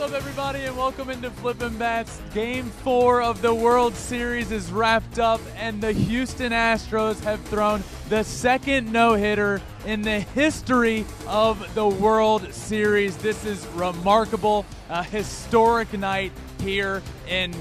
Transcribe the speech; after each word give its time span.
What's 0.00 0.14
up, 0.14 0.18
everybody, 0.18 0.60
and 0.60 0.78
welcome 0.78 1.10
into 1.10 1.30
Flippin' 1.30 1.76
Bats. 1.76 2.22
Game 2.32 2.70
four 2.70 3.20
of 3.20 3.42
the 3.42 3.54
World 3.54 3.94
Series 3.94 4.50
is 4.50 4.72
wrapped 4.72 5.18
up, 5.18 5.42
and 5.58 5.78
the 5.78 5.92
Houston 5.92 6.52
Astros 6.52 7.22
have 7.22 7.38
thrown 7.42 7.84
the 8.08 8.24
second 8.24 8.90
no 8.90 9.12
hitter 9.12 9.60
in 9.84 10.00
the 10.00 10.20
history 10.20 11.04
of 11.26 11.74
the 11.74 11.86
World 11.86 12.50
Series. 12.54 13.14
This 13.18 13.44
is 13.44 13.66
remarkable, 13.74 14.64
a 14.88 15.04
historic 15.04 15.92
night 15.92 16.32
here 16.60 17.02
in 17.28 17.52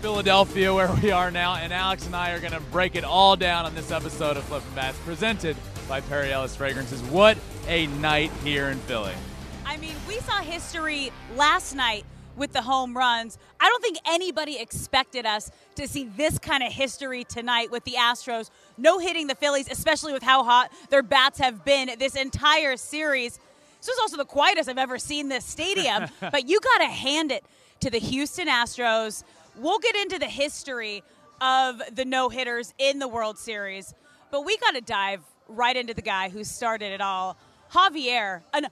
Philadelphia, 0.00 0.72
where 0.72 0.90
we 1.02 1.10
are 1.10 1.30
now, 1.30 1.56
and 1.56 1.70
Alex 1.70 2.06
and 2.06 2.16
I 2.16 2.30
are 2.30 2.40
going 2.40 2.54
to 2.54 2.60
break 2.60 2.96
it 2.96 3.04
all 3.04 3.36
down 3.36 3.66
on 3.66 3.74
this 3.74 3.90
episode 3.90 4.38
of 4.38 4.44
Flippin' 4.44 4.74
Bats, 4.74 4.96
presented 5.04 5.54
by 5.86 6.00
Perry 6.00 6.32
Ellis 6.32 6.56
Fragrances. 6.56 7.02
What 7.02 7.36
a 7.66 7.88
night 7.88 8.30
here 8.42 8.70
in 8.70 8.78
Philly. 8.78 9.12
I 9.68 9.76
mean, 9.76 9.94
we 10.08 10.18
saw 10.20 10.38
history 10.38 11.12
last 11.36 11.74
night 11.74 12.06
with 12.38 12.54
the 12.54 12.62
home 12.62 12.96
runs. 12.96 13.36
I 13.60 13.68
don't 13.68 13.82
think 13.82 13.98
anybody 14.06 14.58
expected 14.58 15.26
us 15.26 15.50
to 15.74 15.86
see 15.86 16.04
this 16.04 16.38
kind 16.38 16.62
of 16.62 16.72
history 16.72 17.24
tonight 17.24 17.70
with 17.70 17.84
the 17.84 17.92
Astros 17.92 18.48
no 18.78 18.98
hitting 18.98 19.26
the 19.26 19.34
Phillies, 19.34 19.70
especially 19.70 20.14
with 20.14 20.22
how 20.22 20.42
hot 20.42 20.72
their 20.88 21.02
bats 21.02 21.38
have 21.38 21.66
been 21.66 21.90
this 21.98 22.16
entire 22.16 22.78
series. 22.78 23.38
This 23.80 23.88
was 23.88 23.98
also 24.00 24.16
the 24.16 24.24
quietest 24.24 24.70
I've 24.70 24.78
ever 24.78 24.98
seen 24.98 25.28
this 25.28 25.44
stadium, 25.44 26.06
but 26.20 26.48
you 26.48 26.60
got 26.60 26.78
to 26.78 26.86
hand 26.86 27.30
it 27.30 27.44
to 27.80 27.90
the 27.90 27.98
Houston 27.98 28.48
Astros. 28.48 29.22
We'll 29.54 29.80
get 29.80 29.96
into 29.96 30.18
the 30.18 30.26
history 30.26 31.02
of 31.42 31.82
the 31.92 32.06
no 32.06 32.30
hitters 32.30 32.72
in 32.78 33.00
the 33.00 33.08
World 33.08 33.36
Series, 33.36 33.92
but 34.30 34.46
we 34.46 34.56
got 34.56 34.76
to 34.76 34.80
dive 34.80 35.20
right 35.46 35.76
into 35.76 35.92
the 35.92 36.02
guy 36.02 36.30
who 36.30 36.42
started 36.42 36.90
it 36.90 37.02
all. 37.02 37.36
Javier, 37.70 38.40
an 38.54 38.68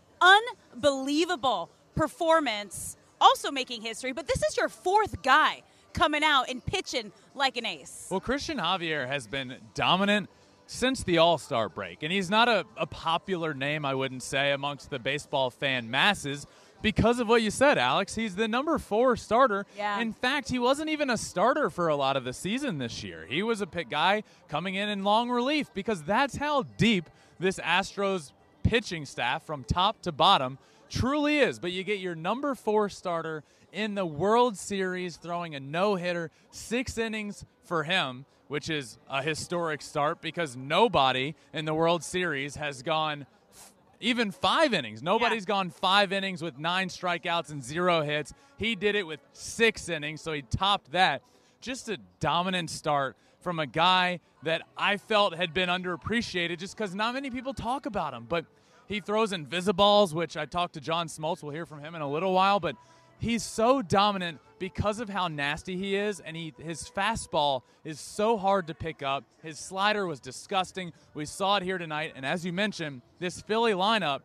unbelievable 0.77 1.71
performance, 1.95 2.97
also 3.21 3.51
making 3.51 3.83
history, 3.83 4.13
but 4.13 4.27
this 4.27 4.43
is 4.43 4.57
your 4.57 4.69
fourth 4.69 5.23
guy 5.23 5.63
coming 5.93 6.23
out 6.23 6.49
and 6.51 6.65
pitching 6.65 7.13
like 7.35 7.57
an 7.57 7.65
ace. 7.65 8.07
Well, 8.11 8.21
Christian 8.21 8.59
Javier 8.59 9.07
has 9.09 9.27
been 9.27 9.57
dominant 9.75 10.29
since 10.67 11.03
the 11.05 11.19
All 11.19 11.39
Star 11.39 11.69
break, 11.69 12.03
and 12.03 12.13
he's 12.13 12.29
not 12.29 12.49
a, 12.49 12.67
a 12.77 12.87
popular 12.87 13.55
name, 13.55 13.85
I 13.85 13.95
wouldn't 13.95 14.23
say, 14.23 14.53
amongst 14.53 14.91
the 14.91 14.99
baseball 14.99 15.51
fan 15.51 15.91
masses 15.91 16.47
because 16.83 17.19
of 17.21 17.29
what 17.29 17.41
you 17.41 17.51
said, 17.51 17.79
Alex. 17.79 18.15
He's 18.15 18.37
the 18.37 18.49
number 18.49 18.79
four 18.79 19.17
starter. 19.17 19.65
Yeah. 19.77 19.99
In 20.01 20.13
fact, 20.13 20.51
he 20.51 20.59
wasn't 20.59 20.91
even 20.91 21.09
a 21.09 21.17
starter 21.17 21.71
for 21.71 21.89
a 21.89 21.97
lot 21.97 22.17
of 22.17 22.25
the 22.25 22.35
season 22.35 22.79
this 22.79 23.03
year. 23.03 23.25
He 23.27 23.43
was 23.43 23.63
a 23.63 23.67
pick 23.67 23.89
guy 23.89 24.25
coming 24.49 24.75
in 24.75 24.91
in 24.91 25.03
long 25.03 25.31
relief 25.31 25.73
because 25.73 26.03
that's 26.03 26.37
how 26.37 26.65
deep 26.77 27.09
this 27.39 27.59
Astros 27.61 28.33
pitching 28.67 29.05
staff 29.07 29.45
from 29.47 29.65
top 29.65 30.03
to 30.03 30.13
bottom 30.13 30.59
truly 30.91 31.39
is. 31.39 31.59
But 31.59 31.73
you 31.73 31.85
get 31.85 31.99
your 31.99 32.15
number 32.15 32.55
four 32.55 32.89
starter 32.89 33.45
in 33.73 33.95
the 33.95 34.07
World 34.07 34.57
Series 34.57 35.17
throwing 35.17 35.55
a 35.55 35.61
no 35.61 35.97
hitter, 35.97 36.31
six 36.51 36.99
innings 36.99 37.45
for 37.65 37.85
him, 37.85 38.25
which 38.49 38.71
is 38.71 38.99
a 39.09 39.23
historic 39.23 39.83
start 39.83 40.21
because 40.21 40.57
nobody 40.57 41.35
in 41.53 41.65
the 41.65 41.75
World 41.75 42.03
Series 42.03 42.57
has 42.57 42.83
gone 42.83 43.27
f- 43.53 43.73
even 44.01 44.31
five 44.31 44.73
innings. 44.73 45.03
Nobody's 45.03 45.45
gone 45.45 45.71
five 45.71 46.13
innings 46.13 46.43
with 46.43 46.59
nine 46.59 46.89
strikeouts 46.89 47.51
and 47.51 47.63
zero 47.63 48.03
hits. 48.03 48.33
He 48.57 48.75
did 48.75 48.95
it 48.95 49.07
with 49.07 49.21
six 49.33 49.89
innings, 49.89 50.23
so 50.23 50.33
he 50.33 50.43
topped 50.43 50.93
that. 50.93 51.23
Just 51.61 51.89
a 51.89 51.99
dominant 52.21 52.71
start 52.71 53.17
from 53.41 53.59
a 53.59 53.67
guy 53.67 54.21
that 54.43 54.63
I 54.77 54.97
felt 54.97 55.35
had 55.35 55.53
been 55.53 55.69
underappreciated 55.69 56.59
just 56.59 56.77
because 56.77 56.95
not 56.95 57.15
many 57.15 57.31
people 57.31 57.53
talk 57.53 57.87
about 57.87 58.15
him. 58.15 58.27
But 58.29 58.47
he 58.89 59.01
throws 59.01 59.33
invisiballs, 59.33 60.13
which 60.13 60.37
I 60.37 60.47
talked 60.47 60.75
to 60.75 60.81
John 60.81 61.09
Smoltz. 61.09 61.43
We'll 61.43 61.53
hear 61.53 61.67
from 61.67 61.81
him 61.81 61.95
in 61.95 62.03
a 62.03 62.09
little 62.11 62.33
while. 62.33 62.61
But 62.61 62.77
he's 63.19 63.43
so 63.43 63.83
dominant 63.83 64.39
because 64.59 65.01
of 65.01 65.09
how 65.09 65.29
nasty 65.29 65.77
he 65.77 65.97
is, 65.97 66.21
and 66.21 66.37
he 66.37 66.55
his 66.59 66.83
fastball 66.89 67.63
is 67.85 68.01
so 68.01 68.37
hard 68.39 68.67
to 68.69 68.75
pick 68.75 69.03
up. 69.03 69.25
His 69.43 69.59
slider 69.59 70.07
was 70.07 70.19
disgusting. 70.21 70.93
We 71.15 71.27
saw 71.27 71.57
it 71.57 71.63
here 71.63 71.79
tonight, 71.79 72.13
and 72.17 72.25
as 72.25 72.45
you 72.45 72.53
mentioned, 72.53 73.03
this 73.19 73.43
Philly 73.43 73.73
lineup 73.73 74.21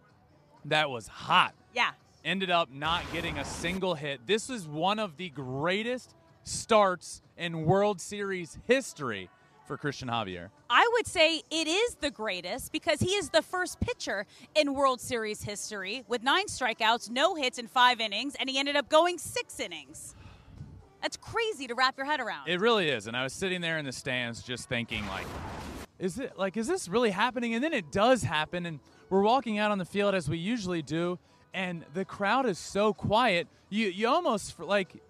that 0.66 0.90
was 0.90 1.08
hot 1.08 1.54
Yeah. 1.74 1.92
ended 2.24 2.52
up 2.52 2.70
not 2.72 3.04
getting 3.12 3.38
a 3.40 3.46
single 3.46 3.96
hit. 3.96 4.26
This 4.28 4.50
is 4.50 4.68
one 4.68 5.00
of 5.00 5.18
the 5.18 5.30
greatest 5.30 6.16
starts 6.44 7.22
in 7.36 7.66
World 7.66 8.00
Series 8.00 8.58
history 8.68 9.30
for 9.66 9.78
Christian 9.78 10.08
Javier. 10.08 10.50
I 10.70 10.90
would 10.94 11.08
say 11.08 11.42
it 11.50 11.68
is 11.68 11.96
the 11.96 12.12
greatest 12.12 12.72
because 12.72 13.00
he 13.00 13.12
is 13.12 13.30
the 13.30 13.42
first 13.42 13.80
pitcher 13.80 14.26
in 14.56 14.74
World 14.74 15.00
Series 15.00 15.44
history 15.44 16.04
with 16.08 16.24
nine 16.24 16.48
strikeouts, 16.48 17.10
no 17.10 17.36
hits 17.36 17.58
in 17.58 17.68
five 17.68 18.00
innings, 18.00 18.36
and 18.40 18.50
he 18.50 18.58
ended 18.58 18.76
up 18.76 18.90
going 18.90 19.18
six 19.18 19.60
innings. 19.60 20.16
That's 21.02 21.18
crazy 21.18 21.68
to 21.68 21.76
wrap 21.76 21.98
your 21.98 22.06
head 22.06 22.20
around. 22.20 22.48
It 22.48 22.60
really 22.60 22.90
is. 22.90 23.08
And 23.08 23.18
I 23.18 23.24
was 23.24 23.34
sitting 23.34 23.62
there 23.62 23.78
in 23.78 23.86
the 23.86 23.92
stands 23.92 24.44
just 24.44 24.70
thinking 24.70 25.06
like 25.08 25.26
is 25.98 26.20
it 26.20 26.38
like 26.38 26.58
is 26.58 26.68
this 26.68 26.88
really 26.88 27.12
happening? 27.12 27.54
And 27.56 27.64
then 27.64 27.74
it 27.74 27.92
does 27.92 28.24
happen 28.24 28.66
and 28.66 28.80
we're 29.10 29.22
walking 29.22 29.58
out 29.58 29.72
on 29.72 29.78
the 29.78 29.86
field 29.86 30.16
as 30.16 30.30
we 30.30 30.38
usually 30.38 30.82
do 30.82 31.18
and 31.54 31.86
the 31.94 32.06
crowd 32.06 32.46
is 32.46 32.58
so 32.58 32.94
quiet. 32.94 33.48
You 33.70 33.88
you 33.88 34.08
almost 34.08 34.60
like 34.60 35.02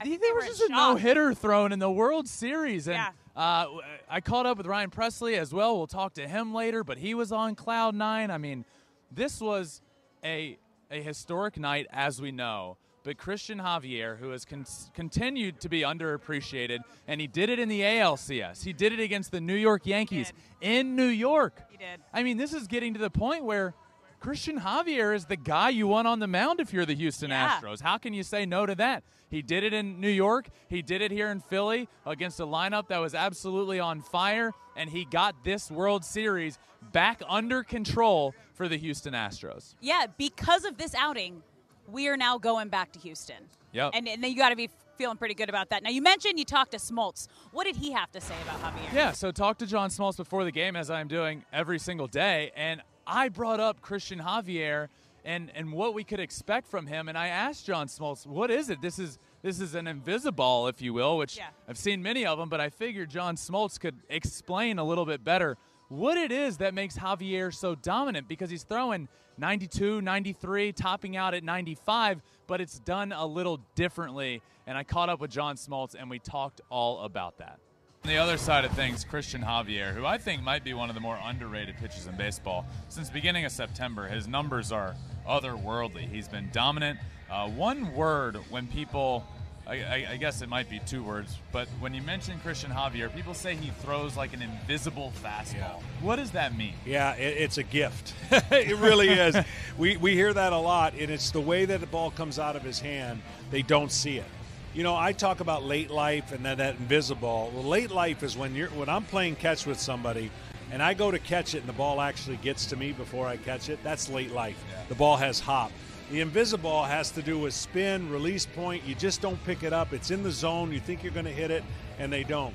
I 0.00 0.04
think 0.04 0.20
there 0.20 0.30
they 0.30 0.48
was 0.48 0.58
just 0.58 0.70
a 0.70 0.72
no 0.72 0.96
hitter 0.96 1.34
thrown 1.34 1.72
in 1.72 1.78
the 1.78 1.90
World 1.90 2.26
Series, 2.26 2.88
and 2.88 2.96
Yeah. 2.96 3.10
Uh, 3.36 3.66
I 4.08 4.20
caught 4.20 4.46
up 4.46 4.58
with 4.58 4.66
Ryan 4.66 4.90
Pressly 4.90 5.38
as 5.38 5.52
well. 5.52 5.76
We'll 5.76 5.86
talk 5.86 6.14
to 6.14 6.26
him 6.26 6.52
later, 6.52 6.82
but 6.84 6.98
he 6.98 7.14
was 7.14 7.32
on 7.32 7.54
cloud 7.54 7.94
nine. 7.94 8.30
I 8.30 8.38
mean, 8.38 8.64
this 9.10 9.40
was 9.40 9.82
a 10.24 10.58
a 10.90 11.00
historic 11.00 11.56
night, 11.58 11.86
as 11.92 12.20
we 12.20 12.32
know. 12.32 12.76
But 13.02 13.16
Christian 13.16 13.58
Javier, 13.58 14.18
who 14.18 14.30
has 14.30 14.44
con- 14.44 14.66
continued 14.92 15.60
to 15.60 15.68
be 15.68 15.80
underappreciated, 15.82 16.80
and 17.08 17.20
he 17.20 17.26
did 17.26 17.48
it 17.48 17.58
in 17.58 17.68
the 17.68 17.80
ALCS. 17.80 18.62
He 18.64 18.72
did 18.72 18.92
it 18.92 19.00
against 19.00 19.30
the 19.30 19.40
New 19.40 19.54
York 19.54 19.86
Yankees 19.86 20.32
in 20.60 20.96
New 20.96 21.06
York. 21.06 21.62
He 21.70 21.78
did. 21.78 22.00
I 22.12 22.22
mean, 22.22 22.36
this 22.36 22.52
is 22.52 22.66
getting 22.66 22.92
to 22.94 23.00
the 23.00 23.08
point 23.08 23.44
where 23.44 23.74
Christian 24.20 24.60
Javier 24.60 25.14
is 25.14 25.24
the 25.24 25.36
guy 25.36 25.70
you 25.70 25.86
want 25.86 26.06
on 26.06 26.18
the 26.18 26.26
mound 26.26 26.60
if 26.60 26.72
you're 26.72 26.84
the 26.84 26.94
Houston 26.94 27.30
Yeah. 27.30 27.58
Astros. 27.58 27.80
How 27.80 27.96
can 27.96 28.12
you 28.12 28.22
say 28.22 28.44
no 28.44 28.66
to 28.66 28.74
that? 28.74 29.02
He 29.30 29.40
did 29.42 29.64
it 29.64 29.72
in 29.72 29.98
New 30.00 30.10
York. 30.10 30.48
He 30.68 30.82
did 30.82 31.00
it 31.00 31.10
here 31.10 31.30
in 31.30 31.40
Philly 31.40 31.88
against 32.04 32.38
a 32.38 32.44
lineup 32.46 32.88
that 32.88 32.98
was 32.98 33.14
absolutely 33.14 33.80
on 33.80 34.02
fire, 34.02 34.52
and 34.76 34.90
he 34.90 35.04
got 35.06 35.42
this 35.44 35.70
World 35.70 36.04
Series 36.04 36.58
back 36.92 37.22
under 37.28 37.62
control 37.62 38.34
for 38.52 38.68
the 38.68 38.76
Houston 38.76 39.14
Astros. 39.14 39.74
Yeah, 39.80 40.06
because 40.18 40.64
of 40.64 40.76
this 40.76 40.94
outing, 40.94 41.42
we 41.88 42.08
are 42.08 42.16
now 42.16 42.36
going 42.38 42.68
back 42.68 42.92
to 42.92 42.98
Houston. 42.98 43.48
Yep. 43.72 43.92
And, 43.94 44.08
and 44.08 44.22
then 44.22 44.30
you 44.32 44.36
got 44.36 44.50
to 44.50 44.56
be 44.56 44.68
feeling 44.98 45.16
pretty 45.16 45.34
good 45.34 45.48
about 45.48 45.70
that. 45.70 45.82
Now, 45.82 45.90
you 45.90 46.02
mentioned 46.02 46.38
you 46.38 46.44
talked 46.44 46.72
to 46.72 46.76
Smoltz. 46.78 47.28
What 47.52 47.64
did 47.64 47.76
he 47.76 47.92
have 47.92 48.10
to 48.12 48.20
say 48.20 48.34
about 48.42 48.60
Javier? 48.60 48.92
Yeah, 48.92 49.12
so 49.12 49.30
talk 49.30 49.58
to 49.58 49.66
John 49.66 49.88
Smoltz 49.88 50.16
before 50.18 50.44
the 50.44 50.52
game, 50.52 50.76
as 50.76 50.90
I'm 50.90 51.08
doing 51.08 51.44
every 51.52 51.78
single 51.78 52.06
day, 52.06 52.50
and 52.56 52.82
I 53.06 53.28
brought 53.28 53.60
up 53.60 53.80
Christian 53.80 54.20
Javier 54.20 54.88
and 55.24 55.50
and 55.54 55.72
what 55.72 55.94
we 55.94 56.02
could 56.04 56.20
expect 56.20 56.66
from 56.68 56.86
him, 56.86 57.08
and 57.08 57.18
I 57.18 57.28
asked 57.28 57.66
John 57.66 57.88
Smoltz, 57.88 58.26
"What 58.26 58.50
is 58.50 58.70
it? 58.70 58.80
This 58.80 58.98
is 58.98 59.18
this 59.42 59.60
is 59.60 59.74
an 59.74 59.86
invisible, 59.86 60.66
if 60.66 60.80
you 60.80 60.92
will, 60.92 61.16
which 61.16 61.36
Yeah. 61.36 61.48
I've 61.68 61.78
seen 61.78 62.02
many 62.02 62.24
of 62.26 62.38
them, 62.38 62.48
but 62.48 62.60
I 62.60 62.68
figured 62.70 63.10
John 63.10 63.36
Smoltz 63.36 63.78
could 63.78 63.98
explain 64.08 64.78
a 64.78 64.84
little 64.84 65.06
bit 65.06 65.22
better 65.24 65.56
what 65.88 66.16
it 66.16 66.30
is 66.30 66.58
that 66.58 66.72
makes 66.72 66.96
Javier 66.96 67.52
so 67.52 67.74
dominant 67.74 68.28
because 68.28 68.48
he's 68.48 68.62
throwing 68.62 69.08
92, 69.38 70.00
93, 70.00 70.72
topping 70.72 71.16
out 71.16 71.34
at 71.34 71.42
95, 71.42 72.22
but 72.46 72.60
it's 72.60 72.78
done 72.78 73.12
a 73.12 73.26
little 73.26 73.58
differently. 73.74 74.40
And 74.66 74.78
I 74.78 74.84
caught 74.84 75.08
up 75.08 75.20
with 75.20 75.30
John 75.30 75.56
Smoltz 75.56 75.96
and 75.98 76.08
we 76.08 76.18
talked 76.18 76.60
all 76.70 77.00
about 77.00 77.38
that. 77.38 77.58
On 78.04 78.08
the 78.08 78.16
other 78.16 78.38
side 78.38 78.64
of 78.64 78.72
things, 78.72 79.04
Christian 79.04 79.42
Javier, 79.42 79.92
who 79.92 80.06
I 80.06 80.16
think 80.16 80.42
might 80.42 80.64
be 80.64 80.72
one 80.72 80.88
of 80.88 80.94
the 80.94 81.02
more 81.02 81.18
underrated 81.22 81.76
pitchers 81.76 82.06
in 82.06 82.16
baseball. 82.16 82.64
Since 82.88 83.10
beginning 83.10 83.44
of 83.44 83.52
September, 83.52 84.08
his 84.08 84.26
numbers 84.26 84.72
are 84.72 84.94
otherworldly. 85.28 86.08
He's 86.08 86.26
been 86.26 86.48
dominant. 86.50 86.98
Uh, 87.30 87.48
one 87.50 87.94
word 87.94 88.36
when 88.48 88.66
people 88.68 89.26
I, 89.66 89.74
I, 89.74 90.06
I 90.12 90.16
guess 90.16 90.40
it 90.40 90.48
might 90.48 90.70
be 90.70 90.80
two 90.80 91.04
words, 91.04 91.36
but 91.52 91.68
when 91.78 91.92
you 91.94 92.02
mention 92.02 92.40
Christian 92.40 92.70
Javier, 92.70 93.14
people 93.14 93.34
say 93.34 93.54
he 93.54 93.70
throws 93.82 94.16
like 94.16 94.32
an 94.32 94.42
invisible 94.42 95.12
fastball. 95.22 95.82
What 96.00 96.16
does 96.16 96.30
that 96.32 96.56
mean? 96.56 96.72
Yeah, 96.84 97.14
it, 97.14 97.36
it's 97.36 97.58
a 97.58 97.62
gift. 97.62 98.14
it 98.30 98.76
really 98.78 99.10
is. 99.10 99.36
we, 99.78 99.96
we 99.98 100.14
hear 100.14 100.32
that 100.32 100.52
a 100.52 100.58
lot, 100.58 100.94
and 100.94 101.10
it's 101.10 101.30
the 101.30 101.40
way 101.40 101.66
that 101.66 101.80
the 101.80 101.86
ball 101.86 102.10
comes 102.10 102.38
out 102.38 102.56
of 102.56 102.62
his 102.62 102.80
hand, 102.80 103.20
they 103.50 103.62
don't 103.62 103.92
see 103.92 104.16
it. 104.16 104.26
You 104.72 104.84
know, 104.84 104.96
I 104.96 105.12
talk 105.12 105.40
about 105.40 105.64
late 105.64 105.90
life 105.90 106.30
and 106.30 106.44
then 106.44 106.58
that 106.58 106.76
invisible. 106.76 107.50
Well, 107.52 107.64
late 107.64 107.90
life 107.90 108.22
is 108.22 108.36
when 108.36 108.54
you're 108.54 108.68
when 108.68 108.88
I'm 108.88 109.04
playing 109.04 109.36
catch 109.36 109.66
with 109.66 109.80
somebody 109.80 110.30
and 110.70 110.80
I 110.80 110.94
go 110.94 111.10
to 111.10 111.18
catch 111.18 111.54
it 111.54 111.58
and 111.58 111.68
the 111.68 111.72
ball 111.72 112.00
actually 112.00 112.36
gets 112.36 112.66
to 112.66 112.76
me 112.76 112.92
before 112.92 113.26
I 113.26 113.36
catch 113.36 113.68
it. 113.68 113.80
That's 113.82 114.08
late 114.08 114.30
life. 114.30 114.62
Yeah. 114.70 114.84
The 114.88 114.94
ball 114.94 115.16
has 115.16 115.40
hop. 115.40 115.72
The 116.10 116.20
invisible 116.20 116.84
has 116.84 117.10
to 117.12 117.22
do 117.22 117.38
with 117.38 117.54
spin, 117.54 118.10
release 118.10 118.46
point. 118.46 118.84
You 118.84 118.94
just 118.94 119.20
don't 119.20 119.42
pick 119.44 119.62
it 119.62 119.72
up. 119.72 119.92
It's 119.92 120.10
in 120.10 120.22
the 120.22 120.30
zone. 120.30 120.72
You 120.72 120.80
think 120.80 121.02
you're 121.02 121.12
going 121.12 121.26
to 121.26 121.32
hit 121.32 121.52
it, 121.52 121.62
and 122.00 122.12
they 122.12 122.24
don't. 122.24 122.54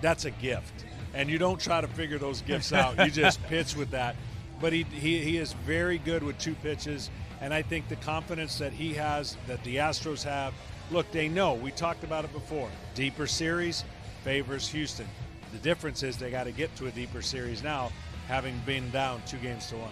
That's 0.00 0.24
a 0.24 0.30
gift. 0.30 0.86
And 1.12 1.28
you 1.28 1.36
don't 1.38 1.60
try 1.60 1.82
to 1.82 1.86
figure 1.86 2.18
those 2.18 2.40
gifts 2.40 2.72
out. 2.72 2.98
You 2.98 3.10
just 3.10 3.42
pitch 3.48 3.76
with 3.76 3.90
that. 3.90 4.16
But 4.58 4.72
he, 4.72 4.84
he, 4.84 5.20
he 5.20 5.36
is 5.36 5.52
very 5.52 5.98
good 5.98 6.22
with 6.22 6.38
two 6.38 6.54
pitches. 6.54 7.10
And 7.42 7.52
I 7.52 7.60
think 7.60 7.88
the 7.88 7.96
confidence 7.96 8.56
that 8.58 8.72
he 8.72 8.94
has, 8.94 9.36
that 9.48 9.62
the 9.64 9.76
Astros 9.76 10.22
have, 10.24 10.54
look, 10.90 11.10
they 11.12 11.28
know. 11.28 11.54
We 11.54 11.70
talked 11.70 12.04
about 12.04 12.24
it 12.24 12.32
before. 12.32 12.70
Deeper 12.94 13.26
series 13.26 13.84
favors 14.22 14.68
Houston. 14.68 15.06
The 15.52 15.58
difference 15.58 16.02
is 16.02 16.16
they 16.16 16.30
got 16.30 16.44
to 16.44 16.52
get 16.52 16.74
to 16.76 16.86
a 16.86 16.90
deeper 16.90 17.22
series 17.22 17.62
now, 17.62 17.92
having 18.26 18.58
been 18.66 18.90
down 18.90 19.22
two 19.26 19.36
games 19.38 19.68
to 19.68 19.76
one. 19.76 19.90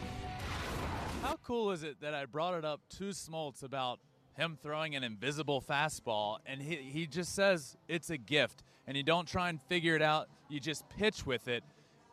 How 1.23 1.37
cool 1.45 1.71
is 1.71 1.83
it 1.83 2.01
that 2.01 2.15
I 2.15 2.25
brought 2.25 2.55
it 2.55 2.65
up 2.65 2.81
to 2.99 3.05
Smoltz 3.11 3.63
about 3.63 4.01
him 4.37 4.59
throwing 4.61 4.97
an 4.97 5.05
invisible 5.05 5.61
fastball, 5.61 6.39
and 6.47 6.61
he, 6.61 6.77
he 6.77 7.07
just 7.07 7.35
says 7.35 7.77
it's 7.87 8.11
a 8.11 8.17
gift, 8.17 8.63
and 8.87 8.97
you 8.97 9.03
don't 9.03 9.29
try 9.29 9.49
and 9.51 9.61
figure 9.63 9.95
it 9.95 10.03
out, 10.03 10.29
you 10.49 10.59
just 10.59 10.89
pitch 10.89 11.25
with 11.27 11.47
it. 11.49 11.63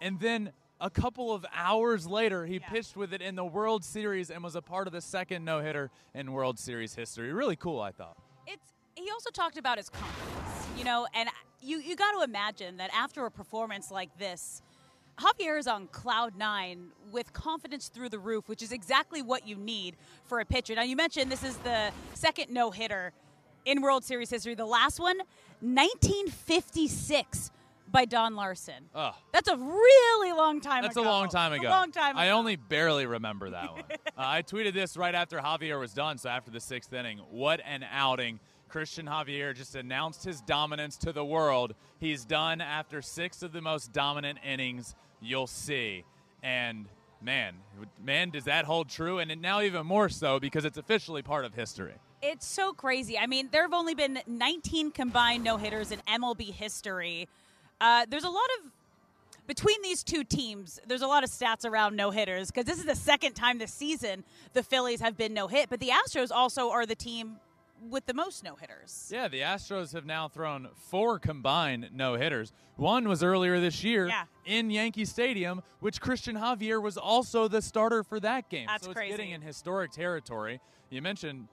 And 0.02 0.20
then 0.20 0.52
a 0.80 0.90
couple 0.90 1.34
of 1.34 1.46
hours 1.54 2.06
later, 2.08 2.46
he 2.46 2.56
Yeah. 2.56 2.70
pitched 2.70 2.96
with 2.96 3.14
it 3.14 3.22
in 3.22 3.36
the 3.36 3.46
World 3.46 3.84
Series 3.84 4.30
and 4.30 4.44
was 4.44 4.56
a 4.56 4.62
part 4.62 4.86
of 4.88 4.94
the 4.94 5.02
second 5.02 5.44
no 5.44 5.60
hitter 5.62 5.90
in 6.14 6.32
World 6.32 6.60
Series 6.60 6.94
history. 6.96 7.34
Really 7.34 7.56
cool, 7.56 7.82
I 7.82 7.92
thought. 7.92 8.18
He 9.00 9.10
also 9.12 9.30
talked 9.30 9.58
about 9.58 9.78
his 9.78 9.90
confidence, 9.90 10.68
you 10.78 10.84
know, 10.84 11.08
and 11.14 11.30
you 11.62 11.80
you 11.80 11.96
got 11.96 12.12
to 12.12 12.24
imagine 12.24 12.78
that 12.78 12.90
after 12.94 13.26
a 13.26 13.32
performance 13.32 13.92
like 13.92 14.18
this, 14.18 14.62
Javier 15.20 15.58
is 15.58 15.68
on 15.68 15.88
cloud 15.88 16.36
nine 16.38 16.88
with 17.12 17.32
confidence 17.34 17.88
through 17.90 18.10
the 18.10 18.20
roof, 18.20 18.50
which 18.50 18.62
is 18.62 18.72
exactly 18.72 19.22
what 19.22 19.48
you 19.48 19.56
need 19.56 19.96
for 20.26 20.40
a 20.40 20.46
pitcher. 20.46 20.76
Now 20.76 20.84
you 20.84 20.96
mentioned 20.96 21.32
this 21.32 21.44
is 21.44 21.56
the 21.58 21.92
second 22.14 22.52
no 22.52 22.72
hitter 22.72 23.14
in 23.66 23.82
World 23.82 24.04
Series 24.04 24.30
history. 24.30 24.56
The 24.56 24.66
last 24.66 25.00
one, 25.00 25.18
1956, 25.62 27.52
by 27.92 28.06
Don 28.06 28.36
Larsen. 28.36 28.86
Ugh. 28.94 29.14
That's 29.32 29.48
a 29.50 29.58
really 29.58 30.32
long 30.34 30.62
time 30.62 30.84
That's 30.84 30.96
ago. 30.96 31.04
a 31.08 31.10
long 31.10 31.28
time 31.30 31.54
A 31.54 31.56
ago. 31.56 31.70
long 31.70 31.92
time 31.92 32.18
I 32.18 32.30
only 32.30 32.56
barely 32.56 33.06
remember 33.06 33.50
that 33.50 33.72
one. 33.72 33.84
uh, 33.92 33.96
I 34.18 34.44
tweeted 34.44 34.74
this 34.74 34.96
right 34.96 35.16
after 35.16 35.40
Javier 35.40 35.80
was 35.80 35.94
done, 35.94 36.18
so 36.18 36.30
after 36.30 36.52
the 36.52 36.60
sixth 36.60 36.94
inning. 36.94 37.20
What 37.30 37.62
an 37.66 37.84
outing. 37.92 38.40
Christian 38.70 39.08
Javier 39.08 39.56
just 39.56 39.76
announced 39.76 40.24
his 40.24 40.42
dominance 40.42 40.96
to 40.98 41.12
the 41.12 41.26
world. 41.26 41.74
He's 42.00 42.24
done 42.24 42.62
after 42.62 43.02
six 43.02 43.42
of 43.44 43.52
the 43.52 43.62
most 43.62 43.92
dominant 43.92 44.40
innings 44.46 44.96
you'll 45.22 45.48
see. 45.48 46.06
And 46.44 46.86
man, 47.22 47.56
man, 48.04 48.30
does 48.30 48.46
that 48.46 48.66
hold 48.66 48.90
true? 48.90 49.20
And 49.20 49.42
now 49.42 49.62
even 49.62 49.86
more 49.86 50.10
so 50.10 50.40
because 50.40 50.66
it's 50.66 50.78
officially 50.78 51.22
part 51.22 51.46
of 51.46 51.54
history. 51.54 51.94
It's 52.22 52.46
so 52.46 52.74
crazy. 52.74 53.18
I 53.18 53.28
mean, 53.28 53.50
there 53.52 53.64
have 53.64 53.74
only 53.74 53.96
been 53.96 54.20
19 54.28 54.92
combined 54.92 55.44
no 55.44 55.58
hitters 55.58 55.92
in 55.92 56.00
MLB 56.08 56.54
history. 56.54 57.28
Uh, 57.82 58.06
there's 58.10 58.26
a 58.26 58.30
lot 58.30 58.48
of 58.60 58.72
between 59.48 59.82
these 59.82 60.04
two 60.04 60.24
teams. 60.24 60.80
There's 60.86 61.02
a 61.02 61.08
lot 61.08 61.24
of 61.24 61.30
stats 61.32 61.66
around 61.66 61.96
no 61.96 62.12
hitters 62.12 62.52
because 62.52 62.66
this 62.66 62.78
is 62.78 62.86
the 62.86 62.96
second 62.96 63.34
time 63.34 63.58
this 63.58 63.74
season 63.74 64.24
the 64.54 64.62
Phillies 64.62 65.02
have 65.02 65.18
been 65.18 65.34
no 65.34 65.48
hit, 65.48 65.70
but 65.70 65.80
the 65.80 65.90
Astros 65.90 66.30
also 66.32 66.70
are 66.70 66.86
the 66.86 66.96
team 66.96 67.38
with 67.82 68.06
the 68.06 68.14
most 68.14 68.44
no 68.44 68.56
hitters. 68.56 69.10
Yeah, 69.14 69.28
the 69.28 69.42
Astros 69.42 69.94
have 69.94 70.06
now 70.06 70.28
thrown 70.28 70.70
four 70.90 71.20
combined 71.20 71.90
no 71.94 72.16
hitters. 72.16 72.52
One 72.76 73.08
was 73.08 73.24
earlier 73.24 73.60
this 73.60 73.84
year 73.84 74.08
Yeah. 74.08 74.24
in 74.46 74.70
Yankee 74.70 75.06
Stadium, 75.06 75.62
which 75.80 76.00
Christian 76.02 76.36
Javier 76.36 76.82
was 76.82 76.98
also 76.98 77.48
the 77.48 77.62
starter 77.62 78.04
for 78.04 78.20
that 78.22 78.50
game. 78.50 78.68
That's 78.68 78.84
so 78.86 78.92
it's 78.92 78.98
crazy. 78.98 79.12
getting 79.12 79.32
in 79.32 79.42
historic 79.42 79.92
territory. 79.92 80.60
You 80.90 81.02
mentioned 81.02 81.48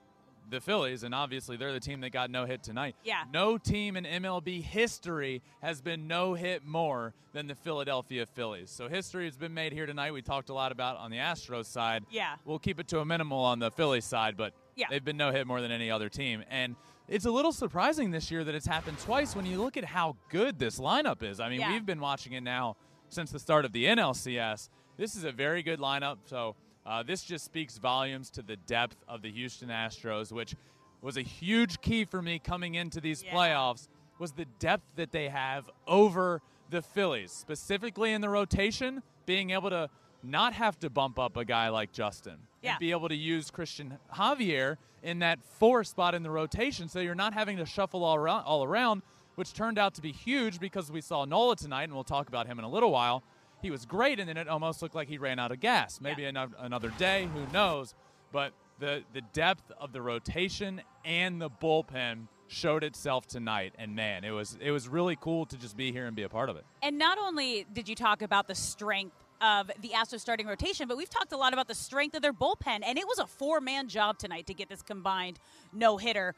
the 0.48 0.60
Phillies, 0.60 1.02
and 1.02 1.14
obviously 1.14 1.56
they're 1.56 1.72
the 1.72 1.81
team 1.81 2.00
that 2.02 2.10
got 2.10 2.31
no 2.31 2.44
hit 2.46 2.62
tonight. 2.62 2.94
Yeah. 3.04 3.25
No 3.32 3.58
team 3.58 3.96
in 3.96 4.04
MLB 4.04 4.62
history 4.62 5.43
has 5.62 5.81
been 5.81 6.06
no 6.06 6.34
hit 6.34 6.64
more 6.64 7.14
than 7.32 7.46
the 7.46 7.54
Philadelphia 7.54 8.26
Phillies. 8.26 8.70
So 8.70 8.88
history 8.88 9.25
has 9.25 9.37
been 9.37 9.52
made 9.54 9.72
here 9.72 9.87
tonight. 9.87 10.12
We 10.12 10.22
talked 10.22 10.48
a 10.48 10.54
lot 10.54 10.72
about 10.72 10.96
on 10.98 11.10
the 11.10 11.16
Astros 11.19 11.66
side. 11.66 12.04
Yeah. 12.10 12.37
We'll 12.44 12.58
keep 12.58 12.78
it 12.81 12.88
to 12.88 13.00
a 13.00 13.04
minimal 13.04 13.38
on 13.44 13.58
the 13.58 13.70
Phillies 13.70 14.04
side, 14.04 14.37
but 14.37 14.52
Yeah. 14.76 14.87
they've 14.90 15.04
been 15.04 15.16
no 15.16 15.32
hit 15.32 15.46
more 15.46 15.60
than 15.60 15.70
any 15.70 15.90
other 15.90 16.08
team. 16.08 16.44
And 16.48 16.76
it's 17.08 17.25
a 17.25 17.31
little 17.31 17.52
surprising 17.52 18.10
this 18.10 18.31
year 18.31 18.44
that 18.44 18.54
it's 18.54 18.66
happened 18.66 18.98
twice 18.98 19.34
when 19.37 19.46
you 19.46 19.60
look 19.60 19.76
at 19.76 19.84
how 19.84 20.16
good 20.28 20.58
this 20.58 20.78
lineup 20.78 21.22
is. 21.22 21.40
I 21.40 21.48
mean, 21.48 21.60
Yeah. 21.60 21.72
we've 21.72 21.87
been 21.87 22.00
watching 22.00 22.32
it 22.32 22.43
now 22.43 22.76
since 23.08 23.31
the 23.31 23.38
start 23.38 23.64
of 23.64 23.72
the 23.72 23.87
NLCS. 23.87 24.69
This 24.96 25.14
is 25.14 25.25
a 25.25 25.32
very 25.32 25.62
good 25.62 25.78
lineup. 25.78 26.19
So 26.25 26.56
uh, 26.87 27.03
this 27.03 27.23
just 27.23 27.44
speaks 27.44 27.79
volumes 27.79 28.31
to 28.31 28.43
the 28.43 28.56
depth 28.56 28.97
of 29.09 29.23
the 29.23 29.31
Houston 29.31 29.69
Astros, 29.69 30.31
which 30.33 30.55
was 31.03 31.17
a 31.17 31.23
huge 31.23 31.81
key 31.81 32.05
for 32.05 32.23
me 32.23 32.38
coming 32.38 32.75
into 32.75 33.00
these 33.00 33.23
Yeah. 33.23 33.35
playoffs. 33.35 33.88
Was 34.19 34.33
the 34.33 34.47
depth 34.59 34.85
that 34.97 35.12
they 35.12 35.29
have 35.29 35.69
over 35.87 36.41
the 36.71 36.81
Phillies, 36.81 37.33
specifically 37.33 38.12
in 38.12 38.21
the 38.23 38.29
rotation, 38.31 39.03
being 39.27 39.50
able 39.50 39.69
to 39.71 39.91
not 40.23 40.55
have 40.55 40.79
to 40.81 40.88
bump 40.91 41.19
up 41.19 41.37
a 41.37 41.44
guy 41.44 41.69
like 41.69 41.93
Justin 41.93 42.38
Yeah. 42.62 42.73
and 42.73 42.79
be 42.81 42.91
able 42.93 43.09
to 43.09 43.15
use 43.15 43.50
Christian 43.50 43.99
Javier 44.15 44.77
in 45.03 45.19
that 45.21 45.43
four 45.44 45.85
spot 45.85 46.15
in 46.15 46.23
the 46.23 46.31
rotation, 46.31 46.89
so 46.89 46.99
you're 47.00 47.15
not 47.15 47.35
having 47.35 47.59
to 47.59 47.67
shuffle 47.67 48.03
all 48.05 48.17
around, 48.17 48.44
all 48.44 48.65
around, 48.65 49.03
which 49.35 49.53
turned 49.53 49.79
out 49.79 49.94
to 49.94 50.00
be 50.00 50.11
huge 50.12 50.59
because 50.59 50.91
we 50.91 51.00
saw 51.03 51.25
Nola 51.27 51.55
tonight, 51.55 51.85
and 51.85 51.94
we'll 51.94 52.03
talk 52.05 52.29
about 52.29 52.47
him 52.47 52.59
in 52.59 52.65
a 52.65 52.69
little 52.71 52.91
while. 52.91 53.23
He 53.67 53.71
was 53.73 53.85
great, 53.85 54.21
and 54.21 54.29
then 54.29 54.37
it 54.37 54.47
almost 54.47 54.81
looked 54.81 54.95
like 54.95 55.09
he 55.09 55.19
ran 55.19 55.41
out 55.41 55.51
of 55.51 55.59
gas. 55.59 56.01
Maybe 56.01 56.23
Yeah. 56.23 56.29
ano- 56.29 56.53
another 56.59 56.91
day, 56.91 57.29
who 57.35 57.45
knows? 57.53 57.97
But 58.31 58.53
the 58.79 59.03
the 59.13 59.23
depth 59.23 59.73
of 59.81 59.91
the 59.93 60.01
rotation 60.01 60.83
and 61.05 61.43
the 61.43 61.51
bullpen 61.51 62.29
showed 62.47 62.85
itself 62.85 63.27
tonight, 63.27 63.75
and 63.77 63.97
man, 63.97 64.23
it 64.23 64.31
was 64.31 64.57
it 64.61 64.71
was 64.71 64.87
really 64.89 65.17
cool 65.17 65.47
to 65.47 65.57
just 65.59 65.77
be 65.77 65.91
here 65.91 66.07
and 66.07 66.15
be 66.15 66.23
a 66.23 66.29
part 66.29 66.49
of 66.49 66.55
it. 66.57 66.65
And 66.81 66.97
not 66.97 67.19
only 67.19 67.67
did 67.73 67.89
you 67.89 67.97
talk 67.97 68.23
about 68.23 68.47
the 68.47 68.55
strength 68.55 69.17
of 69.41 69.69
the 69.83 69.89
Astros 69.89 70.21
starting 70.21 70.47
rotation, 70.47 70.87
but 70.87 70.97
we've 70.97 71.11
talked 71.11 71.33
a 71.33 71.37
lot 71.37 71.53
about 71.53 71.67
the 71.67 71.75
strength 71.75 72.15
of 72.15 72.23
their 72.23 72.33
bullpen. 72.33 72.83
And 72.85 72.97
it 72.97 73.09
was 73.09 73.19
a 73.19 73.27
four 73.27 73.61
man 73.61 73.89
job 73.89 74.17
tonight 74.17 74.47
to 74.47 74.55
get 74.55 74.69
this 74.69 74.81
combined 74.81 75.41
no 75.73 75.97
hitter, 75.97 76.37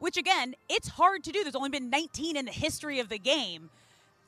which 0.00 0.18
again, 0.18 0.54
it's 0.68 0.88
hard 0.88 1.24
to 1.24 1.32
do. 1.32 1.44
There's 1.44 1.56
only 1.56 1.70
been 1.70 1.88
19 1.88 2.36
in 2.36 2.44
the 2.44 2.52
history 2.52 2.98
of 3.00 3.08
the 3.08 3.18
game. 3.18 3.70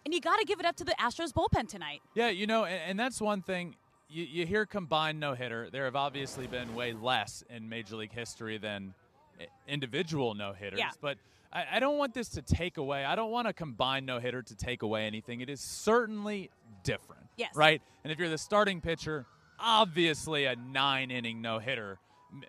And 0.05 0.13
you 0.13 0.21
got 0.21 0.39
to 0.39 0.45
give 0.45 0.61
it 0.61 0.67
up 0.67 0.77
to 0.77 0.85
the 0.85 0.95
Astros 1.01 1.33
bullpen 1.33 1.69
tonight. 1.69 2.01
Yeah, 2.15 2.29
you 2.29 2.47
know, 2.47 2.65
and, 2.65 2.81
and 2.91 3.01
that's 3.01 3.21
one 3.21 3.43
thing. 3.43 3.77
You, 4.09 4.25
you 4.25 4.47
hear 4.47 4.67
combined 4.67 5.19
no 5.19 5.35
hitter. 5.35 5.69
There 5.71 5.87
have 5.87 5.97
obviously 5.97 6.47
been 6.47 6.75
way 6.75 6.93
less 6.93 7.43
in 7.49 7.69
Major 7.69 7.97
League 7.97 8.13
history 8.13 8.59
than 8.59 8.95
eh, 9.41 9.47
individual 9.67 10.35
no 10.35 10.53
hitters. 10.53 10.79
Yeah. 10.79 10.91
But 11.01 11.17
I, 11.53 11.65
I 11.75 11.81
don't 11.81 11.97
want 11.97 12.13
this 12.13 12.29
to 12.31 12.43
take 12.43 12.77
away. 12.77 13.05
I 13.05 13.17
don't 13.17 13.31
want 13.31 13.49
a 13.49 13.53
combined 13.53 14.05
no 14.05 14.19
hitter 14.19 14.43
to 14.43 14.55
take 14.55 14.83
away 14.83 15.07
anything. 15.07 15.41
It 15.41 15.49
is 15.49 15.61
certainly 15.61 16.51
different. 16.83 17.23
Yes. 17.37 17.57
Right? 17.57 17.81
And 18.05 18.13
if 18.13 18.19
you're 18.19 18.29
the 18.29 18.39
starting 18.39 18.81
pitcher, 18.81 19.25
obviously 19.59 20.45
a 20.45 20.55
nine 20.57 21.11
inning 21.11 21.41
no 21.41 21.59
hitter 21.59 21.99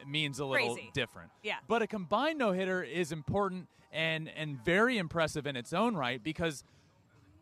means 0.05 0.39
a 0.39 0.45
little 0.45 0.75
Crazy. 0.75 0.91
different. 0.93 1.31
Yeah. 1.43 1.55
But 1.67 1.81
a 1.81 1.87
combined 1.87 2.39
no 2.39 2.51
hitter 2.51 2.83
is 2.83 3.11
important 3.11 3.67
and, 3.91 4.29
and 4.35 4.63
very 4.63 4.97
impressive 4.97 5.47
in 5.47 5.55
its 5.55 5.73
own 5.73 5.95
right 5.95 6.21
because 6.21 6.63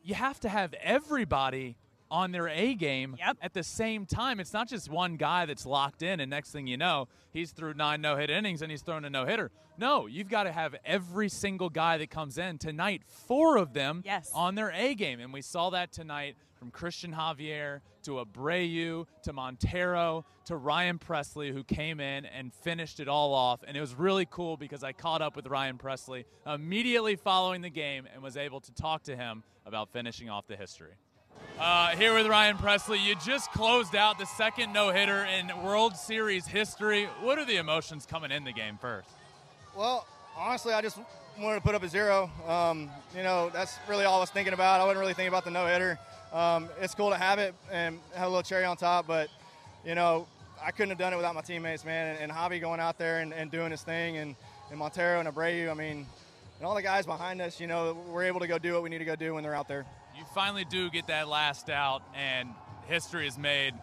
you 0.04 0.16
have 0.16 0.40
to 0.42 0.50
have 0.50 0.74
everybody 0.82 1.76
on 2.12 2.32
their 2.32 2.48
A 2.48 2.76
game 2.76 3.16
Yep. 3.18 3.38
at 3.42 3.54
the 3.54 3.64
same 3.64 4.06
time. 4.06 4.40
It's 4.40 4.54
not 4.54 4.68
just 4.70 4.90
one 4.90 5.16
guy 5.16 5.46
that's 5.48 5.66
locked 5.66 6.04
in, 6.04 6.20
and 6.20 6.30
next 6.30 6.52
thing 6.52 6.68
you 6.68 6.78
know, 6.78 7.08
he's 7.32 7.52
through 7.52 7.74
nine 7.74 8.02
no 8.02 8.16
hit 8.18 8.30
innings 8.30 8.62
and 8.62 8.70
he's 8.70 8.82
thrown 8.84 9.04
a 9.06 9.10
no 9.10 9.26
hitter. 9.26 9.50
No, 9.80 10.06
you've 10.06 10.30
got 10.30 10.44
to 10.44 10.52
have 10.52 10.76
every 10.86 11.28
single 11.30 11.70
guy 11.70 11.98
that 11.98 12.12
comes 12.12 12.38
in 12.38 12.60
tonight, 12.60 13.02
four 13.08 13.58
of 13.58 13.74
them 13.74 14.04
Yes. 14.06 14.30
on 14.36 14.54
their 14.54 14.70
A 14.72 14.94
game. 14.94 15.20
And 15.20 15.34
we 15.34 15.42
saw 15.42 15.72
that 15.72 15.92
tonight 15.92 16.36
from 16.64 16.72
Christian 16.72 17.12
Javier 17.14 17.82
to 18.04 18.24
Abreu 18.24 19.06
to 19.24 19.34
Montero 19.34 20.24
to 20.46 20.56
Ryan 20.56 20.98
Pressly, 20.98 21.52
who 21.52 21.62
came 21.62 22.00
in 22.00 22.24
and 22.24 22.54
finished 22.54 23.02
it 23.02 23.10
all 23.10 23.34
off. 23.34 23.66
And 23.68 23.76
it 23.76 23.82
was 23.82 23.94
really 23.96 24.26
cool 24.26 24.56
because 24.56 24.82
I 24.82 24.94
caught 24.94 25.22
up 25.22 25.36
with 25.36 25.46
Ryan 25.48 25.78
Pressly 25.78 26.24
immediately 26.48 27.18
following 27.18 27.62
the 27.62 27.70
game 27.70 28.08
and 28.14 28.24
was 28.24 28.38
able 28.38 28.62
to 28.62 28.74
talk 28.76 29.04
to 29.04 29.16
him 29.18 29.44
about 29.66 29.92
finishing 29.92 30.30
off 30.30 30.48
the 30.48 30.56
history. 30.56 30.94
Uh, 31.60 31.90
here 31.98 32.14
with 32.14 32.28
Ryan 32.28 32.56
Pressly, 32.56 33.06
you 33.06 33.16
just 33.16 33.52
closed 33.52 33.94
out 33.94 34.18
the 34.18 34.26
second 34.26 34.72
no 34.72 34.90
hitter 34.90 35.26
in 35.26 35.64
World 35.64 35.98
Series 35.98 36.48
history. 36.48 37.10
What 37.20 37.38
are 37.40 37.46
the 37.46 37.58
emotions 37.58 38.06
coming 38.06 38.32
in 38.32 38.46
the 38.46 38.54
game 38.54 38.78
first? 38.80 39.10
Well, 39.76 40.08
honestly, 40.38 40.72
I 40.74 40.82
just 40.82 40.98
wanted 41.38 41.56
to 41.56 41.62
put 41.62 41.76
up 41.76 41.84
a 41.84 41.90
zero. 41.90 42.32
Um, 42.48 42.90
you 43.16 43.24
know, 43.24 43.50
that's 43.50 43.78
really 43.90 44.06
all 44.06 44.18
I 44.18 44.20
was 44.20 44.30
thinking 44.30 44.54
about. 44.54 44.80
I 44.80 44.86
wasn't 44.86 45.02
really 45.02 45.14
thinking 45.14 45.30
about 45.30 45.44
the 45.44 45.52
no 45.52 45.66
hitter. 45.66 46.00
Um, 46.34 46.70
it's 46.82 46.96
cool 46.96 47.12
to 47.12 47.18
have 47.18 47.40
it 47.40 47.54
and 47.72 48.00
have 48.16 48.26
a 48.28 48.30
little 48.30 48.44
cherry 48.44 48.66
on 48.66 48.76
top, 48.76 49.06
but 49.08 49.30
you 49.86 49.96
know, 49.96 50.28
I 50.64 50.72
couldn't 50.72 50.90
have 50.90 50.98
done 50.98 51.14
it 51.14 51.18
without 51.18 51.36
my 51.36 51.42
teammates, 51.42 51.86
man. 51.86 52.16
And, 52.16 52.24
and 52.24 52.32
Javi 52.32 52.60
going 52.60 52.80
out 52.80 52.98
there 52.98 53.20
and, 53.20 53.34
and 53.34 53.52
doing 53.52 53.72
his 53.72 53.84
thing, 53.84 54.18
and, 54.18 54.36
and 54.70 54.80
Montero 54.80 55.20
and 55.20 55.30
Abreu. 55.30 55.70
I 55.70 55.74
mean, 55.74 56.08
and 56.58 56.68
all 56.68 56.76
the 56.76 56.82
guys 56.82 57.06
behind 57.06 57.42
us. 57.42 57.60
You 57.60 57.68
know, 57.68 57.98
we're 58.10 58.24
able 58.24 58.40
to 58.40 58.48
go 58.48 58.58
do 58.58 58.74
what 58.74 58.84
we 58.84 58.90
need 58.90 59.00
to 59.00 59.06
go 59.06 59.16
do 59.16 59.34
when 59.34 59.44
they're 59.44 59.56
out 59.56 59.68
there. 59.68 59.86
You 60.18 60.24
finally 60.34 60.66
do 60.66 60.90
get 60.90 61.08
that 61.08 61.28
last 61.28 61.70
out, 61.70 62.02
and 62.16 62.50
history 62.88 63.28
is 63.28 63.38
made. 63.38 63.74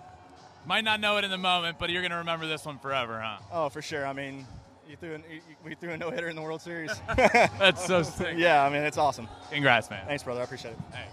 Might 0.66 0.84
not 0.84 1.00
know 1.00 1.16
it 1.18 1.24
in 1.24 1.30
the 1.30 1.38
moment, 1.38 1.78
but 1.78 1.90
you're 1.90 2.02
going 2.02 2.12
to 2.12 2.18
remember 2.18 2.46
this 2.46 2.64
one 2.64 2.78
forever, 2.78 3.20
huh? 3.20 3.38
Oh, 3.52 3.68
for 3.68 3.82
sure. 3.82 4.06
I 4.06 4.12
mean, 4.12 4.46
you 4.88 4.96
threw 4.96 5.14
an, 5.14 5.24
you, 5.30 5.40
we 5.64 5.74
threw 5.74 5.90
a 5.90 5.96
no 5.96 6.10
hitter 6.10 6.28
in 6.28 6.36
the 6.36 6.42
World 6.42 6.62
Series. 6.62 6.92
That's 7.16 7.84
so 7.84 8.02
sick. 8.04 8.36
yeah, 8.36 8.64
I 8.64 8.70
mean, 8.70 8.82
it's 8.82 8.98
awesome. 8.98 9.28
Congrats, 9.50 9.90
man. 9.90 10.06
Thanks, 10.06 10.22
brother. 10.22 10.40
I 10.40 10.44
appreciate 10.44 10.72
it. 10.72 10.78
Man. 10.92 11.06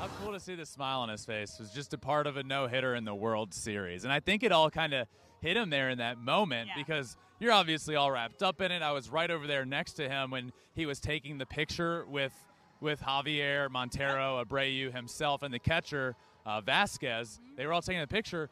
How 0.00 0.08
cool 0.22 0.32
to 0.32 0.40
see 0.40 0.54
the 0.54 0.64
smile 0.64 1.00
on 1.00 1.10
his 1.10 1.26
face. 1.26 1.52
It 1.52 1.60
was 1.60 1.72
just 1.72 1.92
a 1.92 1.98
part 1.98 2.26
of 2.26 2.38
a 2.38 2.42
no 2.42 2.66
hitter 2.66 2.94
in 2.94 3.04
the 3.04 3.14
World 3.14 3.52
Series. 3.52 4.04
And 4.04 4.12
I 4.12 4.18
think 4.18 4.42
it 4.42 4.50
all 4.50 4.70
kind 4.70 4.94
of 4.94 5.06
hit 5.42 5.58
him 5.58 5.68
there 5.68 5.90
in 5.90 5.98
that 5.98 6.16
moment 6.16 6.68
Yeah. 6.68 6.74
because 6.82 7.18
you're 7.38 7.52
obviously 7.52 7.96
all 7.96 8.10
wrapped 8.10 8.42
up 8.42 8.62
in 8.62 8.72
it. 8.72 8.80
I 8.80 8.92
was 8.92 9.10
right 9.10 9.30
over 9.30 9.46
there 9.46 9.66
next 9.66 9.94
to 9.94 10.08
him 10.08 10.30
when 10.30 10.52
he 10.74 10.86
was 10.86 11.00
taking 11.00 11.36
the 11.36 11.44
picture 11.46 12.06
with 12.06 12.32
with 12.80 13.02
Javier 13.02 13.68
Montero, 13.70 14.42
Abreu 14.42 14.90
himself, 14.90 15.42
and 15.42 15.52
the 15.52 15.58
catcher 15.58 16.16
uh, 16.46 16.62
Vasquez. 16.62 17.38
They 17.58 17.66
were 17.66 17.74
all 17.74 17.82
taking 17.82 18.00
the 18.00 18.06
picture. 18.06 18.48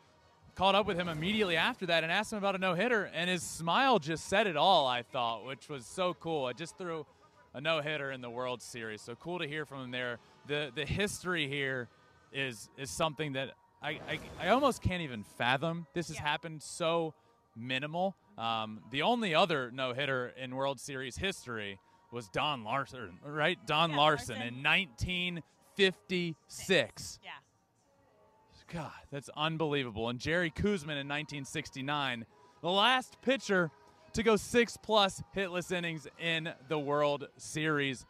Caught 0.55 0.75
up 0.75 0.87
with 0.87 0.99
him 0.99 1.09
immediately 1.09 1.57
after 1.57 1.87
that 1.87 2.03
and 2.03 2.13
asked 2.13 2.35
him 2.35 2.39
about 2.39 2.55
a 2.55 2.59
no 2.59 2.75
hitter, 2.75 3.05
and 3.15 3.31
his 3.31 3.43
smile 3.43 3.99
just 3.99 4.29
said 4.29 4.47
it 4.47 4.55
all. 4.57 4.87
I 4.87 5.01
thought, 5.03 5.47
which 5.47 5.71
was 5.71 5.87
so 5.87 6.13
cool. 6.13 6.45
I 6.45 6.53
just 6.53 6.77
threw 6.77 7.07
a 7.55 7.61
no 7.61 7.81
hitter 7.81 8.11
in 8.13 8.21
the 8.21 8.31
World 8.31 8.61
Series, 8.63 9.01
so 9.03 9.15
cool 9.15 9.39
to 9.39 9.47
hear 9.47 9.65
from 9.67 9.85
him 9.85 9.91
there. 9.91 10.19
The 10.47 10.71
the 10.75 10.85
history 10.85 11.49
here 11.49 11.89
is 12.33 12.69
is 12.77 12.91
something 12.91 13.33
that 13.35 13.51
I 13.83 14.01
I, 14.09 14.19
I 14.41 14.49
almost 14.51 14.83
can't 14.83 15.03
even 15.03 15.25
fathom. 15.37 15.87
This 15.95 16.09
has 16.09 16.17
Yeah. 16.17 16.23
happened 16.23 16.63
so 16.63 17.15
minimal. 17.57 18.15
Um, 18.37 18.81
the 18.91 19.03
only 19.03 19.35
other 19.35 19.71
no 19.73 19.93
hitter 19.95 20.29
in 20.37 20.55
World 20.55 20.79
Series 20.81 21.17
history 21.17 21.79
was 22.13 22.29
Don 22.29 22.63
Larsen, 22.65 23.19
right? 23.25 23.59
Don 23.67 23.91
Yeah, 23.91 23.97
Larsen, 23.97 24.37
Larsen. 24.37 24.55
in 24.57 24.63
1956. 24.63 27.19
Yeah. 27.25 27.31
God, 28.71 28.93
that's 29.11 29.31
unbelievable. 29.35 30.11
And 30.11 30.19
Jerry 30.19 30.51
Koosman 30.51 31.01
in 31.01 31.09
1969, 31.09 32.27
the 32.61 32.69
last 32.71 33.17
pitcher 33.23 33.71
to 34.19 34.25
go 34.25 34.35
six 34.35 34.77
plus 34.77 35.23
hitless 35.37 35.71
innings 35.71 36.09
in 36.19 36.53
the 36.67 36.77
World 36.77 37.29
Series. 37.37 38.05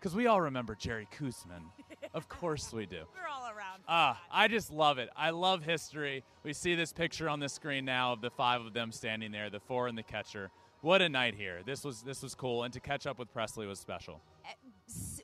Because 0.00 0.16
we 0.16 0.26
all 0.26 0.40
remember 0.40 0.74
Jerry 0.74 1.06
Koosman. 1.18 1.64
of 2.14 2.30
course 2.30 2.72
we 2.72 2.86
do. 2.86 3.02
We're 3.14 3.28
all 3.28 3.50
around. 3.50 3.82
Ah, 3.86 4.18
that. 4.22 4.34
I 4.34 4.48
just 4.48 4.72
love 4.72 4.96
it. 4.96 5.10
I 5.14 5.30
love 5.30 5.62
history. 5.62 6.24
We 6.44 6.54
see 6.54 6.74
this 6.74 6.94
picture 6.94 7.28
on 7.28 7.40
the 7.40 7.50
screen 7.50 7.84
now 7.84 8.14
of 8.14 8.22
the 8.22 8.30
five 8.30 8.64
of 8.64 8.72
them 8.72 8.90
standing 8.90 9.32
there, 9.32 9.50
the 9.50 9.60
four 9.60 9.86
and 9.86 9.98
the 9.98 10.02
catcher. 10.02 10.50
What 10.80 11.02
a 11.02 11.10
night 11.10 11.34
here. 11.34 11.60
This 11.66 11.84
was 11.84 12.00
this 12.00 12.22
was 12.22 12.34
cool, 12.34 12.62
and 12.62 12.72
to 12.72 12.80
catch 12.80 13.06
up 13.06 13.18
with 13.18 13.32
Pressly 13.34 13.68
was 13.68 13.78
special. 13.78 14.22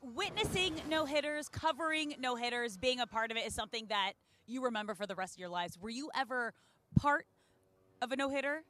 Witnessing 0.03 0.75
no 0.91 1.07
hitters, 1.07 1.49
covering 1.49 2.15
no 2.19 2.37
hitters, 2.37 2.77
being 2.77 3.01
a 3.01 3.07
part 3.07 3.31
of 3.31 3.39
it 3.39 3.47
is 3.47 3.55
something 3.55 3.87
that 3.89 4.13
you 4.47 4.65
remember 4.65 4.95
for 4.95 5.07
the 5.07 5.15
rest 5.15 5.37
of 5.37 5.39
your 5.39 5.49
lives. 5.49 5.79
Were 5.81 5.89
you 5.89 6.11
ever 6.15 6.53
part 6.95 7.25
of 8.03 8.13
a 8.13 8.17
no 8.17 8.29
hitter? 8.29 8.65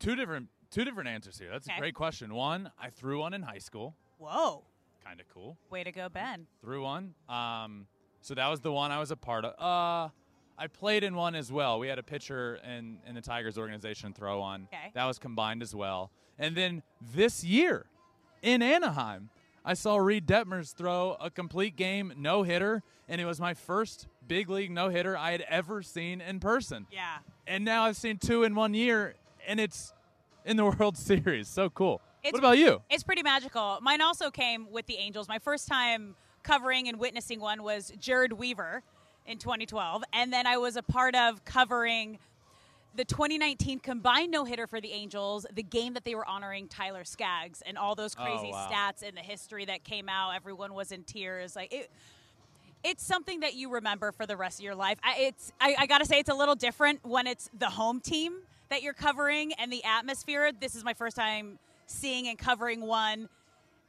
Two 0.00 0.16
different 0.16 0.48
two 0.70 0.84
different 0.84 1.08
answers 1.08 1.38
here. 1.38 1.50
That's 1.50 1.68
Okay. 1.68 1.76
a 1.76 1.80
great 1.80 1.94
question. 1.94 2.34
One, 2.34 2.70
I 2.80 2.90
threw 2.90 3.20
one 3.20 3.34
in 3.34 3.42
high 3.42 3.58
school. 3.58 3.94
Whoa. 4.18 4.64
Kind 5.04 5.20
of 5.20 5.28
cool. 5.32 5.56
Way 5.70 5.84
to 5.84 5.92
go, 5.92 6.08
Ben. 6.08 6.46
Threw 6.60 6.82
one. 6.82 7.14
Um, 7.28 7.86
so 8.20 8.34
that 8.34 8.48
was 8.48 8.60
the 8.60 8.72
one 8.72 8.90
I 8.92 8.98
was 8.98 9.10
a 9.10 9.16
part 9.16 9.44
of. 9.44 9.52
Uh, 9.60 10.10
I 10.58 10.66
played 10.68 11.04
in 11.04 11.14
one 11.14 11.34
as 11.34 11.50
well. 11.50 11.78
We 11.78 11.88
had 11.88 11.98
a 11.98 12.02
pitcher 12.02 12.58
in, 12.64 12.98
in 13.06 13.14
the 13.14 13.20
Tigers 13.22 13.56
organization 13.58 14.12
throw 14.12 14.40
on. 14.42 14.68
Okay. 14.72 14.90
That 14.94 15.06
was 15.06 15.18
combined 15.18 15.62
as 15.62 15.74
well. 15.74 16.10
And 16.38 16.54
then 16.56 16.82
this 17.14 17.42
year 17.42 17.86
in 18.42 18.62
Anaheim, 18.62 19.30
I 19.64 19.74
saw 19.74 19.96
Reid 19.96 20.26
Detmers 20.26 20.74
throw 20.74 21.16
a 21.20 21.30
complete 21.30 21.76
game 21.76 22.12
no 22.16 22.42
hitter, 22.42 22.82
and 23.08 23.20
it 23.20 23.24
was 23.26 23.40
my 23.40 23.54
first 23.54 24.06
big 24.26 24.48
league 24.48 24.70
no 24.70 24.88
hitter 24.88 25.16
I 25.16 25.32
had 25.32 25.42
ever 25.42 25.82
seen 25.82 26.20
in 26.20 26.40
person. 26.40 26.86
Yeah. 26.92 27.18
And 27.46 27.64
now 27.64 27.84
I've 27.84 27.96
seen 27.96 28.18
two 28.18 28.44
in 28.44 28.54
one 28.54 28.72
year, 28.74 29.14
and 29.46 29.60
it's 29.60 29.92
in 30.44 30.56
the 30.56 30.64
World 30.78 30.96
Series. 30.96 31.48
So 31.48 31.70
cool. 31.70 32.00
It's- 32.22 32.32
what 32.32 32.40
about 32.40 32.58
you? 32.58 32.82
It's 32.90 33.02
pretty 33.02 33.22
magical. 33.22 33.78
Mine 33.80 34.00
also 34.02 34.30
came 34.30 34.70
with 34.70 34.86
the 34.86 34.96
Angels. 34.96 35.28
My 35.28 35.38
first 35.38 35.66
time 35.68 36.14
covering 36.42 36.88
and 36.88 36.98
witnessing 36.98 37.40
one 37.40 37.62
was 37.62 37.92
Jered 38.00 38.32
Weaver 38.34 38.82
in 39.26 39.38
2012. 39.38 40.02
And 40.12 40.32
then 40.32 40.46
I 40.46 40.56
was 40.58 40.76
a 40.76 40.82
part 40.82 41.14
of 41.14 41.44
covering 41.44 42.18
the 42.94 43.04
2019 43.04 43.78
combined 43.78 44.32
no 44.32 44.44
hitter 44.44 44.66
for 44.66 44.80
the 44.80 44.90
Angels, 44.92 45.46
the 45.52 45.62
game 45.62 45.94
that 45.94 46.04
they 46.04 46.14
were 46.14 46.26
honoring 46.26 46.66
Tyler 46.68 47.04
Skaggs, 47.04 47.62
and 47.64 47.78
all 47.78 47.94
those 47.94 48.16
Oh, 48.18 48.24
crazy 48.24 48.50
wow. 48.50 48.68
stats 48.70 49.06
and 49.06 49.16
the 49.16 49.20
history 49.20 49.64
that 49.66 49.84
came 49.84 50.08
out. 50.08 50.34
Everyone 50.34 50.74
was 50.74 50.90
in 50.92 51.04
tears. 51.04 51.54
Like 51.54 51.72
it. 51.72 51.90
It's 52.82 53.04
something 53.04 53.40
that 53.40 53.54
you 53.54 53.70
remember 53.70 54.10
for 54.10 54.26
the 54.26 54.36
rest 54.36 54.58
of 54.58 54.64
your 54.64 54.74
life. 54.74 54.98
I, 55.04 55.16
it's 55.20 55.52
I, 55.60 55.76
I 55.80 55.86
gotta 55.86 56.04
say 56.06 56.18
it's 56.18 56.30
a 56.30 56.34
little 56.34 56.54
different 56.54 57.00
when 57.04 57.26
it's 57.26 57.48
the 57.58 57.66
home 57.70 58.00
team 58.00 58.38
that 58.70 58.82
you're 58.82 58.94
covering 58.94 59.52
and 59.54 59.70
the 59.72 59.84
atmosphere. 59.84 60.50
This 60.58 60.74
is 60.74 60.82
my 60.84 60.94
first 60.94 61.16
time 61.16 61.58
seeing 61.86 62.28
and 62.28 62.38
covering 62.38 62.80
one 62.80 63.28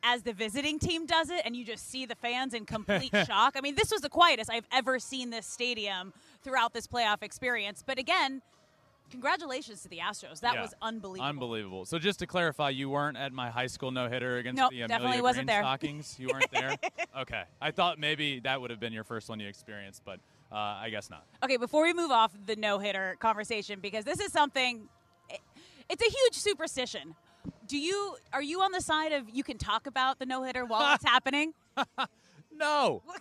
as 0.04 0.24
the 0.24 0.34
visiting 0.34 0.80
team 0.80 1.06
does 1.06 1.30
it, 1.30 1.44
and 1.46 1.56
you 1.56 1.64
just 1.64 1.90
see 1.90 2.08
the 2.08 2.16
fans 2.16 2.56
in 2.56 2.66
complete 2.66 3.12
shock. 3.28 3.54
I 3.56 3.62
mean, 3.62 3.76
this 3.76 3.92
was 3.92 4.02
the 4.02 4.10
quietest 4.10 4.50
I've 4.50 4.66
ever 4.72 4.98
seen 4.98 5.30
this 5.30 5.46
stadium 5.46 6.12
throughout 6.44 6.74
this 6.74 6.88
playoff 6.88 7.22
experience. 7.22 7.84
But 7.86 8.00
again, 8.00 8.42
congratulations 9.12 9.84
to 9.84 9.90
the 9.90 10.00
Astros. 10.00 10.40
That 10.40 10.56
Yeah. 10.56 10.62
was 10.64 10.74
unbelievable. 10.82 11.30
Unbelievable. 11.30 11.86
So 11.86 12.00
just 12.00 12.18
to 12.20 12.26
clarify, 12.26 12.72
you 12.72 12.90
weren't 12.90 13.16
at 13.18 13.32
my 13.32 13.52
high 13.52 13.68
school 13.68 13.92
no 13.92 14.10
hitter 14.10 14.38
against 14.38 14.58
Nope, 14.58 14.72
the 14.72 14.78
Amelia 14.82 14.88
definitely 14.88 15.22
wasn't 15.22 15.48
Green 15.48 15.56
there. 15.58 15.62
Stockings. 15.64 16.16
You 16.20 16.30
weren't 16.34 16.52
there. 16.52 16.76
okay, 17.20 17.44
I 17.62 17.70
thought 17.70 18.00
maybe 18.00 18.40
that 18.40 18.60
would 18.60 18.72
have 18.72 18.80
been 18.80 18.94
your 18.94 19.04
first 19.04 19.30
one 19.30 19.40
you 19.40 19.48
experienced, 19.48 20.02
but 20.04 20.20
uh, 20.52 20.56
I 20.56 20.90
guess 20.90 21.10
not. 21.10 21.26
Okay, 21.44 21.58
before 21.58 21.84
we 21.84 21.94
move 21.94 22.12
off 22.12 22.32
the 22.46 22.56
no 22.56 22.80
hitter 22.80 23.16
conversation, 23.20 23.80
because 23.80 24.06
this 24.06 24.20
is 24.20 24.32
something, 24.32 24.88
it- 25.30 25.40
it's 25.90 26.02
a 26.02 26.10
huge 26.10 26.34
superstition. 26.36 27.16
Do 27.68 27.78
you 27.78 28.16
are 28.34 28.42
you 28.44 28.62
on 28.62 28.72
the 28.72 28.82
side 28.82 29.12
of 29.14 29.30
you 29.30 29.44
can 29.44 29.58
talk 29.58 29.88
about 29.88 30.20
the 30.20 30.26
no 30.26 30.44
hitter 30.44 30.64
while 30.66 30.94
it's 30.96 31.04
happening? 31.16 31.54
No. 32.56 33.02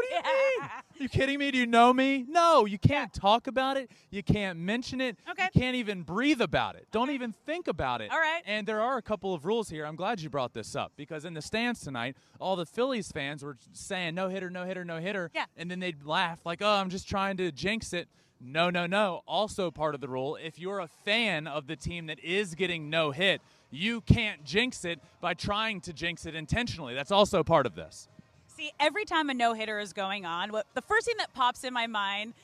What 0.00 0.22
do 0.22 0.28
you 0.28 0.60
mean? 0.60 0.70
you 0.98 1.08
kidding 1.08 1.38
me? 1.38 1.50
Do 1.50 1.58
you 1.58 1.66
know 1.66 1.92
me? 1.92 2.24
No, 2.28 2.64
you 2.66 2.78
can't 2.78 3.12
talk 3.12 3.46
about 3.46 3.76
it. 3.76 3.90
You 4.10 4.22
can't 4.22 4.58
mention 4.58 5.00
it. 5.00 5.16
Okay. 5.30 5.48
You 5.54 5.60
can't 5.60 5.76
even 5.76 6.02
breathe 6.02 6.40
about 6.40 6.76
it. 6.76 6.86
Don't 6.90 7.10
even 7.10 7.32
think 7.32 7.68
about 7.68 8.00
it. 8.00 8.10
All 8.10 8.18
right. 8.18 8.42
And 8.46 8.66
there 8.66 8.80
are 8.80 8.96
a 8.98 9.02
couple 9.02 9.34
of 9.34 9.44
rules 9.44 9.68
here. 9.70 9.86
I'm 9.86 9.96
glad 9.96 10.20
you 10.20 10.28
brought 10.30 10.52
this 10.52 10.76
up 10.76 10.92
because 10.96 11.24
in 11.24 11.34
the 11.34 11.42
stands 11.42 11.80
tonight, 11.80 12.16
all 12.38 12.56
the 12.56 12.66
Phillies 12.66 13.10
fans 13.12 13.42
were 13.42 13.56
saying 13.72 14.14
no 14.14 14.28
hitter, 14.28 14.50
no 14.50 14.64
hitter, 14.64 14.84
no 14.84 14.98
hitter. 14.98 15.30
Yeah. 15.34 15.46
And 15.56 15.70
then 15.70 15.80
they'd 15.80 16.04
laugh 16.04 16.40
like, 16.44 16.60
oh, 16.62 16.68
I'm 16.74 16.90
just 16.90 17.08
trying 17.08 17.36
to 17.38 17.50
jinx 17.52 17.92
it. 17.92 18.08
No, 18.40 18.70
no, 18.70 18.86
no. 18.86 19.22
Also, 19.26 19.70
part 19.70 19.94
of 19.94 20.00
the 20.00 20.08
rule 20.08 20.36
if 20.42 20.58
you're 20.58 20.80
a 20.80 20.88
fan 20.88 21.46
of 21.46 21.66
the 21.66 21.76
team 21.76 22.06
that 22.06 22.18
is 22.20 22.54
getting 22.54 22.88
no 22.88 23.10
hit, 23.10 23.42
you 23.70 24.00
can't 24.00 24.44
jinx 24.44 24.84
it 24.84 24.98
by 25.20 25.34
trying 25.34 25.80
to 25.82 25.92
jinx 25.92 26.24
it 26.26 26.34
intentionally. 26.34 26.94
That's 26.94 27.12
also 27.12 27.42
part 27.42 27.66
of 27.66 27.74
this. 27.74 28.08
See, 28.60 28.72
every 28.78 29.06
time 29.06 29.30
a 29.30 29.34
no 29.34 29.54
hitter 29.54 29.78
is 29.78 29.94
going 29.94 30.26
on, 30.26 30.52
what 30.52 30.66
the 30.74 30.82
first 30.82 31.06
thing 31.06 31.14
that 31.16 31.32
pops 31.32 31.64
in 31.64 31.72
my 31.72 31.86
mind 31.86 32.34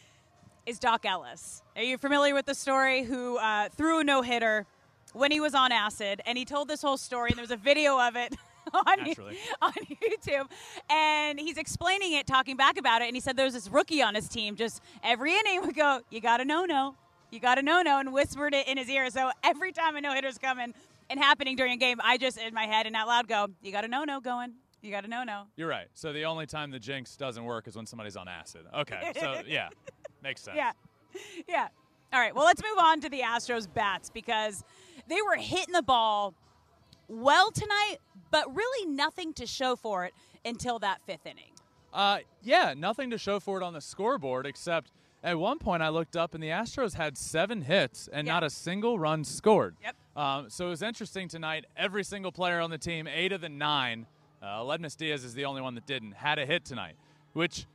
is 0.64 0.78
Doc 0.78 1.04
Ellis. 1.04 1.62
Are 1.76 1.82
you 1.82 1.98
familiar 1.98 2.32
with 2.32 2.46
the 2.46 2.54
story? 2.54 3.02
Who 3.02 3.36
uh, 3.36 3.68
threw 3.68 3.98
a 3.98 4.04
no 4.04 4.22
hitter 4.22 4.64
when 5.12 5.30
he 5.30 5.40
was 5.40 5.54
on 5.54 5.72
acid, 5.72 6.22
and 6.24 6.38
he 6.38 6.46
told 6.46 6.68
this 6.68 6.80
whole 6.80 6.96
story, 6.96 7.32
and 7.32 7.38
there's 7.38 7.50
a 7.50 7.56
video 7.58 8.00
of 8.00 8.16
it. 8.16 8.34
On, 8.72 9.04
Naturally. 9.04 9.36
on 9.62 9.72
YouTube, 9.72 10.50
and 10.90 11.38
he's 11.38 11.56
explaining 11.56 12.14
it, 12.14 12.26
talking 12.26 12.56
back 12.56 12.78
about 12.78 13.00
it, 13.00 13.04
and 13.04 13.14
he 13.14 13.20
said 13.20 13.36
there's 13.36 13.52
this 13.52 13.68
rookie 13.68 14.02
on 14.02 14.16
his 14.16 14.28
team. 14.28 14.56
Just 14.56 14.82
every 15.04 15.34
inning 15.38 15.60
would 15.64 15.76
go, 15.76 16.00
"You 16.10 16.20
got 16.20 16.40
a 16.40 16.44
no 16.44 16.64
no, 16.64 16.96
you 17.30 17.38
got 17.38 17.58
a 17.58 17.62
no 17.62 17.82
no," 17.82 18.00
and 18.00 18.12
whispered 18.12 18.54
it 18.54 18.66
in 18.66 18.76
his 18.76 18.88
ear. 18.88 19.08
So 19.10 19.30
every 19.44 19.70
time 19.70 19.94
a 19.94 20.00
no 20.00 20.14
hitter's 20.14 20.36
coming 20.36 20.74
and 21.08 21.20
happening 21.20 21.54
during 21.54 21.74
a 21.74 21.76
game, 21.76 22.00
I 22.02 22.18
just 22.18 22.38
in 22.38 22.54
my 22.54 22.64
head 22.66 22.86
and 22.86 22.96
out 22.96 23.06
loud 23.06 23.28
go, 23.28 23.46
"You 23.62 23.70
got 23.70 23.84
a 23.84 23.88
no 23.88 24.02
no 24.02 24.18
going, 24.18 24.54
you 24.86 24.92
got 24.92 25.04
a 25.04 25.08
no 25.08 25.24
no." 25.24 25.44
You're 25.56 25.68
right. 25.68 25.88
So 25.94 26.12
the 26.12 26.24
only 26.24 26.46
time 26.46 26.70
the 26.70 26.78
jinx 26.78 27.16
doesn't 27.16 27.44
work 27.44 27.66
is 27.68 27.76
when 27.76 27.84
somebody's 27.86 28.16
on 28.16 28.28
acid. 28.28 28.62
Okay. 28.74 29.12
So 29.20 29.42
yeah, 29.46 29.68
makes 30.22 30.40
sense. 30.42 30.56
Yeah. 30.56 30.72
Yeah. 31.48 31.68
All 32.12 32.20
right. 32.20 32.34
Well, 32.34 32.44
let's 32.44 32.62
move 32.62 32.78
on 32.78 33.00
to 33.00 33.08
the 33.08 33.20
Astros 33.20 33.66
bats 33.72 34.10
because 34.10 34.64
they 35.08 35.20
were 35.22 35.36
hitting 35.36 35.72
the 35.72 35.82
ball 35.82 36.34
well 37.08 37.50
tonight, 37.50 37.96
but 38.30 38.54
really 38.54 38.86
nothing 38.90 39.32
to 39.34 39.46
show 39.46 39.76
for 39.76 40.04
it 40.04 40.12
until 40.44 40.78
that 40.80 41.00
fifth 41.06 41.26
inning. 41.26 41.52
Uh, 41.92 42.18
yeah, 42.42 42.74
nothing 42.76 43.10
to 43.10 43.18
show 43.18 43.40
for 43.40 43.58
it 43.60 43.62
on 43.64 43.72
the 43.72 43.80
scoreboard 43.80 44.44
except 44.46 44.92
at 45.24 45.38
one 45.38 45.58
point 45.58 45.82
I 45.82 45.88
looked 45.88 46.16
up 46.16 46.34
and 46.34 46.42
the 46.42 46.48
Astros 46.48 46.94
had 46.94 47.16
seven 47.16 47.62
hits 47.62 48.08
and 48.12 48.26
Yeah. 48.26 48.34
not 48.34 48.44
a 48.44 48.50
single 48.50 48.98
run 48.98 49.24
scored. 49.24 49.76
Yep. 49.82 49.96
Um, 50.16 50.50
so 50.50 50.66
it 50.66 50.70
was 50.70 50.82
interesting 50.82 51.28
tonight. 51.28 51.64
Every 51.76 52.04
single 52.04 52.32
player 52.32 52.60
on 52.60 52.70
the 52.70 52.78
team, 52.78 53.06
eight 53.06 53.32
of 53.32 53.40
the 53.40 53.48
nine, 53.48 54.06
uh, 54.46 54.60
Aledmys 54.60 54.96
Diaz 54.96 55.24
is 55.24 55.34
the 55.34 55.44
only 55.44 55.60
one 55.60 55.74
that 55.74 55.86
didn't, 55.86 56.12
had 56.12 56.38
a 56.38 56.46
hit 56.46 56.64
tonight, 56.64 56.94
which 57.32 57.66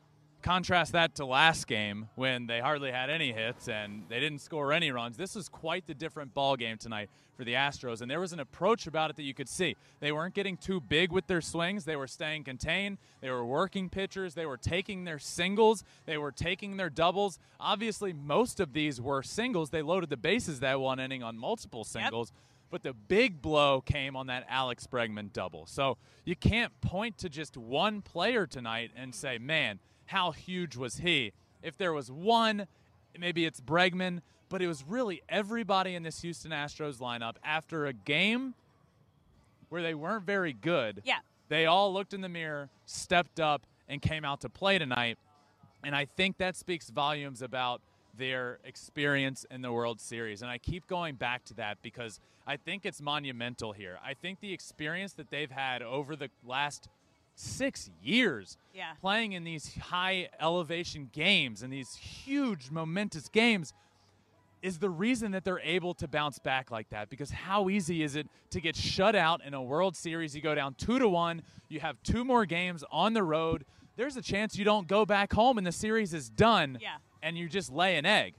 contrast 0.42 0.94
that 0.94 1.14
to 1.16 1.26
last 1.26 1.68
game 1.68 2.08
when 2.16 2.48
they 2.48 2.60
hardly 2.60 2.92
had 2.92 3.12
any 3.12 3.32
hits 3.32 3.68
and 3.68 4.04
they 4.10 4.20
didn't 4.20 4.40
score 4.40 4.74
any 4.74 4.90
runs. 4.90 5.18
This 5.18 5.36
is 5.36 5.48
quite 5.50 5.86
the 5.86 5.94
different 5.94 6.34
ball 6.34 6.56
game 6.56 6.78
tonight 6.78 7.10
for 7.38 7.44
the 7.44 7.54
Astros, 7.54 8.02
and 8.02 8.10
there 8.10 8.20
was 8.20 8.34
an 8.34 8.40
approach 8.40 8.88
about 8.88 9.10
it 9.10 9.18
that 9.18 9.24
you 9.24 9.34
could 9.34 9.50
see. 9.50 9.76
They 10.00 10.12
weren't 10.12 10.34
getting 10.34 10.58
too 10.58 10.80
big 10.80 11.12
with 11.12 11.28
their 11.28 11.42
swings. 11.42 11.86
They 11.86 11.96
were 11.96 12.08
staying 12.08 12.44
contained. 12.46 12.98
They 13.20 13.30
were 13.30 13.46
working 13.46 13.90
pitchers. 13.90 14.34
They 14.34 14.46
were 14.46 14.58
taking 14.58 15.04
their 15.04 15.20
singles. 15.20 15.84
They 16.06 16.18
were 16.18 16.32
taking 16.32 16.78
their 16.78 16.90
doubles. 16.90 17.38
Obviously, 17.60 18.14
most 18.14 18.60
of 18.60 18.74
these 18.74 19.02
were 19.02 19.24
singles. 19.24 19.70
They 19.70 19.82
loaded 19.82 20.10
the 20.10 20.18
bases 20.18 20.60
that 20.62 20.80
one 20.80 21.00
inning 21.00 21.22
on 21.22 21.38
multiple 21.38 21.84
singles. 21.84 22.32
Yep 22.34 22.51
but 22.72 22.82
the 22.84 22.94
big 22.94 23.42
blow 23.42 23.82
came 23.82 24.16
on 24.16 24.28
that 24.28 24.46
Alex 24.50 24.88
Bregman 24.88 25.32
double. 25.32 25.66
So 25.68 25.98
you 26.26 26.36
can't 26.36 26.72
point 26.82 27.18
to 27.20 27.30
just 27.30 27.58
one 27.58 28.02
player 28.02 28.48
tonight 28.48 28.92
and 28.96 29.14
say, 29.14 29.38
man, 29.38 29.80
how 30.06 30.32
huge 30.32 30.76
was 30.76 30.98
he? 30.98 31.34
If 31.62 31.78
there 31.78 31.94
was 31.94 32.10
one, 32.10 32.66
maybe 33.20 33.46
it's 33.46 33.62
Bregman, 33.62 34.22
but 34.50 34.62
it 34.62 34.68
was 34.68 34.84
really 34.88 35.22
everybody 35.30 35.96
in 35.96 36.04
this 36.04 36.22
Houston 36.22 36.52
Astros 36.52 36.98
lineup 36.98 37.36
after 37.44 37.86
a 37.86 37.94
game 37.94 38.56
where 39.70 39.82
they 39.82 39.94
weren't 39.94 40.26
very 40.26 40.54
good. 40.54 41.02
Yeah. 41.06 41.20
They 41.50 41.66
all 41.66 41.94
looked 41.94 42.14
in 42.14 42.22
the 42.22 42.30
mirror, 42.30 42.70
stepped 42.86 43.40
up, 43.40 43.66
and 43.88 44.02
came 44.02 44.24
out 44.24 44.42
to 44.42 44.50
play 44.50 44.78
tonight. 44.78 45.18
And 45.84 45.96
I 45.96 46.06
think 46.06 46.38
that 46.38 46.56
speaks 46.56 46.90
volumes 46.90 47.42
about 47.42 47.82
their 48.18 48.60
experience 48.64 49.46
in 49.50 49.62
the 49.62 49.72
World 49.72 50.00
Series. 50.00 50.42
And 50.42 50.52
I 50.52 50.58
keep 50.58 50.88
going 50.88 51.16
back 51.16 51.44
to 51.46 51.54
that 51.56 51.78
because 51.82 52.20
I 52.46 52.58
think 52.58 52.86
it's 52.86 53.02
monumental 53.02 53.72
here. 53.72 53.98
I 54.04 54.14
think 54.14 54.40
the 54.40 54.54
experience 54.54 55.14
that 55.14 55.30
they've 55.30 55.52
had 55.52 55.82
over 55.82 56.16
the 56.16 56.30
last– 56.46 56.88
six 57.36 57.90
years 58.02 58.58
yeah. 58.74 58.92
playing 59.02 59.34
in 59.34 59.44
these 59.44 59.76
high 59.78 60.30
elevation 60.40 61.10
games 61.12 61.64
and 61.64 61.72
these 61.72 61.96
huge 61.96 62.70
momentous 62.70 63.30
games 63.30 63.74
is 64.62 64.78
the 64.78 64.90
reason 64.90 65.32
that 65.32 65.44
they're 65.44 65.62
able 65.62 65.94
to 65.96 66.08
bounce 66.08 66.38
back 66.38 66.70
like 66.70 66.88
that 66.90 67.10
because 67.10 67.32
how 67.32 67.68
easy 67.68 68.04
is 68.04 68.16
it 68.16 68.28
to 68.52 68.62
get 68.62 68.76
shut 68.76 69.16
out 69.16 69.44
in 69.44 69.54
a 69.54 69.62
world 69.62 69.96
series 69.96 70.36
you 70.36 70.42
go 70.42 70.54
down 70.54 70.76
two 70.76 71.00
to 71.00 71.10
one 71.10 71.42
you 71.68 71.80
have 71.80 71.98
two 72.04 72.24
more 72.24 72.46
games 72.46 72.84
on 72.92 73.14
the 73.14 73.24
road 73.24 73.66
there's 73.96 74.18
a 74.18 74.22
chance 74.22 74.56
you 74.56 74.66
don't 74.66 74.88
go 74.88 75.06
back 75.06 75.34
home 75.34 75.58
and 75.58 75.66
the 75.66 75.72
series 75.72 76.14
is 76.14 76.30
done 76.30 76.78
yeah. 76.80 76.98
And 77.24 77.38
you 77.38 77.48
just 77.48 77.72
lay 77.72 77.98
an 77.98 78.06
egg 78.06 78.34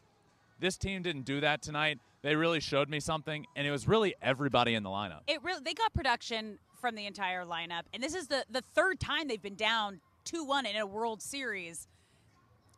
this 0.61 0.77
team 0.77 1.03
didn't 1.03 1.25
do 1.25 1.41
that 1.41 1.63
tonight 1.63 1.99
they 2.23 2.37
really 2.37 2.61
showed 2.61 2.89
me 2.89 3.01
something 3.01 3.47
and 3.57 3.67
it 3.67 3.71
was 3.71 3.89
really 3.89 4.15
everybody 4.23 4.75
in 4.75 4.83
the 4.83 4.91
lineup 4.91 5.21
it 5.27 5.43
really 5.43 5.61
they 5.65 5.75
got 5.75 5.93
production 5.93 6.59
from 6.83 6.97
the 6.97 7.07
entire 7.07 7.47
lineup. 7.47 7.83
And 7.95 8.03
this 8.03 8.15
is 8.15 8.27
the, 8.27 8.45
the 8.51 8.61
third 8.75 9.01
time 9.01 9.29
they've 9.29 9.41
been 9.41 9.55
down 9.55 10.01
2 10.25 10.45
1 10.45 10.67
in 10.67 10.77
a 10.77 10.85
World 10.85 11.23
Series. 11.23 11.87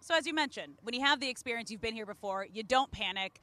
So, 0.00 0.14
as 0.14 0.26
you 0.26 0.34
mentioned, 0.34 0.74
when 0.82 0.94
you 0.94 1.00
have 1.00 1.18
the 1.18 1.28
experience, 1.28 1.70
you've 1.70 1.80
been 1.80 1.94
here 1.94 2.06
before, 2.06 2.46
you 2.52 2.62
don't 2.62 2.92
panic. 2.92 3.40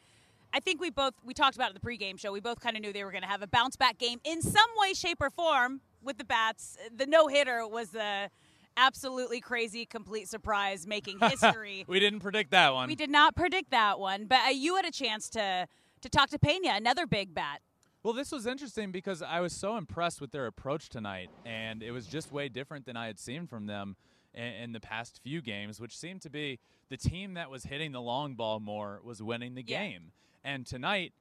I 0.54 0.60
think 0.60 0.80
we 0.80 0.92
both, 0.92 1.16
we 1.26 1.34
talked 1.34 1.56
about 1.56 1.72
it 1.72 1.76
at 1.76 1.82
the 1.82 1.88
pregame 1.88 2.20
show, 2.20 2.32
we 2.32 2.40
both 2.40 2.60
kind 2.60 2.78
of 2.78 2.84
knew 2.84 2.94
they 2.94 3.04
were 3.04 3.12
going 3.12 3.24
to 3.24 3.28
have 3.28 3.42
a 3.42 3.48
bounce 3.48 3.76
back 3.76 3.98
game 3.98 4.20
in 4.24 4.42
some 4.42 4.70
way, 4.78 4.94
shape, 4.94 5.18
or 5.20 5.32
form 5.32 5.82
with 6.04 6.20
the 6.20 6.24
Bats. 6.24 6.78
The 6.96 7.08
no 7.08 7.28
hitter 7.28 7.68
was 7.68 7.90
the 7.90 8.30
absolutely 8.78 9.42
crazy, 9.42 9.86
complete 9.86 10.28
surprise, 10.28 10.88
making 10.88 11.20
history. 11.22 11.86
we 11.88 12.00
didn't 12.00 12.20
predict 12.20 12.52
that 12.52 12.74
one. 12.74 12.88
We 12.88 12.96
did 12.96 13.10
not 13.10 13.36
predict 13.36 13.72
that 13.72 14.00
one, 14.00 14.26
but 14.26 14.40
uh, 14.46 14.50
you 14.50 14.76
had 14.76 14.86
a 14.86 14.92
chance 14.92 15.30
to 15.32 15.68
to 16.02 16.10
talk 16.10 16.30
to 16.32 16.40
Pena, 16.40 16.74
another 16.74 17.06
big 17.06 17.34
bat. 17.34 17.62
Well, 18.04 18.14
this 18.14 18.32
was 18.32 18.48
interesting 18.48 18.92
because 18.92 19.22
I 19.22 19.40
was 19.42 19.54
so 19.54 19.78
impressed 19.78 20.20
with 20.20 20.32
their 20.32 20.48
approach 20.48 20.90
tonight, 20.90 21.30
and 21.46 21.84
it 21.84 21.92
was 21.92 22.08
just 22.08 22.32
way 22.32 22.50
different 22.50 22.86
than 22.86 22.98
I 22.98 23.06
had 23.06 23.20
seen 23.20 23.46
from 23.46 23.68
them 23.68 23.96
in, 24.34 24.44
in 24.44 24.72
the 24.72 24.80
past 24.80 25.20
few 25.24 25.42
games, 25.42 25.80
which 25.80 25.96
seemed 25.96 26.22
to 26.24 26.30
be 26.32 26.60
the 26.90 26.98
team 26.98 27.36
that 27.36 27.52
was 27.52 27.64
hitting 27.64 27.92
the 27.92 28.02
long 28.02 28.34
ball 28.34 28.60
more 28.60 29.00
was 29.04 29.22
winning 29.22 29.54
the 29.54 29.64
yeah. 29.66 29.84
game. 29.84 30.12
And 30.44 30.66
tonight, 30.66 31.14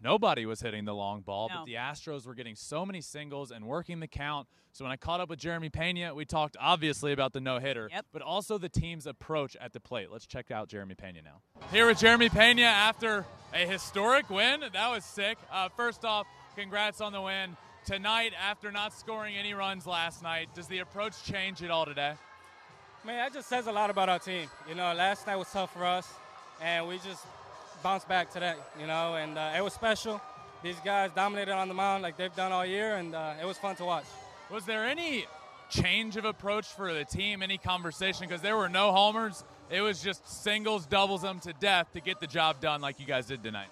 nobody 0.00 0.46
was 0.46 0.60
hitting 0.60 0.84
the 0.84 0.94
long 0.94 1.20
ball, 1.20 1.48
no. 1.48 1.56
but 1.58 1.66
the 1.66 1.74
Astros 1.74 2.26
were 2.26 2.34
getting 2.34 2.54
so 2.54 2.84
many 2.84 3.00
singles 3.00 3.50
and 3.50 3.66
working 3.66 4.00
the 4.00 4.08
count. 4.08 4.48
So 4.72 4.84
when 4.84 4.92
I 4.92 4.96
caught 4.96 5.20
up 5.20 5.28
with 5.28 5.38
Jeremy 5.38 5.68
Pena, 5.68 6.14
we 6.14 6.24
talked 6.24 6.56
obviously 6.60 7.12
about 7.12 7.32
the 7.32 7.40
no 7.40 7.58
hitter, 7.58 7.88
yep. 7.90 8.06
but 8.12 8.22
also 8.22 8.56
the 8.56 8.68
team's 8.68 9.06
approach 9.06 9.56
at 9.60 9.72
the 9.72 9.80
plate. 9.80 10.10
Let's 10.10 10.26
check 10.26 10.50
out 10.50 10.68
Jeremy 10.68 10.94
Pena 10.94 11.22
now. 11.22 11.40
Here 11.72 11.86
with 11.86 11.98
Jeremy 11.98 12.28
Pena 12.28 12.62
after 12.62 13.26
a 13.52 13.66
historic 13.66 14.30
win. 14.30 14.60
That 14.72 14.90
was 14.90 15.04
sick. 15.04 15.38
Uh, 15.52 15.68
first 15.76 16.04
off, 16.04 16.26
congrats 16.54 17.00
on 17.00 17.12
the 17.12 17.20
win. 17.20 17.56
Tonight, 17.84 18.32
after 18.40 18.70
not 18.70 18.92
scoring 18.92 19.34
any 19.36 19.54
runs 19.54 19.86
last 19.86 20.22
night, 20.22 20.54
does 20.54 20.68
the 20.68 20.78
approach 20.78 21.24
change 21.24 21.62
at 21.62 21.70
all 21.70 21.86
today? 21.86 22.12
Man, 23.04 23.16
that 23.16 23.32
just 23.32 23.48
says 23.48 23.66
a 23.66 23.72
lot 23.72 23.88
about 23.88 24.08
our 24.10 24.18
team. 24.18 24.46
You 24.68 24.74
know, 24.74 24.92
last 24.92 25.26
night 25.26 25.36
was 25.36 25.50
tough 25.50 25.72
for 25.72 25.84
us, 25.86 26.06
and 26.60 26.86
we 26.86 26.98
just 26.98 27.24
bounced 27.82 28.08
back 28.08 28.30
today, 28.30 28.54
you 28.78 28.86
know, 28.86 29.14
and 29.14 29.38
uh, 29.38 29.52
it 29.56 29.62
was 29.62 29.72
special. 29.72 30.20
These 30.62 30.76
guys 30.84 31.10
dominated 31.14 31.52
on 31.52 31.68
the 31.68 31.74
mound 31.74 32.02
like 32.02 32.16
they've 32.16 32.34
done 32.34 32.52
all 32.52 32.66
year, 32.66 32.96
and 32.96 33.14
uh, 33.14 33.34
it 33.40 33.46
was 33.46 33.56
fun 33.56 33.76
to 33.76 33.84
watch. 33.84 34.04
Was 34.50 34.64
there 34.64 34.84
any 34.84 35.26
change 35.70 36.16
of 36.16 36.24
approach 36.24 36.66
for 36.66 36.92
the 36.92 37.04
team, 37.04 37.42
any 37.42 37.56
conversation? 37.56 38.26
Because 38.26 38.42
there 38.42 38.56
were 38.56 38.68
no 38.68 38.92
homers. 38.92 39.44
It 39.70 39.80
was 39.80 40.02
just 40.02 40.42
singles, 40.42 40.84
doubles 40.86 41.22
them 41.22 41.40
to 41.40 41.52
death 41.54 41.92
to 41.94 42.00
get 42.00 42.20
the 42.20 42.26
job 42.26 42.60
done 42.60 42.80
like 42.80 43.00
you 43.00 43.06
guys 43.06 43.26
did 43.26 43.42
tonight. 43.42 43.68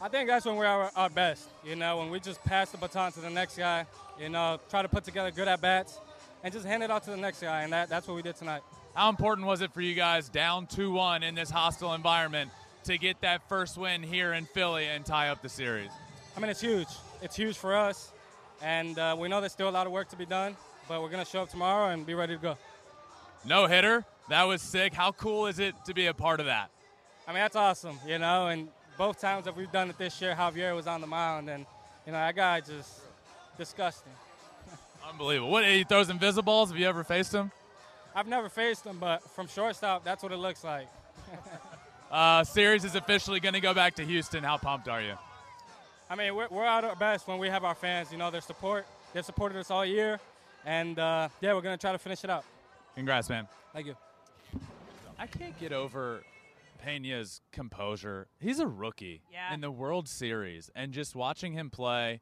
I 0.00 0.08
think 0.08 0.28
that's 0.28 0.46
when 0.46 0.56
we're 0.56 0.66
our, 0.66 0.90
our 0.96 1.10
best, 1.10 1.48
you 1.62 1.76
know, 1.76 1.98
when 1.98 2.10
we 2.10 2.20
just 2.20 2.42
pass 2.44 2.70
the 2.70 2.78
baton 2.78 3.12
to 3.12 3.20
the 3.20 3.28
next 3.28 3.58
guy, 3.58 3.84
you 4.18 4.30
know, 4.30 4.58
try 4.70 4.80
to 4.80 4.88
put 4.88 5.04
together 5.04 5.30
good 5.30 5.46
at 5.46 5.60
bats, 5.60 5.98
and 6.42 6.54
just 6.54 6.64
hand 6.64 6.82
it 6.82 6.90
off 6.90 7.04
to 7.04 7.10
the 7.10 7.18
next 7.18 7.42
guy, 7.42 7.64
and 7.64 7.72
that, 7.74 7.90
that's 7.90 8.08
what 8.08 8.14
we 8.14 8.22
did 8.22 8.36
tonight. 8.36 8.62
How 8.94 9.10
important 9.10 9.46
was 9.46 9.60
it 9.60 9.74
for 9.74 9.82
you 9.82 9.94
guys 9.94 10.28
down 10.30 10.66
2 10.66 10.90
1 10.90 11.22
in 11.22 11.34
this 11.34 11.50
hostile 11.50 11.92
environment 11.92 12.50
to 12.84 12.98
get 12.98 13.20
that 13.20 13.48
first 13.48 13.76
win 13.76 14.02
here 14.02 14.32
in 14.32 14.46
Philly 14.46 14.86
and 14.86 15.04
tie 15.04 15.28
up 15.28 15.42
the 15.42 15.48
series? 15.48 15.90
I 16.36 16.40
mean, 16.40 16.50
it's 16.50 16.60
huge. 16.60 16.88
It's 17.22 17.36
huge 17.36 17.56
for 17.56 17.76
us, 17.76 18.12
and 18.62 18.98
uh, 18.98 19.16
we 19.18 19.28
know 19.28 19.40
there's 19.40 19.52
still 19.52 19.68
a 19.68 19.70
lot 19.70 19.86
of 19.86 19.92
work 19.92 20.08
to 20.10 20.16
be 20.16 20.26
done, 20.26 20.56
but 20.88 21.02
we're 21.02 21.10
going 21.10 21.24
to 21.24 21.30
show 21.30 21.42
up 21.42 21.50
tomorrow 21.50 21.92
and 21.92 22.06
be 22.06 22.14
ready 22.14 22.36
to 22.36 22.42
go. 22.42 22.56
No 23.44 23.66
hitter. 23.66 24.04
That 24.28 24.44
was 24.44 24.62
sick. 24.62 24.94
How 24.94 25.12
cool 25.12 25.46
is 25.46 25.58
it 25.58 25.74
to 25.86 25.94
be 25.94 26.06
a 26.06 26.14
part 26.14 26.40
of 26.40 26.46
that? 26.46 26.70
I 27.26 27.32
mean, 27.32 27.40
that's 27.40 27.56
awesome, 27.56 27.98
you 28.06 28.18
know, 28.18 28.48
and 28.48 28.68
both 28.96 29.20
times 29.20 29.44
that 29.44 29.56
we've 29.56 29.72
done 29.72 29.90
it 29.90 29.98
this 29.98 30.20
year, 30.20 30.34
Javier 30.34 30.74
was 30.74 30.86
on 30.86 31.00
the 31.00 31.06
mound, 31.06 31.48
and, 31.48 31.66
you 32.06 32.12
know, 32.12 32.18
that 32.18 32.36
guy 32.36 32.60
just 32.60 33.00
disgusting. 33.56 34.12
Unbelievable. 35.10 35.50
What, 35.50 35.64
he 35.64 35.84
throws 35.84 36.10
invisibles? 36.10 36.70
Have 36.70 36.78
you 36.78 36.86
ever 36.86 37.04
faced 37.04 37.32
him? 37.34 37.50
I've 38.14 38.26
never 38.26 38.48
faced 38.48 38.84
him, 38.84 38.98
but 38.98 39.22
from 39.30 39.48
shortstop, 39.48 40.04
that's 40.04 40.22
what 40.22 40.32
it 40.32 40.38
looks 40.38 40.64
like. 40.64 40.88
uh, 42.10 42.44
series 42.44 42.84
is 42.84 42.94
officially 42.94 43.40
going 43.40 43.54
to 43.54 43.60
go 43.60 43.72
back 43.72 43.94
to 43.96 44.04
Houston. 44.04 44.42
How 44.42 44.56
pumped 44.56 44.88
are 44.88 45.00
you? 45.00 45.14
I 46.08 46.16
mean, 46.16 46.34
we're, 46.34 46.48
we're 46.50 46.66
at 46.66 46.84
our 46.84 46.96
best 46.96 47.28
when 47.28 47.38
we 47.38 47.48
have 47.48 47.64
our 47.64 47.74
fans. 47.74 48.10
You 48.10 48.18
know, 48.18 48.30
their 48.30 48.40
support. 48.40 48.86
They've 49.12 49.24
supported 49.24 49.58
us 49.58 49.70
all 49.70 49.84
year, 49.84 50.18
and 50.64 50.98
uh, 50.98 51.28
yeah, 51.40 51.54
we're 51.54 51.60
going 51.60 51.76
to 51.76 51.80
try 51.80 51.92
to 51.92 51.98
finish 51.98 52.24
it 52.24 52.30
out. 52.30 52.44
Congrats, 52.94 53.28
man. 53.28 53.46
Thank 53.72 53.86
you. 53.86 53.96
I 55.18 55.26
can't 55.26 55.58
get 55.58 55.72
over 55.72 56.22
Pena's 56.84 57.40
composure. 57.52 58.26
He's 58.40 58.58
a 58.58 58.66
rookie 58.66 59.22
yeah. 59.32 59.52
in 59.52 59.60
the 59.60 59.70
World 59.70 60.08
Series, 60.08 60.70
and 60.74 60.92
just 60.92 61.14
watching 61.14 61.52
him 61.52 61.70
play, 61.70 62.20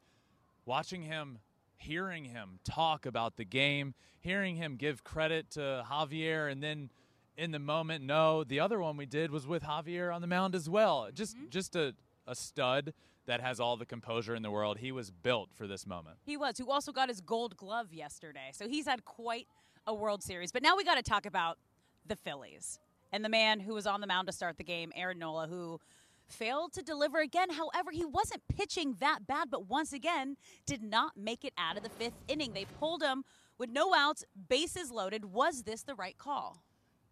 watching 0.66 1.03
him, 1.03 1.38
hearing 1.77 2.24
him 2.24 2.59
talk 2.64 3.07
about 3.07 3.37
the 3.37 3.44
game, 3.44 3.94
hearing 4.20 4.57
him 4.57 4.77
give 4.77 5.05
credit 5.05 5.51
to 5.53 5.85
Javier, 5.90 6.51
and 6.51 6.62
then 6.62 6.90
in 7.38 7.53
the 7.53 7.59
moment, 7.59 8.05
no, 8.05 8.42
the 8.42 8.59
other 8.59 8.81
one 8.81 8.96
we 8.96 9.07
did 9.07 9.31
was 9.31 9.46
with 9.46 9.62
Javier 9.62 10.14
on 10.14 10.20
the 10.20 10.27
mound 10.27 10.55
as 10.57 10.68
well. 10.68 11.09
Just, 11.14 11.37
mm-hmm. 11.37 11.48
just 11.51 11.77
a, 11.77 11.94
a 12.27 12.35
stud 12.35 12.92
that 13.27 13.40
has 13.40 13.61
all 13.61 13.77
the 13.77 13.87
composure 13.87 14.35
in 14.35 14.42
the 14.42 14.51
world. 14.51 14.79
He 14.79 14.90
was 14.90 15.12
built 15.12 15.51
for 15.55 15.66
this 15.66 15.87
moment. 15.87 16.16
He 16.27 16.37
was, 16.37 16.59
who 16.59 16.68
also 16.70 16.90
got 16.90 17.09
his 17.09 17.20
gold 17.20 17.57
glove 17.57 17.92
yesterday. 17.92 18.51
So 18.53 18.66
he's 18.66 18.87
had 18.87 19.05
quite 19.05 19.46
a 19.87 19.94
World 19.94 20.22
Series. 20.22 20.51
But 20.51 20.62
now 20.62 20.77
we 20.77 20.83
got 20.83 20.96
to 20.96 21.03
talk 21.03 21.27
about 21.27 21.59
the 22.05 22.16
Phillies 22.16 22.81
and 23.12 23.24
the 23.24 23.29
man 23.29 23.61
who 23.61 23.74
was 23.74 23.87
on 23.87 24.01
the 24.01 24.07
mound 24.07 24.27
to 24.27 24.33
start 24.33 24.59
the 24.59 24.64
game, 24.64 24.92
Aaron 24.96 25.18
Nola, 25.18 25.46
who 25.46 25.79
failed 26.27 26.72
to 26.72 26.83
deliver 26.83 27.20
again. 27.20 27.51
However, 27.51 27.92
he 27.92 28.05
wasn't 28.05 28.42
pitching 28.48 28.96
that 28.98 29.27
bad, 29.27 29.48
but 29.51 29.66
once 29.68 29.92
again 29.92 30.37
did 30.66 30.83
not 30.83 31.16
make 31.16 31.44
it 31.44 31.53
out 31.57 31.77
of 31.77 31.85
the 31.85 31.88
fifth 31.88 32.18
inning. 32.27 32.53
They 32.53 32.66
pulled 32.81 33.03
him 33.03 33.24
with 33.59 33.70
no 33.70 33.94
outs, 33.94 34.24
bases 34.48 34.90
loaded. 34.90 35.27
Was 35.27 35.62
this 35.62 35.83
the 35.83 35.94
right 35.94 36.18
call? 36.18 36.62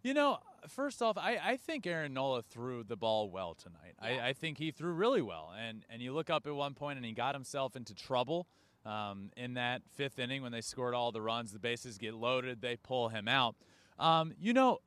You 0.07 0.14
know, 0.14 0.38
first 0.69 1.03
off, 1.03 1.19
I, 1.19 1.37
I 1.45 1.57
think 1.57 1.85
Aaron 1.85 2.14
Nola 2.14 2.40
threw 2.40 2.85
the 2.85 2.95
ball 2.95 3.29
well 3.29 3.55
tonight. 3.55 3.97
Yeah. 4.01 4.25
I, 4.25 4.29
I 4.29 4.33
think 4.35 4.57
he 4.57 4.71
threw 4.71 4.92
really 4.92 5.21
well. 5.21 5.53
And, 5.59 5.85
and 5.90 6.01
you 6.01 6.12
look 6.12 6.31
up 6.31 6.47
at 6.47 6.55
one 6.55 6.75
point 6.75 6.97
and 6.97 7.05
he 7.05 7.11
got 7.11 7.35
himself 7.35 7.75
into 7.75 7.92
trouble 7.92 8.47
um, 8.85 9.31
in 9.37 9.55
that 9.55 9.83
fifth 9.97 10.21
inning 10.21 10.42
when 10.42 10.53
they 10.53 10.61
scored 10.61 10.95
all 10.95 11.11
the 11.11 11.21
runs. 11.21 11.51
The 11.51 11.59
bases 11.59 11.99
get 11.99 12.14
loaded, 12.14 12.61
they 12.61 12.77
pull 12.77 13.09
him 13.09 13.27
out. 13.27 13.57
Um, 13.99 14.33
you 14.38 14.53
know, 14.53 14.79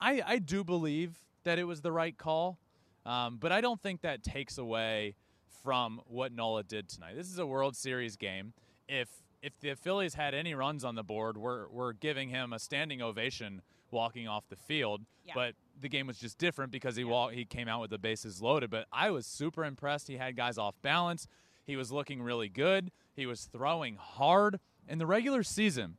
I, 0.00 0.22
I 0.24 0.38
do 0.38 0.62
believe 0.62 1.16
that 1.42 1.58
it 1.58 1.64
was 1.64 1.80
the 1.80 1.90
right 1.90 2.16
call, 2.16 2.60
um, 3.04 3.38
but 3.40 3.50
I 3.50 3.60
don't 3.60 3.80
think 3.82 4.02
that 4.02 4.22
takes 4.22 4.58
away 4.58 5.16
from 5.64 6.00
what 6.06 6.30
Nola 6.30 6.62
did 6.62 6.88
tonight. 6.88 7.16
This 7.16 7.26
is 7.26 7.40
a 7.40 7.46
World 7.46 7.74
Series 7.74 8.14
game. 8.14 8.52
If 8.88 9.08
if 9.42 9.58
the 9.58 9.74
Phillies 9.74 10.14
had 10.14 10.34
any 10.34 10.54
runs 10.54 10.84
on 10.84 10.94
the 10.94 11.04
board, 11.04 11.36
we're, 11.36 11.68
we're 11.68 11.92
giving 11.92 12.28
him 12.28 12.52
a 12.52 12.58
standing 12.58 13.00
ovation 13.00 13.62
walking 13.90 14.28
off 14.28 14.44
the 14.48 14.56
field. 14.56 15.02
Yeah. 15.24 15.32
But 15.34 15.54
the 15.80 15.88
game 15.88 16.06
was 16.06 16.18
just 16.18 16.38
different 16.38 16.72
because 16.72 16.96
he 16.96 17.04
walked, 17.04 17.34
he 17.34 17.44
came 17.44 17.68
out 17.68 17.80
with 17.80 17.90
the 17.90 17.98
bases 17.98 18.42
loaded. 18.42 18.70
But 18.70 18.86
I 18.92 19.10
was 19.10 19.26
super 19.26 19.64
impressed. 19.64 20.08
He 20.08 20.16
had 20.16 20.36
guys 20.36 20.58
off 20.58 20.74
balance. 20.82 21.26
He 21.66 21.76
was 21.76 21.92
looking 21.92 22.22
really 22.22 22.48
good. 22.48 22.90
He 23.14 23.26
was 23.26 23.44
throwing 23.44 23.96
hard. 23.96 24.60
In 24.88 24.98
the 24.98 25.06
regular 25.06 25.42
season, 25.42 25.98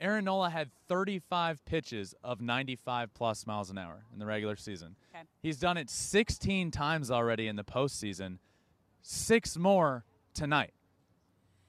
Aaron 0.00 0.24
Nola 0.24 0.48
had 0.48 0.70
35 0.88 1.64
pitches 1.64 2.14
of 2.22 2.40
95 2.40 3.12
plus 3.14 3.46
miles 3.46 3.68
an 3.68 3.78
hour 3.78 4.04
in 4.12 4.18
the 4.18 4.26
regular 4.26 4.56
season. 4.56 4.96
Okay. 5.14 5.24
He's 5.42 5.58
done 5.58 5.76
it 5.76 5.90
16 5.90 6.70
times 6.70 7.10
already 7.10 7.46
in 7.46 7.56
the 7.56 7.64
postseason, 7.64 8.38
six 9.02 9.58
more 9.58 10.04
tonight. 10.34 10.72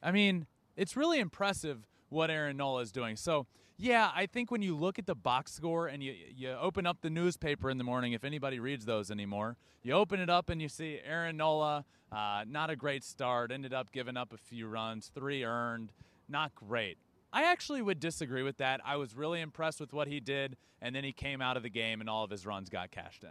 I 0.02 0.12
mean, 0.12 0.46
it's 0.78 0.96
really 0.96 1.20
impressive 1.20 1.88
what 2.10 2.30
Aaron 2.30 2.58
Nola 2.58 2.82
is 2.82 2.92
doing. 2.92 3.16
So, 3.16 3.48
yeah, 3.80 4.12
I 4.14 4.26
think 4.26 4.52
when 4.52 4.62
you 4.62 4.76
look 4.76 5.00
at 5.00 5.06
the 5.06 5.16
box 5.16 5.54
score 5.54 5.88
and 5.88 6.04
you, 6.04 6.14
you 6.36 6.50
open 6.50 6.86
up 6.86 6.98
the 7.02 7.10
newspaper 7.10 7.70
in 7.70 7.78
the 7.78 7.84
morning, 7.86 8.12
if 8.12 8.26
anybody 8.26 8.60
reads 8.60 8.86
those 8.86 9.10
anymore, 9.10 9.56
you 9.84 9.94
open 9.94 10.20
it 10.20 10.30
up 10.30 10.50
and 10.50 10.62
you 10.62 10.68
see 10.68 11.00
Aaron 11.04 11.38
Nola, 11.38 11.86
uh, 12.12 12.44
not 12.46 12.70
a 12.70 12.76
great 12.76 13.06
start, 13.06 13.54
ended 13.54 13.74
up 13.74 13.94
giving 13.94 14.18
up 14.18 14.34
a 14.34 14.38
few 14.38 14.68
runs, 14.68 15.10
three 15.16 15.46
earned, 15.46 15.94
not 16.28 16.54
great. 16.56 16.98
I 17.32 17.44
actually 17.44 17.82
would 17.82 18.02
disagree 18.02 18.44
with 18.44 18.58
that. 18.58 18.82
I 18.86 18.98
was 18.98 19.16
really 19.16 19.40
impressed 19.40 19.80
with 19.80 19.94
what 19.94 20.10
he 20.10 20.20
did, 20.20 20.58
and 20.82 20.94
then 20.94 21.06
he 21.06 21.14
came 21.14 21.42
out 21.42 21.56
of 21.56 21.64
the 21.64 21.70
game 21.70 22.02
and 22.02 22.10
all 22.10 22.26
of 22.26 22.32
his 22.32 22.46
runs 22.46 22.68
got 22.68 22.92
cashed 22.92 23.24
in. 23.24 23.30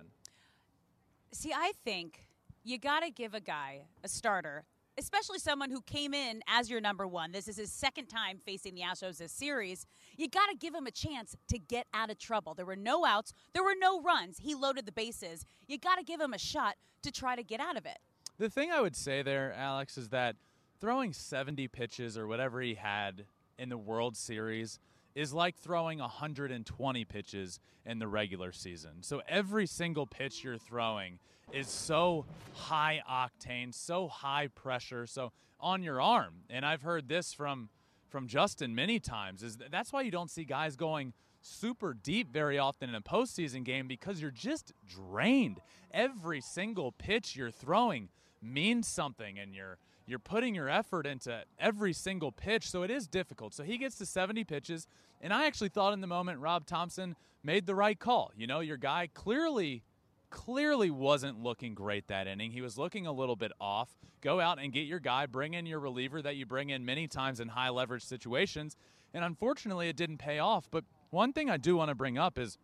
See, 1.31 1.53
I 1.53 1.73
think 1.85 2.27
you 2.65 2.79
got 2.79 3.01
to 3.01 3.11
give 3.11 3.35
a 3.35 3.41
guy, 3.41 3.83
a 4.03 4.09
starter, 4.09 4.65
especially 4.99 5.39
someone 5.39 5.71
who 5.71 5.81
came 5.83 6.13
in 6.13 6.43
as 6.49 6.69
your 6.69 6.81
number 6.81 7.07
one. 7.07 7.31
This 7.33 7.47
is 7.49 7.57
his 7.57 7.73
second 7.73 8.07
time 8.07 8.39
facing 8.45 8.75
the 8.75 8.83
Astros 8.83 9.19
this 9.19 9.33
series. 9.33 9.87
You 10.17 10.29
got 10.29 10.47
to 10.47 10.57
give 10.57 10.75
him 10.75 10.87
a 10.87 10.91
chance 10.91 11.37
to 11.49 11.59
get 11.59 11.87
out 11.95 12.11
of 12.11 12.19
trouble. 12.19 12.55
There 12.55 12.67
were 12.67 12.77
no 12.77 13.07
outs, 13.07 13.33
there 13.55 13.63
were 13.63 13.77
no 13.79 14.01
runs. 14.03 14.39
He 14.39 14.55
loaded 14.55 14.87
the 14.87 14.93
bases. 14.93 15.47
You 15.67 15.79
got 15.79 15.97
to 15.97 16.05
give 16.05 16.21
him 16.21 16.35
a 16.35 16.39
shot 16.39 16.75
to 17.03 17.13
try 17.13 17.37
to 17.37 17.43
get 17.43 17.61
out 17.61 17.77
of 17.77 17.87
it. 17.87 17.99
The 18.39 18.51
thing 18.51 18.71
I 18.71 18.81
would 18.81 18.97
say 18.97 19.23
there, 19.23 19.53
Alex, 19.57 19.97
is 19.97 20.09
that 20.09 20.37
throwing 20.81 21.13
70 21.13 21.69
pitches 21.69 22.19
or 22.19 22.27
whatever 22.27 22.61
he 22.61 22.75
had 22.75 23.25
in 23.59 23.69
the 23.69 23.79
World 23.79 24.17
Series 24.17 24.79
is 25.15 25.33
like 25.33 25.57
throwing 25.57 25.99
120 25.99 27.05
pitches 27.05 27.59
in 27.85 27.99
the 27.99 28.07
regular 28.07 28.53
season. 28.53 29.03
So 29.03 29.23
every 29.29 29.67
single 29.67 30.07
pitch 30.07 30.45
you're 30.45 30.59
throwing 30.59 31.19
is 31.53 31.69
so 31.69 32.25
high 32.55 33.03
octane, 33.11 33.73
so 33.75 34.09
high 34.09 34.49
pressure, 34.49 35.07
so 35.07 35.33
on 35.61 35.83
your 35.83 36.01
arm. 36.01 36.35
And 36.51 36.65
I've 36.65 36.83
heard 36.83 37.09
this 37.09 37.33
from 37.33 37.71
from 38.09 38.27
Justin 38.27 38.75
many 38.75 38.99
times 38.99 39.43
is 39.43 39.59
that 39.59 39.71
that's 39.71 39.93
why 39.93 40.01
you 40.01 40.11
don't 40.11 40.31
see 40.31 40.45
guys 40.45 40.77
going 40.77 41.13
super 41.43 41.95
deep 41.95 42.33
very 42.33 42.59
often 42.59 42.89
in 42.89 42.95
a 42.95 43.03
postseason 43.03 43.65
game 43.65 43.87
because 43.87 44.21
you're 44.21 44.31
just 44.31 44.73
drained. 44.87 45.61
Every 45.93 46.41
single 46.41 46.93
pitch 46.93 47.37
you're 47.37 47.51
throwing 47.51 48.09
means 48.41 48.89
something 48.89 49.39
and 49.39 49.55
you're 49.55 49.79
you're 50.07 50.19
putting 50.19 50.55
your 50.55 50.71
effort 50.71 51.07
into 51.07 51.43
every 51.59 51.93
single 51.93 52.33
pitch, 52.33 52.71
so 52.71 52.83
it 52.83 52.91
is 52.91 53.07
difficult. 53.07 53.53
So 53.53 53.63
he 53.63 53.77
gets 53.77 53.97
to 53.99 54.07
70 54.07 54.43
pitches, 54.45 54.87
and 55.21 55.35
I 55.35 55.45
actually 55.45 55.69
thought 55.69 55.93
in 55.93 56.01
the 56.01 56.07
moment 56.07 56.39
Rob 56.39 56.65
Thomson 56.65 57.15
made 57.43 57.67
the 57.67 57.75
right 57.75 57.99
call. 57.99 58.33
You 58.35 58.47
know, 58.47 58.61
your 58.61 58.79
guy 58.79 59.11
clearly 59.13 59.83
clearly 60.31 60.91
wasn't 60.91 61.43
looking 61.43 61.75
great 61.75 62.09
that 62.09 62.27
inning. 62.27 62.51
He 62.51 62.61
was 62.61 62.79
looking 62.79 63.07
a 63.07 63.13
little 63.13 63.37
bit 63.37 63.53
off. 63.61 63.97
Go 64.21 64.41
out 64.41 64.59
and 64.59 64.73
get 64.73 64.87
your 64.87 64.99
guy, 64.99 65.27
bring 65.27 65.55
in 65.55 65.67
your 65.67 65.81
reliever 65.81 66.23
that 66.23 66.37
you 66.37 66.47
bring 66.47 66.71
in 66.71 66.85
many 66.85 67.07
times 67.07 67.41
in 67.41 67.49
high 67.49 67.69
leverage 67.69 68.05
situations. 68.05 68.77
And 69.15 69.25
unfortunately, 69.25 69.89
it 69.89 69.97
didn't 69.97 70.19
pay 70.19 70.39
off. 70.39 70.69
But 70.71 70.85
one 71.11 71.33
thing 71.33 71.49
I 71.49 71.57
do 71.57 71.77
want 71.77 71.89
to 71.89 71.95
bring 71.95 72.19
up 72.19 72.39
is 72.39 72.59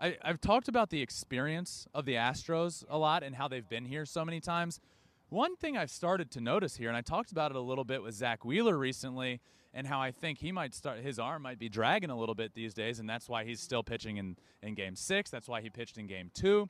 I, 0.00 0.16
I've 0.22 0.40
talked 0.40 0.68
about 0.68 0.90
the 0.90 1.02
experience 1.02 1.86
of 1.94 2.04
the 2.06 2.14
Astros 2.14 2.84
a 2.88 2.98
lot 2.98 3.22
and 3.22 3.36
how 3.36 3.48
they've 3.48 3.68
been 3.68 3.84
here 3.84 4.04
so 4.04 4.24
many 4.24 4.40
times. 4.40 4.80
One 5.28 5.56
thing 5.56 5.76
I've 5.76 5.90
started 5.90 6.30
to 6.32 6.40
notice 6.40 6.76
here, 6.76 6.88
and 6.88 6.96
I 6.96 7.00
talked 7.00 7.32
about 7.32 7.52
it 7.52 7.56
a 7.56 7.60
little 7.60 7.84
bit 7.84 8.02
with 8.02 8.14
Zack 8.14 8.44
Wheeler 8.44 8.76
recently, 8.76 9.40
and 9.74 9.86
how 9.86 10.00
I 10.00 10.10
think 10.10 10.38
he 10.38 10.52
might 10.52 10.74
start, 10.74 10.98
his 11.00 11.18
arm 11.18 11.42
might 11.42 11.58
be 11.58 11.68
dragging 11.68 12.10
a 12.10 12.16
little 12.16 12.34
bit 12.34 12.54
these 12.54 12.74
days, 12.74 12.98
and 12.98 13.08
that's 13.08 13.28
why 13.28 13.44
he's 13.44 13.60
still 13.60 13.82
pitching 13.82 14.18
in, 14.18 14.36
in 14.62 14.74
game 14.74 14.94
six. 14.94 15.30
That's 15.30 15.48
why 15.48 15.60
he 15.60 15.70
pitched 15.70 15.98
in 15.98 16.06
game 16.06 16.30
two. 16.34 16.68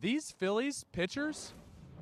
These 0.00 0.32
Phillies 0.32 0.84
pitchers, 0.92 1.52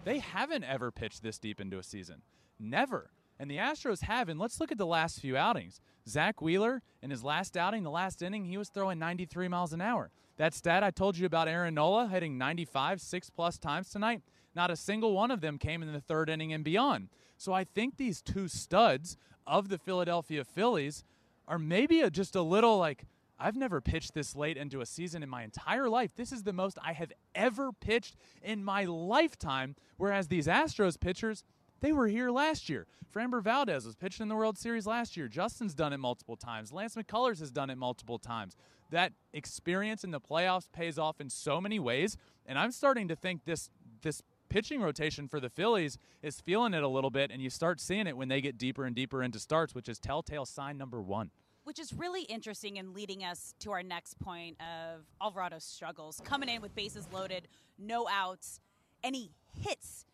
they 0.04 0.18
haven't 0.18 0.64
ever 0.64 0.90
pitched 0.90 1.22
this 1.22 1.38
deep 1.38 1.60
into 1.60 1.78
a 1.78 1.82
season. 1.82 2.22
Never. 2.58 3.10
And 3.38 3.50
the 3.50 3.56
Astros 3.56 4.02
have. 4.02 4.28
And 4.28 4.38
let's 4.38 4.60
look 4.60 4.70
at 4.70 4.78
the 4.78 4.86
last 4.86 5.20
few 5.20 5.36
outings. 5.36 5.80
Zack 6.08 6.40
Wheeler, 6.40 6.82
in 7.02 7.10
his 7.10 7.24
last 7.24 7.56
outing, 7.56 7.82
the 7.82 7.90
last 7.90 8.22
inning, 8.22 8.44
he 8.44 8.56
was 8.56 8.68
throwing 8.68 8.98
93 8.98 9.48
miles 9.48 9.72
an 9.72 9.80
hour. 9.80 10.10
That 10.36 10.54
stat 10.54 10.82
I 10.82 10.90
told 10.90 11.16
you 11.16 11.26
about 11.26 11.48
Aaron 11.48 11.74
Nola 11.74 12.08
hitting 12.08 12.38
95 12.38 13.00
six 13.00 13.30
plus 13.30 13.58
times 13.58 13.88
tonight, 13.88 14.22
not 14.54 14.70
a 14.70 14.76
single 14.76 15.12
one 15.12 15.30
of 15.30 15.40
them 15.40 15.58
came 15.58 15.82
in 15.82 15.92
the 15.92 16.00
third 16.00 16.28
inning 16.28 16.52
and 16.52 16.64
beyond. 16.64 17.08
So 17.36 17.52
I 17.52 17.64
think 17.64 17.96
these 17.96 18.22
two 18.22 18.48
studs 18.48 19.16
of 19.46 19.68
the 19.68 19.78
Philadelphia 19.78 20.44
Phillies 20.44 21.04
are 21.46 21.58
maybe 21.58 22.00
a, 22.00 22.10
just 22.10 22.34
a 22.36 22.42
little 22.42 22.78
like, 22.78 23.06
I've 23.38 23.56
never 23.56 23.80
pitched 23.80 24.14
this 24.14 24.36
late 24.36 24.56
into 24.56 24.80
a 24.80 24.86
season 24.86 25.22
in 25.22 25.28
my 25.28 25.42
entire 25.42 25.88
life. 25.88 26.14
This 26.16 26.32
is 26.32 26.44
the 26.44 26.52
most 26.52 26.78
I 26.82 26.92
have 26.92 27.12
ever 27.34 27.72
pitched 27.72 28.16
in 28.42 28.64
my 28.64 28.84
lifetime. 28.84 29.74
Whereas 29.96 30.28
these 30.28 30.46
Astros 30.46 30.98
pitchers, 30.98 31.44
they 31.80 31.92
were 31.92 32.06
here 32.06 32.30
last 32.30 32.68
year. 32.68 32.86
Framber 33.14 33.42
Valdez 33.42 33.84
was 33.84 33.94
pitching 33.94 34.24
in 34.24 34.28
the 34.28 34.34
World 34.34 34.58
Series 34.58 34.86
last 34.86 35.16
year. 35.16 35.28
Justin's 35.28 35.74
done 35.74 35.92
it 35.92 35.98
multiple 35.98 36.36
times. 36.36 36.72
Lance 36.72 36.94
McCullers 36.94 37.38
has 37.40 37.50
done 37.50 37.70
it 37.70 37.76
multiple 37.76 38.18
times. 38.18 38.56
That 38.90 39.12
experience 39.32 40.04
in 40.04 40.10
the 40.10 40.20
playoffs 40.20 40.70
pays 40.72 40.98
off 40.98 41.20
in 41.20 41.30
so 41.30 41.60
many 41.60 41.78
ways, 41.78 42.16
and 42.46 42.58
I'm 42.58 42.72
starting 42.72 43.08
to 43.08 43.16
think 43.16 43.44
this 43.44 43.70
this 44.02 44.22
pitching 44.54 44.80
rotation 44.80 45.26
for 45.26 45.40
the 45.40 45.48
Phillies 45.48 45.98
is 46.22 46.40
feeling 46.40 46.74
it 46.74 46.84
a 46.84 46.88
little 46.88 47.10
bit, 47.10 47.32
and 47.32 47.42
you 47.42 47.50
start 47.50 47.80
seeing 47.80 48.06
it 48.06 48.16
when 48.16 48.28
they 48.28 48.40
get 48.40 48.56
deeper 48.56 48.84
and 48.84 48.94
deeper 48.94 49.20
into 49.20 49.40
starts, 49.40 49.74
which 49.74 49.88
is 49.88 49.98
telltale 49.98 50.46
sign 50.46 50.78
number 50.78 51.02
one. 51.02 51.28
Which 51.64 51.80
is 51.80 51.92
really 51.92 52.22
interesting 52.22 52.76
in 52.76 52.94
leading 52.94 53.24
us 53.24 53.56
to 53.58 53.72
our 53.72 53.82
next 53.82 54.16
point 54.20 54.56
of 54.60 55.00
Alvarado's 55.20 55.64
struggles. 55.64 56.22
Coming 56.24 56.48
in 56.48 56.62
with 56.62 56.72
bases 56.76 57.08
loaded, 57.12 57.48
no 57.80 58.06
outs, 58.08 58.60
and 59.02 59.16
he 59.16 59.32
hits 59.60 60.06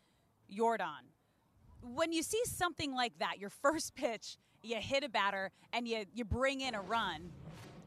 Yordan. 0.50 1.04
When 1.82 2.10
you 2.10 2.22
see 2.22 2.40
something 2.46 2.94
like 2.94 3.18
that, 3.18 3.40
your 3.40 3.50
first 3.62 3.94
pitch, 3.94 4.38
you 4.62 4.76
hit 4.76 5.04
a 5.04 5.10
batter 5.10 5.50
and 5.74 5.86
you, 5.86 6.06
you 6.14 6.24
bring 6.24 6.62
in 6.62 6.74
a 6.74 6.80
run, 6.80 7.30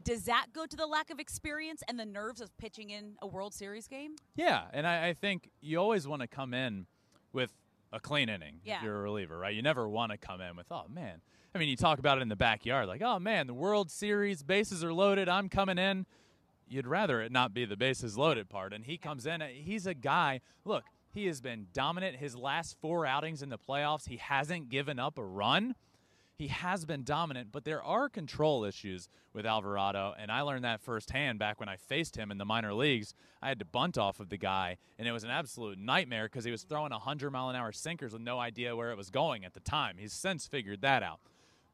does 0.03 0.23
that 0.25 0.47
go 0.53 0.65
to 0.65 0.75
the 0.75 0.85
lack 0.85 1.09
of 1.09 1.19
experience 1.19 1.83
and 1.87 1.99
the 1.99 2.05
nerves 2.05 2.41
of 2.41 2.55
pitching 2.57 2.89
in 2.89 3.15
a 3.21 3.27
World 3.27 3.53
Series 3.53 3.87
game? 3.87 4.15
Yeah, 4.35 4.63
and 4.73 4.85
I, 4.87 5.09
I 5.09 5.13
think 5.13 5.49
you 5.61 5.77
always 5.77 6.07
want 6.07 6.21
to 6.21 6.27
come 6.27 6.53
in 6.53 6.85
with 7.31 7.51
a 7.91 7.99
clean 7.99 8.29
inning 8.29 8.59
Yeah. 8.63 8.77
if 8.77 8.83
you're 8.83 8.97
a 8.97 9.01
reliever, 9.01 9.37
right? 9.37 9.53
You 9.55 9.61
never 9.61 9.87
want 9.87 10.11
to 10.11 10.17
come 10.17 10.41
in 10.41 10.55
with, 10.55 10.67
oh 10.71 10.85
man. 10.89 11.21
I 11.55 11.59
mean, 11.59 11.69
you 11.69 11.75
talk 11.75 11.99
about 11.99 12.17
it 12.17 12.21
in 12.21 12.29
the 12.29 12.35
backyard, 12.35 12.87
like, 12.87 13.01
oh 13.03 13.19
man, 13.19 13.45
the 13.47 13.53
World 13.53 13.91
Series 13.91 14.41
bases 14.43 14.83
are 14.83 14.93
loaded. 14.93 15.29
I'm 15.29 15.49
coming 15.49 15.77
in. 15.77 16.05
You'd 16.67 16.87
rather 16.87 17.21
it 17.21 17.31
not 17.31 17.53
be 17.53 17.65
the 17.65 17.77
bases 17.77 18.17
loaded 18.17 18.49
part. 18.49 18.73
And 18.73 18.85
he 18.85 18.97
comes 18.97 19.25
in. 19.27 19.41
He's 19.41 19.85
a 19.85 19.93
guy. 19.93 20.41
Look, 20.65 20.85
he 21.13 21.27
has 21.27 21.41
been 21.41 21.67
dominant 21.71 22.15
his 22.15 22.35
last 22.35 22.75
four 22.81 23.05
outings 23.05 23.43
in 23.43 23.49
the 23.49 23.59
playoffs. 23.59 24.07
He 24.07 24.17
hasn't 24.17 24.69
given 24.69 24.97
up 24.97 25.19
a 25.19 25.23
run 25.23 25.75
he 26.43 26.49
has 26.49 26.83
been 26.83 27.05
dominant, 27.05 27.53
but 27.53 27.63
there 27.63 27.81
are 27.81 28.09
control 28.09 28.65
issues 28.65 29.07
with 29.31 29.45
Alvarado, 29.45 30.13
and 30.19 30.29
I 30.29 30.41
learned 30.41 30.65
that 30.65 30.81
firsthand 30.81 31.39
back 31.39 31.57
when 31.57 31.69
I 31.69 31.77
faced 31.77 32.17
him 32.17 32.31
in 32.31 32.37
the 32.37 32.43
minor 32.43 32.73
leagues. 32.73 33.13
I 33.41 33.47
had 33.47 33.59
to 33.59 33.65
bunt 33.65 33.97
off 33.97 34.19
of 34.19 34.27
the 34.27 34.35
guy, 34.35 34.75
and 34.99 35.07
it 35.07 35.13
was 35.13 35.23
an 35.23 35.29
absolute 35.29 35.77
nightmare 35.77 36.25
because 36.25 36.43
he 36.43 36.51
was 36.51 36.63
throwing 36.63 36.91
100 36.91 37.31
mile 37.31 37.47
an 37.47 37.55
hour 37.55 37.71
sinkers 37.71 38.11
with 38.11 38.21
no 38.21 38.39
idea 38.39 38.75
where 38.75 38.91
it 38.91 38.97
was 38.97 39.09
going 39.09 39.45
at 39.45 39.53
the 39.53 39.61
time. 39.61 39.95
He's 39.97 40.11
since 40.11 40.45
figured 40.45 40.81
that 40.81 41.01
out. 41.01 41.21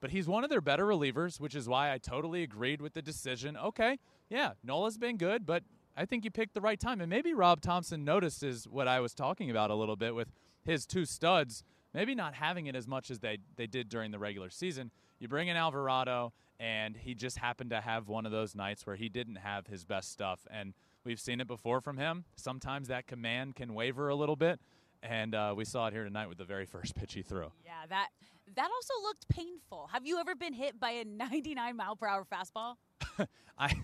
But 0.02 0.12
he's 0.12 0.28
one 0.28 0.44
of 0.44 0.52
their 0.52 0.62
better 0.62 0.86
relievers, 0.86 1.40
which 1.40 1.56
is 1.56 1.68
why 1.68 1.92
I 1.92 1.98
totally 1.98 2.44
agreed 2.44 2.80
with 2.80 2.94
the 2.94 3.02
decision. 3.02 3.58
Okay, 3.58 3.98
yeah, 4.30 4.52
Nola's 4.64 5.00
been 5.00 5.18
good, 5.18 5.48
but 5.48 5.64
I 5.98 6.06
think 6.06 6.26
you 6.26 6.30
picked 6.30 6.54
the 6.54 6.62
right 6.62 6.80
time. 6.80 7.02
And 7.02 7.10
maybe 7.10 7.34
Rob 7.34 7.60
Thomson 7.60 8.06
notices 8.06 8.68
what 8.68 8.88
I 8.88 9.00
was 9.00 9.16
talking 9.16 9.50
about 9.50 9.72
a 9.72 9.76
little 9.76 9.96
bit 9.96 10.14
with 10.14 10.28
his 10.64 10.86
two 10.86 11.06
studs 11.06 11.64
maybe 12.00 12.16
not 12.16 12.34
having 12.34 12.68
it 12.68 12.78
as 12.78 12.88
much 12.88 13.12
as 13.12 13.20
they, 13.20 13.40
they 13.58 13.68
did 13.68 13.90
during 13.90 14.10
the 14.10 14.18
regular 14.18 14.50
season. 14.50 14.90
You 15.20 15.28
bring 15.28 15.50
in 15.50 15.58
Alvarado, 15.58 16.32
and 16.58 16.96
he 16.96 17.14
just 17.14 17.38
happened 17.38 17.72
to 17.72 17.82
have 17.82 18.08
one 18.08 18.26
of 18.26 18.32
those 18.32 18.56
nights 18.56 18.88
where 18.88 18.96
he 18.96 19.10
didn't 19.10 19.36
have 19.36 19.68
his 19.68 19.84
best 19.84 20.10
stuff. 20.10 20.48
And 20.50 20.74
we've 21.04 21.20
seen 21.20 21.42
it 21.42 21.48
before 21.48 21.82
from 21.82 21.98
him. 21.98 22.24
Sometimes 22.38 22.88
that 22.88 23.06
command 23.06 23.58
can 23.58 23.74
waver 23.74 24.08
a 24.08 24.16
little 24.16 24.38
bit. 24.38 24.62
And 25.04 25.36
uh, 25.36 25.54
we 25.58 25.66
saw 25.66 25.88
it 25.88 25.94
here 25.94 26.06
tonight 26.06 26.30
with 26.30 26.38
the 26.38 26.46
very 26.46 26.66
first 26.74 26.96
pitch 26.96 27.16
he 27.16 27.22
threw. 27.22 27.52
Yeah, 27.66 27.86
that 27.90 28.08
that 28.56 28.70
also 28.74 28.94
looked 29.04 29.28
painful. 29.28 29.90
Have 29.92 30.08
you 30.08 30.20
ever 30.20 30.36
been 30.36 30.54
hit 30.54 30.80
by 30.80 30.92
a 30.92 31.04
99 31.04 31.76
mile 31.76 31.98
per 31.98 32.08
hour 32.08 32.26
fastball? 32.26 32.76
I. 33.58 33.74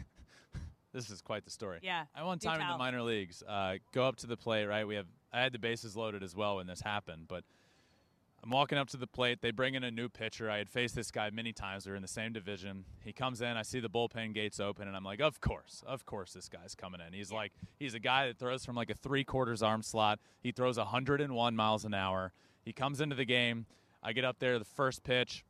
This 0.93 1.09
is 1.09 1.21
quite 1.21 1.43
the 1.43 1.51
story. 1.51 1.79
Yeah, 1.83 2.05
I 2.15 2.23
one 2.23 2.39
time 2.39 2.61
in 2.61 2.67
the 2.69 2.77
minor 2.77 3.01
leagues, 3.01 3.43
uh, 3.45 3.73
go 3.91 4.05
up 4.05 4.15
to 4.17 4.27
the 4.27 4.37
plate. 4.37 4.65
Right, 4.65 4.87
we 4.87 4.95
have 4.95 5.07
I 5.33 5.41
had 5.41 5.51
the 5.51 5.59
bases 5.59 5.97
loaded 5.97 6.23
as 6.23 6.33
well 6.33 6.55
when 6.55 6.67
this 6.67 6.79
happened, 6.79 7.25
but 7.27 7.43
I'm 8.45 8.51
walking 8.51 8.77
up 8.77 8.89
to 8.89 8.97
the 8.97 9.07
plate. 9.07 9.41
They 9.41 9.49
bring 9.49 9.73
in 9.73 9.83
a 9.83 9.89
new 9.89 10.07
pitcher. 10.07 10.51
I 10.51 10.59
had 10.59 10.69
faced 10.69 10.93
this 10.93 11.09
guy 11.09 11.31
many 11.31 11.51
times. 11.51 11.87
We 11.87 11.93
are 11.93 11.95
in 11.95 12.03
the 12.03 12.07
same 12.07 12.31
division. 12.31 12.85
He 13.03 13.11
comes 13.11 13.41
in. 13.41 13.57
I 13.57 13.63
see 13.63 13.79
the 13.79 13.89
bullpen 13.89 14.35
gates 14.35 14.59
open, 14.59 14.87
and 14.87 14.95
I'm 14.95 15.03
like, 15.03 15.19
of 15.19 15.41
course, 15.41 15.83
of 15.87 16.05
course, 16.05 16.33
this 16.33 16.47
guy's 16.47 16.75
coming 16.75 17.01
in. 17.05 17.11
He's 17.11 17.31
like, 17.31 17.53
he's 17.79 17.95
a 17.95 17.99
guy 17.99 18.27
that 18.27 18.37
throws 18.37 18.63
from 18.63 18.75
like 18.75 18.91
a 18.91 18.93
three 18.93 19.23
quarters 19.23 19.63
arm 19.63 19.81
slot. 19.81 20.19
He 20.43 20.51
throws 20.51 20.77
101 20.77 21.55
miles 21.55 21.85
an 21.85 21.95
hour. 21.95 22.33
He 22.63 22.71
comes 22.71 23.01
into 23.01 23.15
the 23.15 23.25
game. 23.25 23.65
I 24.03 24.13
get 24.13 24.23
up 24.23 24.37
there, 24.37 24.59
the 24.59 24.65
first 24.65 25.03
pitch, 25.03 25.43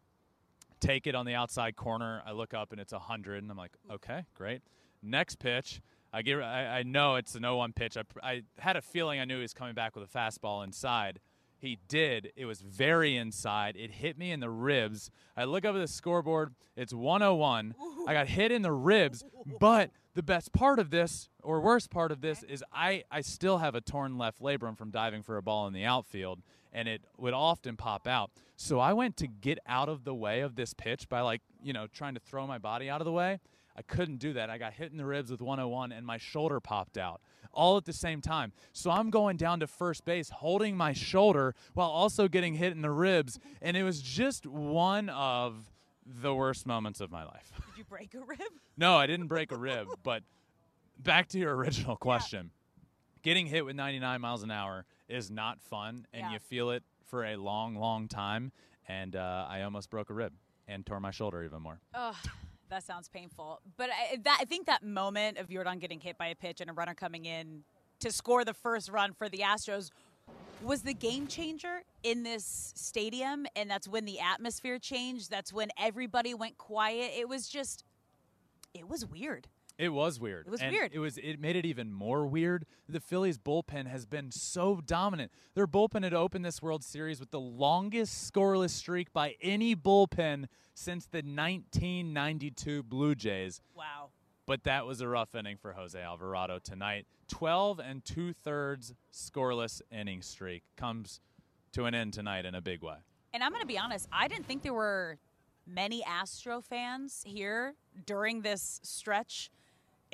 take 0.80 1.06
it 1.06 1.16
on 1.16 1.26
the 1.26 1.36
outside 1.36 1.76
corner. 1.76 2.24
I 2.26 2.32
look 2.32 2.54
up 2.54 2.72
and 2.72 2.80
it's 2.80 2.94
100, 2.94 3.44
and 3.44 3.52
I'm 3.52 3.58
like, 3.58 3.74
okay, 3.92 4.24
great. 4.36 4.62
Next 5.04 5.40
pitch, 5.40 5.82
I 6.14 6.22
get, 6.22 6.42
I, 6.42 6.80
I 6.80 6.84
know 6.84 7.16
it's 7.16 7.36
an 7.36 7.44
0-1 7.44 7.76
pitch. 7.76 7.98
I, 7.98 8.04
I 8.24 8.44
had 8.58 8.78
a 8.78 8.82
feeling 8.82 9.20
I 9.20 9.26
knew 9.26 9.36
he 9.36 9.42
was 9.42 9.54
coming 9.54 9.74
back 9.74 9.98
with 9.98 10.06
a 10.06 10.18
fastball 10.18 10.64
inside. 10.64 11.20
He 11.66 11.80
did. 11.88 12.32
It 12.36 12.46
was 12.46 12.62
very 12.62 13.18
inside. 13.18 13.76
It 13.76 13.90
hit 13.90 14.20
me 14.20 14.32
in 14.32 14.40
the 14.40 14.52
ribs. 14.52 15.10
I 15.36 15.46
look 15.46 15.66
up 15.66 15.74
at 15.74 15.80
the 15.80 15.88
scoreboard. 15.88 16.54
It's 16.76 16.94
101. 16.94 17.74
I 18.08 18.14
got 18.14 18.28
hit 18.28 18.52
in 18.52 18.62
the 18.62 18.72
ribs, 18.72 19.24
but 19.60 19.90
the 20.14 20.22
best 20.22 20.54
part 20.54 20.78
of 20.78 20.92
this, 20.92 21.28
or 21.42 21.60
worst 21.60 21.90
part 21.90 22.12
of 22.12 22.22
this, 22.22 22.44
is 22.44 22.64
I, 22.72 23.04
I 23.10 23.22
still 23.22 23.58
have 23.58 23.74
a 23.74 23.82
torn 23.82 24.16
left 24.20 24.42
labrum 24.42 24.78
from 24.78 24.92
diving 24.92 25.24
for 25.24 25.38
a 25.38 25.42
ball 25.42 25.66
in 25.66 25.74
the 25.74 25.86
outfield, 25.86 26.44
and 26.76 26.90
it 26.90 27.02
would 27.18 27.34
often 27.34 27.78
pop 27.78 28.06
out. 28.06 28.30
So 28.58 28.80
I 28.80 28.94
went 28.94 29.16
to 29.18 29.28
get 29.28 29.58
out 29.66 29.88
of 29.88 30.04
the 30.04 30.14
way 30.14 30.42
of 30.42 30.56
this 30.56 30.74
pitch 30.74 31.08
by, 31.08 31.22
like, 31.22 31.42
you 31.64 31.74
know, 31.74 31.88
trying 31.88 32.14
to 32.16 32.20
throw 32.20 32.46
my 32.46 32.58
body 32.58 32.90
out 32.90 33.02
of 33.02 33.06
the 33.06 33.12
way. 33.12 33.40
I 33.78 33.82
couldn't 33.82 34.18
do 34.18 34.34
that. 34.34 34.50
I 34.50 34.58
got 34.58 34.74
hit 34.74 34.92
in 34.92 34.98
the 34.98 35.06
ribs 35.06 35.32
with 35.32 35.42
101 35.42 35.92
and 35.92 36.06
my 36.06 36.18
shoulder 36.18 36.60
popped 36.60 36.98
out 36.98 37.22
all 37.54 37.78
at 37.78 37.86
the 37.86 37.94
same 37.94 38.22
time. 38.22 38.52
So 38.74 38.92
I'm 38.92 39.10
going 39.10 39.38
down 39.38 39.62
to 39.62 39.68
first 39.68 40.06
base 40.06 40.30
holding 40.30 40.76
my 40.76 40.92
shoulder 40.94 41.56
while 41.74 41.90
also 41.90 42.28
getting 42.28 42.56
hit 42.56 42.74
in 42.74 42.82
the 42.82 42.92
ribs. 42.92 43.40
And 43.62 43.76
it 43.76 43.84
was 43.84 44.02
just 44.02 44.46
one 44.46 45.10
of 45.10 45.72
the 46.06 46.36
worst 46.36 46.68
moments 46.68 47.02
of 47.02 47.12
my 47.12 47.24
life. 47.24 47.52
Did 47.56 47.78
you 47.78 47.84
break 47.86 48.14
a 48.14 48.20
rib? 48.20 48.40
no, 48.78 48.98
I 48.98 49.08
didn't 49.08 49.28
break 49.28 49.52
a 49.52 49.58
rib. 49.58 49.88
But 50.04 50.24
back 51.00 51.30
to 51.30 51.40
your 51.40 51.56
original 51.56 51.96
question 51.96 52.52
yeah. 52.54 52.82
getting 53.24 53.48
hit 53.48 53.66
with 53.66 53.76
99 53.76 54.22
miles 54.22 54.44
an 54.44 54.52
hour 54.52 54.86
is 55.08 55.30
not 55.30 55.62
fun, 55.62 56.08
and 56.14 56.22
yeah. 56.22 56.34
you 56.34 56.40
feel 56.40 56.72
it 56.72 56.84
for 57.06 57.26
a 57.26 57.36
long, 57.36 57.76
long 57.76 58.08
time. 58.08 58.52
And 58.88 59.16
uh, 59.16 59.46
I 59.50 59.62
almost 59.64 59.90
broke 59.90 60.10
a 60.10 60.14
rib 60.14 60.34
and 60.68 60.86
tore 60.86 61.00
my 61.00 61.12
shoulder 61.12 61.44
even 61.44 61.62
more. 61.62 61.80
Ugh 61.94 62.16
that 62.70 62.84
sounds 62.84 63.08
painful. 63.08 63.62
But 63.78 63.90
I, 63.90 64.18
that, 64.24 64.40
I 64.42 64.46
think 64.46 64.68
that 64.68 64.84
moment 64.84 65.38
of 65.38 65.48
Yordan 65.48 65.80
getting 65.80 66.00
hit 66.00 66.18
by 66.18 66.28
a 66.28 66.36
pitch 66.36 66.62
and 66.62 66.70
a 66.70 66.74
runner 66.74 66.94
coming 66.94 67.26
in 67.26 67.64
to 68.00 68.12
score 68.12 68.44
the 68.44 68.54
first 68.54 68.90
run 68.90 69.14
for 69.14 69.30
the 69.30 69.40
Astros 69.40 69.92
was 70.62 70.82
the 70.82 70.94
game 70.94 71.28
changer 71.28 71.84
in 72.04 72.24
this 72.24 72.74
stadium. 72.76 73.46
And 73.56 73.70
that's 73.70 73.88
when 73.88 74.06
the 74.06 74.20
atmosphere 74.20 74.80
changed. 74.80 75.30
That's 75.30 75.54
when 75.54 75.70
everybody 75.80 76.34
went 76.34 76.58
quiet. 76.58 77.12
It 77.18 77.30
was 77.30 77.48
just, 77.48 77.84
it 78.74 78.88
was 78.90 79.06
weird. 79.06 79.48
It 79.78 79.90
was 79.90 80.20
weird. 80.20 80.48
It 80.48 80.52
was 80.52 80.62
and 80.62 80.72
weird. 80.72 80.92
It 80.94 81.00
was. 81.00 81.18
It 81.18 81.40
made 81.40 81.56
it 81.56 81.66
even 81.66 81.92
more 81.92 82.26
weird. 82.26 82.66
The 82.88 83.02
Phillies 83.02 83.38
bullpen 83.38 83.88
has 83.88 84.06
been 84.06 84.32
so 84.32 84.82
dominant. 84.86 85.32
Their 85.54 85.68
bullpen 85.68 86.04
had 86.04 86.14
opened 86.14 86.46
this 86.46 86.62
World 86.62 86.84
Series 86.84 87.20
with 87.20 87.32
the 87.32 87.40
longest 87.40 88.32
scoreless 88.32 88.70
streak 88.70 89.12
by 89.12 89.36
any 89.42 89.76
bullpen 89.76 90.46
since 90.74 91.06
the 91.06 91.18
1992 91.18 92.84
Blue 92.84 93.16
Jays. 93.16 93.62
Wow. 93.76 94.10
But 94.46 94.64
that 94.64 94.86
was 94.86 95.02
a 95.02 95.08
rough 95.08 95.36
inning 95.36 95.58
for 95.58 95.74
Jose 95.74 96.00
Alvarado 96.00 96.60
tonight. 96.60 97.08
12 97.30 97.80
and 97.80 98.06
two 98.06 98.32
thirds 98.32 98.94
scoreless 99.12 99.82
inning 99.92 100.22
streak 100.22 100.64
comes 100.78 101.20
to 101.74 101.86
an 101.86 101.96
end 101.96 102.14
tonight 102.14 102.46
in 102.46 102.56
a 102.56 102.62
big 102.62 102.82
way. 102.82 102.98
And 103.34 103.44
I'm 103.44 103.52
going 103.52 103.62
to 103.62 103.68
be 103.68 103.78
honest. 103.78 104.08
I 104.14 104.28
didn't 104.28 104.46
think 104.46 104.62
there 104.62 104.74
were 104.74 105.18
many 105.68 106.04
Astro 106.04 106.62
fans 106.62 107.24
here 107.26 107.76
during 108.06 108.42
this 108.42 108.80
stretch 108.84 109.50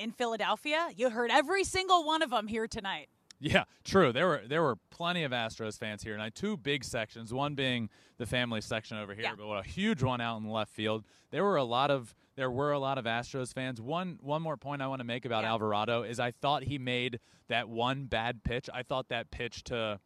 in 0.02 0.10
Philadelphia. 0.10 0.88
You 0.96 1.10
heard 1.10 1.30
every 1.30 1.64
single 1.64 2.04
one 2.04 2.22
of 2.22 2.30
them 2.30 2.48
here 2.48 2.66
tonight. 2.66 3.08
Yeah, 3.38 3.64
true. 3.84 4.12
There 4.12 4.28
were 4.28 4.42
there 4.46 4.62
were 4.62 4.76
plenty 4.90 5.24
of 5.24 5.32
Astros 5.32 5.76
fans 5.76 6.02
here 6.02 6.12
tonight. 6.12 6.36
Two 6.36 6.56
big 6.56 6.84
sections, 6.84 7.34
one 7.34 7.56
being 7.56 7.90
the 8.18 8.26
family 8.26 8.60
section 8.60 8.98
over 8.98 9.14
here, 9.14 9.24
yeah. 9.24 9.34
but 9.36 9.44
a 9.44 9.64
huge 9.64 10.00
one 10.02 10.20
out 10.20 10.36
in 10.36 10.44
the 10.44 10.52
left 10.52 10.70
field. 10.70 11.04
There 11.32 11.42
were 11.42 11.56
a 11.56 11.64
lot 11.64 11.90
of 11.90 12.14
there 12.36 12.50
were 12.52 12.70
a 12.70 12.78
lot 12.78 12.98
of 12.98 13.04
Astros 13.04 13.52
fans. 13.52 13.80
One 13.80 14.18
one 14.20 14.42
more 14.42 14.56
point 14.56 14.80
I 14.80 14.86
want 14.86 15.00
to 15.00 15.04
make 15.04 15.24
about 15.24 15.42
yeah. 15.42 15.50
Alvarado 15.50 16.04
is 16.04 16.20
I 16.20 16.30
thought 16.30 16.62
he 16.62 16.78
made 16.78 17.18
that 17.48 17.68
one 17.68 18.04
bad 18.04 18.44
pitch. 18.44 18.70
I 18.72 18.84
thought 18.84 19.08
that 19.08 19.32
pitch 19.32 19.64
to 19.64 19.98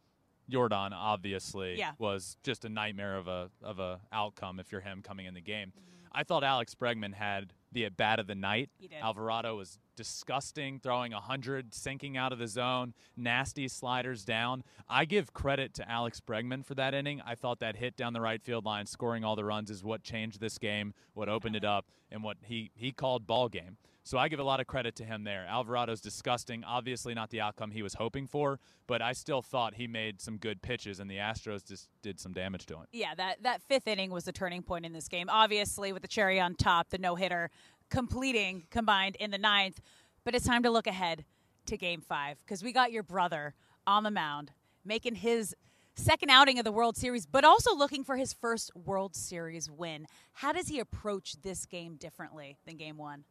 Yordan 0.51 0.91
obviously 0.93 1.77
yeah. 1.77 1.91
was 1.99 2.37
just 2.41 2.65
a 2.65 2.69
nightmare 2.69 3.17
of 3.17 3.27
a 3.27 3.51
of 3.61 3.77
a 3.77 3.99
outcome 4.11 4.59
if 4.59 4.71
you're 4.71 4.81
him 4.81 5.03
coming 5.03 5.27
in 5.27 5.35
the 5.35 5.41
game. 5.41 5.67
Mm-hmm. 5.67 6.07
I 6.11 6.23
thought 6.23 6.43
Alex 6.43 6.73
Bregman 6.73 7.13
had 7.13 7.53
the 7.71 7.85
at 7.85 7.97
bat 7.97 8.19
of 8.19 8.27
the 8.27 8.35
night. 8.35 8.69
Alvarado 9.01 9.55
was 9.57 9.79
disgusting, 9.95 10.79
throwing 10.79 11.11
100, 11.11 11.73
sinking 11.73 12.15
out 12.17 12.31
of 12.31 12.39
the 12.39 12.47
zone, 12.47 12.93
nasty 13.15 13.67
sliders 13.67 14.23
down. 14.23 14.63
I 14.87 15.05
give 15.05 15.33
credit 15.33 15.73
to 15.75 15.89
Alex 15.89 16.21
Bregman 16.25 16.65
for 16.65 16.75
that 16.75 16.93
inning. 16.93 17.21
I 17.25 17.35
thought 17.35 17.59
that 17.59 17.75
hit 17.75 17.97
down 17.97 18.13
the 18.13 18.21
right 18.21 18.41
field 18.41 18.65
line, 18.65 18.85
scoring 18.85 19.23
all 19.23 19.35
the 19.35 19.43
runs, 19.45 19.69
is 19.69 19.83
what 19.83 20.03
changed 20.03 20.39
this 20.39 20.57
game, 20.57 20.93
what 21.13 21.29
opened 21.29 21.55
it 21.55 21.65
up, 21.65 21.87
and 22.11 22.23
what 22.23 22.37
he, 22.43 22.71
he 22.75 22.91
called 22.91 23.27
ball 23.27 23.49
game. 23.49 23.77
So 24.07 24.17
I 24.17 24.29
give 24.29 24.39
a 24.39 24.43
lot 24.43 24.61
of 24.61 24.67
credit 24.67 24.95
to 24.95 25.03
him 25.03 25.25
there. 25.25 25.45
Alvarado's 25.49 25.99
disgusting. 25.99 26.63
Obviously, 26.63 27.13
not 27.13 27.29
the 27.29 27.41
outcome 27.41 27.71
he 27.71 27.83
was 27.83 27.95
hoping 27.95 28.25
for, 28.25 28.57
but 28.87 29.01
I 29.01 29.11
still 29.11 29.41
thought 29.41 29.73
he 29.73 29.85
made 29.85 30.21
some 30.21 30.37
good 30.37 30.61
pitches, 30.61 31.01
and 31.01 31.11
the 31.11 31.17
Astros 31.17 31.67
just 31.67 31.89
did 32.01 32.17
some 32.17 32.31
damage 32.31 32.67
to 32.67 32.75
him. 32.75 32.85
Yeah, 32.93 33.15
that, 33.15 33.43
that 33.43 33.61
fifth 33.63 33.85
inning 33.85 34.09
was 34.09 34.23
the 34.23 34.31
turning 34.31 34.63
point 34.63 34.85
in 34.85 34.93
this 34.93 35.09
game. 35.09 35.27
Obviously, 35.29 35.91
with 35.91 36.03
the 36.03 36.07
cherry 36.07 36.39
on 36.39 36.55
top, 36.55 36.89
the 36.89 36.97
no 36.97 37.15
hitter 37.15 37.49
completing 37.89 38.67
combined 38.71 39.17
in 39.17 39.29
the 39.29 39.37
ninth. 39.37 39.81
But 40.23 40.35
it's 40.35 40.45
time 40.45 40.63
to 40.63 40.71
look 40.71 40.87
ahead 40.87 41.25
to 41.65 41.75
game 41.75 41.99
five 41.99 42.37
because 42.45 42.63
we 42.63 42.71
got 42.71 42.93
your 42.93 43.03
brother 43.03 43.55
on 43.85 44.03
the 44.03 44.11
mound 44.11 44.51
making 44.85 45.15
his 45.15 45.53
second 45.95 46.29
outing 46.29 46.59
of 46.59 46.63
the 46.63 46.71
World 46.71 46.95
Series, 46.95 47.25
but 47.25 47.43
also 47.43 47.75
looking 47.75 48.05
for 48.05 48.15
his 48.15 48.31
first 48.31 48.71
World 48.73 49.17
Series 49.17 49.69
win. 49.69 50.07
How 50.31 50.53
does 50.53 50.69
he 50.69 50.79
approach 50.79 51.41
this 51.41 51.65
game 51.65 51.95
differently 51.95 52.57
than 52.65 52.77
game 52.77 52.97
one? 52.97 53.25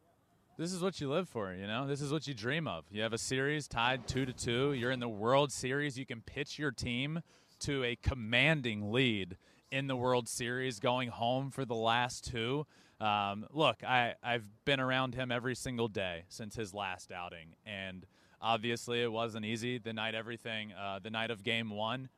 This 0.57 0.73
is 0.73 0.81
what 0.81 0.99
you 0.99 1.09
live 1.09 1.29
for, 1.29 1.53
you 1.53 1.67
know? 1.67 1.85
This 1.87 2.01
is 2.01 2.11
what 2.11 2.27
you 2.27 2.33
dream 2.33 2.67
of. 2.67 2.85
You 2.89 3.03
have 3.03 3.13
a 3.13 3.17
series 3.17 3.67
tied 3.67 4.07
2 4.07 4.25
to 4.25 4.33
2. 4.33 4.73
You're 4.73 4.89
in 4.89 4.99
the 4.99 5.07
World 5.07 5.51
Series. 5.51 5.99
You 5.99 6.05
can 6.05 6.21
pitch 6.21 6.57
your 6.57 6.71
team 6.71 7.21
to 7.59 7.83
a 7.83 7.95
commanding 7.95 8.91
lead 8.91 9.37
in 9.71 9.85
the 9.85 9.95
World 9.95 10.27
Series 10.27 10.79
going 10.79 11.09
home 11.09 11.51
for 11.51 11.63
the 11.63 11.75
last 11.75 12.25
two. 12.25 12.65
Um, 12.99 13.45
look, 13.51 13.83
I, 13.83 14.15
I've 14.23 14.49
been 14.65 14.79
around 14.79 15.13
him 15.13 15.31
every 15.31 15.55
single 15.55 15.87
day 15.87 16.23
since 16.27 16.55
his 16.55 16.73
last 16.73 17.11
outing, 17.11 17.53
and 17.63 18.07
obviously 18.41 19.03
it 19.03 19.11
wasn't 19.11 19.45
easy 19.45 19.77
the 19.77 19.93
night 19.93 20.15
everything, 20.15 20.73
uh, 20.73 20.99
the 20.99 21.11
night 21.11 21.29
of 21.29 21.43
game 21.43 21.69
one. 21.69 22.09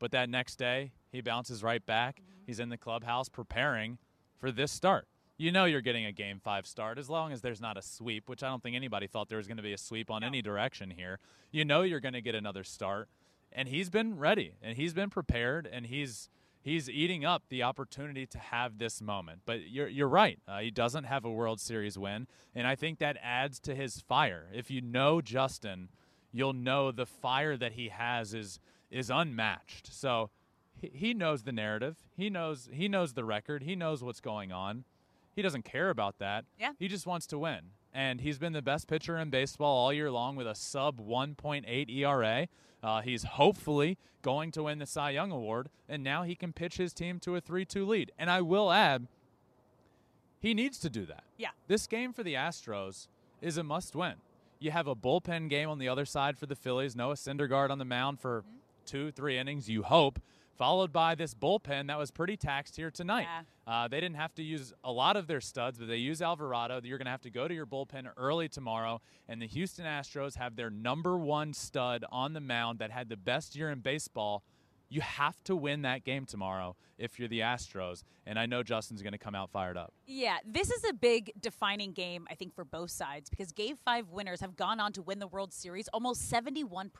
But 0.00 0.10
that 0.10 0.28
next 0.28 0.56
day, 0.56 0.92
he 1.12 1.20
bounces 1.20 1.62
right 1.62 1.84
back. 1.84 2.16
Mm-hmm. 2.16 2.42
He's 2.46 2.58
in 2.58 2.70
the 2.70 2.76
clubhouse 2.76 3.28
preparing 3.28 3.98
for 4.36 4.50
this 4.50 4.72
start 4.72 5.06
you 5.36 5.50
know 5.50 5.64
you're 5.64 5.80
getting 5.80 6.04
a 6.04 6.12
game 6.12 6.40
five 6.42 6.66
start 6.66 6.98
as 6.98 7.10
long 7.10 7.32
as 7.32 7.40
there's 7.40 7.60
not 7.60 7.76
a 7.76 7.82
sweep, 7.82 8.28
which 8.28 8.42
I 8.42 8.48
don't 8.48 8.62
think 8.62 8.76
anybody 8.76 9.06
thought 9.06 9.28
there 9.28 9.38
was 9.38 9.46
going 9.46 9.56
to 9.56 9.62
be 9.62 9.72
a 9.72 9.78
sweep 9.78 10.10
on 10.10 10.20
no. 10.20 10.26
any 10.28 10.42
direction 10.42 10.90
here. 10.90 11.18
You 11.50 11.64
know 11.64 11.82
you're 11.82 12.00
going 12.00 12.14
to 12.14 12.20
get 12.20 12.34
another 12.34 12.64
start, 12.64 13.08
and 13.52 13.68
he's 13.68 13.90
been 13.90 14.18
ready 14.18 14.54
and 14.62 14.76
he's 14.76 14.94
been 14.94 15.10
prepared 15.10 15.68
and 15.70 15.86
he's 15.86 16.28
he's 16.62 16.88
eating 16.88 17.24
up 17.24 17.44
the 17.48 17.62
opportunity 17.62 18.26
to 18.26 18.38
have 18.38 18.78
this 18.78 19.00
moment. 19.02 19.40
But 19.44 19.68
you're 19.68 19.88
you're 19.88 20.08
right. 20.08 20.38
Uh, 20.46 20.60
he 20.60 20.70
doesn't 20.70 21.04
have 21.04 21.24
a 21.24 21.30
World 21.30 21.60
Series 21.60 21.98
win, 21.98 22.26
and 22.54 22.66
I 22.66 22.76
think 22.76 22.98
that 22.98 23.16
adds 23.22 23.58
to 23.60 23.74
his 23.74 24.00
fire. 24.00 24.48
If 24.52 24.70
you 24.70 24.80
know 24.80 25.20
Justin, 25.20 25.88
you'll 26.32 26.52
know 26.52 26.92
the 26.92 27.06
fire 27.06 27.56
that 27.56 27.72
he 27.72 27.88
has 27.88 28.34
is 28.34 28.60
is 28.90 29.10
unmatched. 29.10 29.92
So 29.92 30.30
he 30.80 31.14
knows 31.14 31.42
the 31.42 31.52
narrative. 31.52 31.96
He 32.16 32.30
knows 32.30 32.68
he 32.72 32.88
knows 32.88 33.14
the 33.14 33.24
record. 33.24 33.64
He 33.64 33.74
knows 33.74 34.02
what's 34.02 34.20
going 34.20 34.52
on 34.52 34.84
he 35.34 35.42
doesn't 35.42 35.64
care 35.64 35.90
about 35.90 36.18
that. 36.18 36.44
Yeah. 36.58 36.72
He 36.78 36.88
just 36.88 37.06
wants 37.06 37.26
to 37.28 37.38
win. 37.38 37.60
And 37.92 38.20
he's 38.20 38.38
been 38.38 38.52
the 38.52 38.62
best 38.62 38.88
pitcher 38.88 39.16
in 39.18 39.30
baseball 39.30 39.76
all 39.76 39.92
year 39.92 40.10
long 40.10 40.36
with 40.36 40.46
a 40.46 40.54
sub 40.54 41.00
1.8 41.00 41.90
ERA. 41.90 42.48
Uh, 42.82 43.00
he's 43.00 43.22
hopefully 43.22 43.96
going 44.22 44.50
to 44.52 44.64
win 44.64 44.78
the 44.78 44.86
Cy 44.86 45.10
Young 45.10 45.30
Award, 45.30 45.70
and 45.88 46.02
now 46.02 46.22
he 46.22 46.34
can 46.34 46.52
pitch 46.52 46.76
his 46.76 46.92
team 46.92 47.18
to 47.20 47.36
a 47.36 47.40
3 47.40 47.64
2 47.64 47.86
lead. 47.86 48.12
And 48.18 48.30
I 48.30 48.40
will 48.40 48.72
add, 48.72 49.06
he 50.40 50.54
needs 50.54 50.78
to 50.80 50.90
do 50.90 51.06
that. 51.06 51.24
Yeah. 51.36 51.50
This 51.68 51.86
game 51.86 52.12
for 52.12 52.22
the 52.22 52.34
Astros 52.34 53.08
is 53.40 53.56
a 53.56 53.62
must 53.62 53.94
win. 53.94 54.14
You 54.58 54.70
have 54.70 54.86
a 54.86 54.96
bullpen 54.96 55.48
game 55.48 55.68
on 55.68 55.78
the 55.78 55.88
other 55.88 56.04
side 56.04 56.38
for 56.38 56.46
the 56.46 56.56
Phillies. 56.56 56.96
Noah 56.96 57.14
Syndergaard 57.14 57.70
on 57.70 57.78
the 57.78 57.84
mound 57.84 58.20
for 58.20 58.44
two, 58.84 59.10
three 59.10 59.38
innings, 59.38 59.68
you 59.68 59.82
hope, 59.82 60.20
followed 60.56 60.92
by 60.92 61.14
this 61.14 61.34
bullpen 61.34 61.88
that 61.88 61.98
was 61.98 62.10
pretty 62.10 62.36
taxed 62.36 62.76
here 62.76 62.90
tonight. 62.90 63.26
Yeah. 63.28 63.42
Uh, 63.66 63.88
they 63.88 64.00
didn't 64.00 64.16
have 64.16 64.34
to 64.34 64.42
use 64.42 64.72
a 64.82 64.92
lot 64.92 65.16
of 65.16 65.26
their 65.26 65.40
studs, 65.40 65.78
but 65.78 65.88
they 65.88 65.96
use 65.96 66.20
Alvarado. 66.22 66.80
You're 66.82 66.98
going 66.98 67.06
to 67.06 67.10
have 67.10 67.22
to 67.22 67.30
go 67.30 67.48
to 67.48 67.54
your 67.54 67.66
bullpen 67.66 68.08
early 68.16 68.48
tomorrow. 68.48 69.00
And 69.28 69.40
the 69.40 69.46
Houston 69.46 69.86
Astros 69.86 70.36
have 70.36 70.56
their 70.56 70.70
number 70.70 71.16
one 71.16 71.52
stud 71.52 72.04
on 72.10 72.32
the 72.32 72.40
mound 72.40 72.78
that 72.78 72.90
had 72.90 73.08
the 73.08 73.16
best 73.16 73.56
year 73.56 73.70
in 73.70 73.80
baseball. 73.80 74.42
You 74.90 75.00
have 75.00 75.42
to 75.44 75.56
win 75.56 75.82
that 75.82 76.04
game 76.04 76.26
tomorrow 76.26 76.76
if 76.98 77.18
you're 77.18 77.26
the 77.26 77.40
Astros. 77.40 78.04
And 78.26 78.38
I 78.38 78.46
know 78.46 78.62
Justin's 78.62 79.02
going 79.02 79.12
to 79.12 79.18
come 79.18 79.34
out 79.34 79.50
fired 79.50 79.76
up. 79.76 79.92
Yeah, 80.06 80.36
this 80.46 80.70
is 80.70 80.84
a 80.88 80.92
big 80.92 81.32
defining 81.40 81.92
game, 81.92 82.26
I 82.30 82.34
think, 82.34 82.54
for 82.54 82.64
both 82.64 82.90
sides 82.90 83.28
because 83.30 83.50
Game 83.50 83.76
5 83.82 84.10
winners 84.10 84.40
have 84.40 84.56
gone 84.56 84.78
on 84.78 84.92
to 84.92 85.02
win 85.02 85.18
the 85.18 85.26
World 85.26 85.52
Series 85.52 85.88
almost 85.88 86.30
71% 86.30 86.90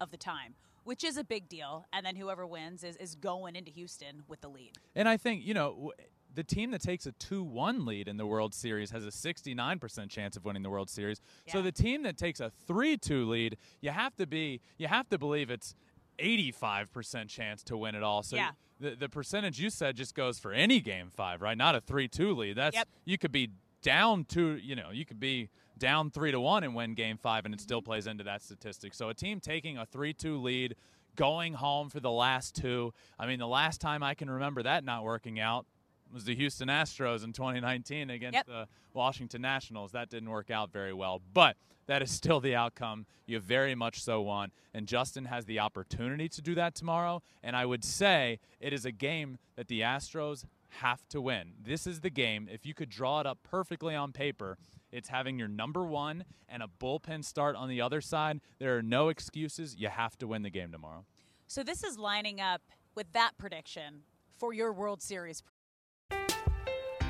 of 0.00 0.10
the 0.10 0.16
time, 0.16 0.54
which 0.84 1.02
is 1.04 1.16
a 1.16 1.24
big 1.24 1.48
deal. 1.48 1.86
And 1.92 2.04
then 2.06 2.16
whoever 2.16 2.46
wins 2.46 2.84
is, 2.84 2.96
is 2.96 3.14
going 3.14 3.56
into 3.56 3.70
Houston 3.70 4.22
with 4.28 4.40
the 4.40 4.48
lead. 4.48 4.72
And 4.94 5.08
I 5.08 5.16
think, 5.16 5.44
you 5.44 5.54
know, 5.54 5.70
w- 5.72 5.92
the 6.34 6.44
team 6.44 6.70
that 6.72 6.80
takes 6.82 7.06
a 7.06 7.12
2 7.12 7.42
1 7.44 7.84
lead 7.84 8.08
in 8.08 8.16
the 8.16 8.26
World 8.26 8.54
Series 8.54 8.90
has 8.90 9.04
a 9.04 9.10
69% 9.10 10.08
chance 10.10 10.36
of 10.36 10.44
winning 10.44 10.62
the 10.62 10.70
World 10.70 10.90
Series. 10.90 11.20
So 11.48 11.62
the 11.62 11.70
team 11.72 12.02
that 12.04 12.16
takes 12.16 12.40
a 12.40 12.50
3 12.66 12.96
2 12.96 13.28
lead, 13.28 13.56
you 13.80 13.90
have 13.90 14.16
to 14.16 14.26
be, 14.26 14.60
you 14.78 14.88
have 14.88 15.08
to 15.10 15.18
believe 15.18 15.50
it's 15.50 15.74
85% 16.18 17.28
chance 17.28 17.62
to 17.64 17.76
win 17.76 17.94
it 17.94 18.02
all. 18.02 18.22
So 18.22 18.36
Yeah. 18.36 18.50
the, 18.80 18.94
the 18.96 19.08
percentage 19.08 19.60
you 19.60 19.70
said 19.70 19.96
just 19.96 20.14
goes 20.14 20.38
for 20.38 20.52
any 20.52 20.80
game 20.80 21.10
five, 21.10 21.40
right? 21.42 21.56
Not 21.56 21.74
a 21.74 21.80
3 21.80 22.08
2 22.08 22.34
lead. 22.34 22.56
That's, 22.56 22.74
Yep. 22.76 22.88
you 23.04 23.18
could 23.18 23.32
be 23.32 23.50
down 23.82 24.24
two, 24.24 24.56
you 24.56 24.74
know, 24.74 24.90
you 24.90 25.04
could 25.04 25.20
be 25.20 25.50
down 25.78 26.10
3 26.10 26.30
to 26.32 26.40
1 26.40 26.64
and 26.64 26.74
win 26.74 26.94
game 26.94 27.16
five, 27.16 27.44
and 27.44 27.54
it 27.54 27.60
still 27.60 27.82
plays 27.82 28.06
into 28.06 28.24
that 28.24 28.42
statistic. 28.42 28.94
So 28.94 29.08
a 29.08 29.14
team 29.14 29.40
taking 29.40 29.76
a 29.78 29.86
3 29.86 30.12
2 30.12 30.40
lead, 30.40 30.76
going 31.16 31.54
home 31.54 31.90
for 31.90 32.00
the 32.00 32.10
last 32.10 32.54
two. 32.56 32.92
I 33.18 33.26
mean, 33.26 33.38
the 33.38 33.46
last 33.46 33.80
time 33.80 34.02
I 34.02 34.14
can 34.14 34.28
remember 34.30 34.62
that 34.64 34.84
not 34.84 35.04
working 35.04 35.38
out 35.38 35.66
was 36.12 36.24
the 36.24 36.34
Houston 36.34 36.68
Astros 36.68 37.24
in 37.24 37.32
2019 37.32 38.10
against 38.10 38.34
Yep. 38.34 38.46
the 38.46 38.68
Washington 38.92 39.42
Nationals. 39.42 39.92
That 39.92 40.08
didn't 40.10 40.28
work 40.30 40.50
out 40.50 40.70
very 40.72 40.92
well, 40.92 41.20
but 41.32 41.56
that 41.86 42.02
is 42.02 42.10
still 42.10 42.40
the 42.40 42.54
outcome 42.54 43.06
you 43.26 43.40
very 43.40 43.74
much 43.74 44.02
so 44.02 44.20
want. 44.22 44.52
And 44.72 44.86
Justin 44.86 45.26
has 45.26 45.44
the 45.44 45.58
opportunity 45.60 46.28
to 46.30 46.42
do 46.42 46.54
that 46.54 46.74
tomorrow. 46.74 47.22
And 47.42 47.56
I 47.56 47.66
would 47.66 47.84
say 47.84 48.38
it 48.60 48.72
is 48.72 48.84
a 48.84 48.92
game 48.92 49.38
that 49.56 49.68
the 49.68 49.80
Astros 49.80 50.44
have 50.80 51.06
to 51.10 51.20
win. 51.20 51.52
This 51.62 51.86
is 51.86 52.00
the 52.00 52.10
game. 52.10 52.48
If 52.50 52.64
you 52.66 52.74
could 52.74 52.88
draw 52.90 53.20
it 53.20 53.26
up 53.26 53.38
perfectly 53.42 53.94
on 53.94 54.12
paper, 54.12 54.56
it's 54.94 55.08
having 55.08 55.38
your 55.38 55.48
number 55.48 55.84
one 55.84 56.24
and 56.48 56.62
a 56.62 56.68
bullpen 56.80 57.24
start 57.24 57.56
on 57.56 57.68
the 57.68 57.80
other 57.80 58.00
side. 58.00 58.40
There 58.60 58.78
are 58.78 58.82
no 58.82 59.08
excuses. 59.08 59.74
You 59.76 59.88
have 59.88 60.16
to 60.18 60.26
win 60.28 60.42
the 60.42 60.50
game 60.50 60.70
tomorrow. 60.70 61.04
So 61.48 61.64
this 61.64 61.82
is 61.82 61.98
lining 61.98 62.40
up 62.40 62.62
with 62.94 63.12
that 63.12 63.32
prediction 63.36 64.02
for 64.38 64.54
your 64.54 64.72
World 64.72 65.02
Series. 65.02 65.42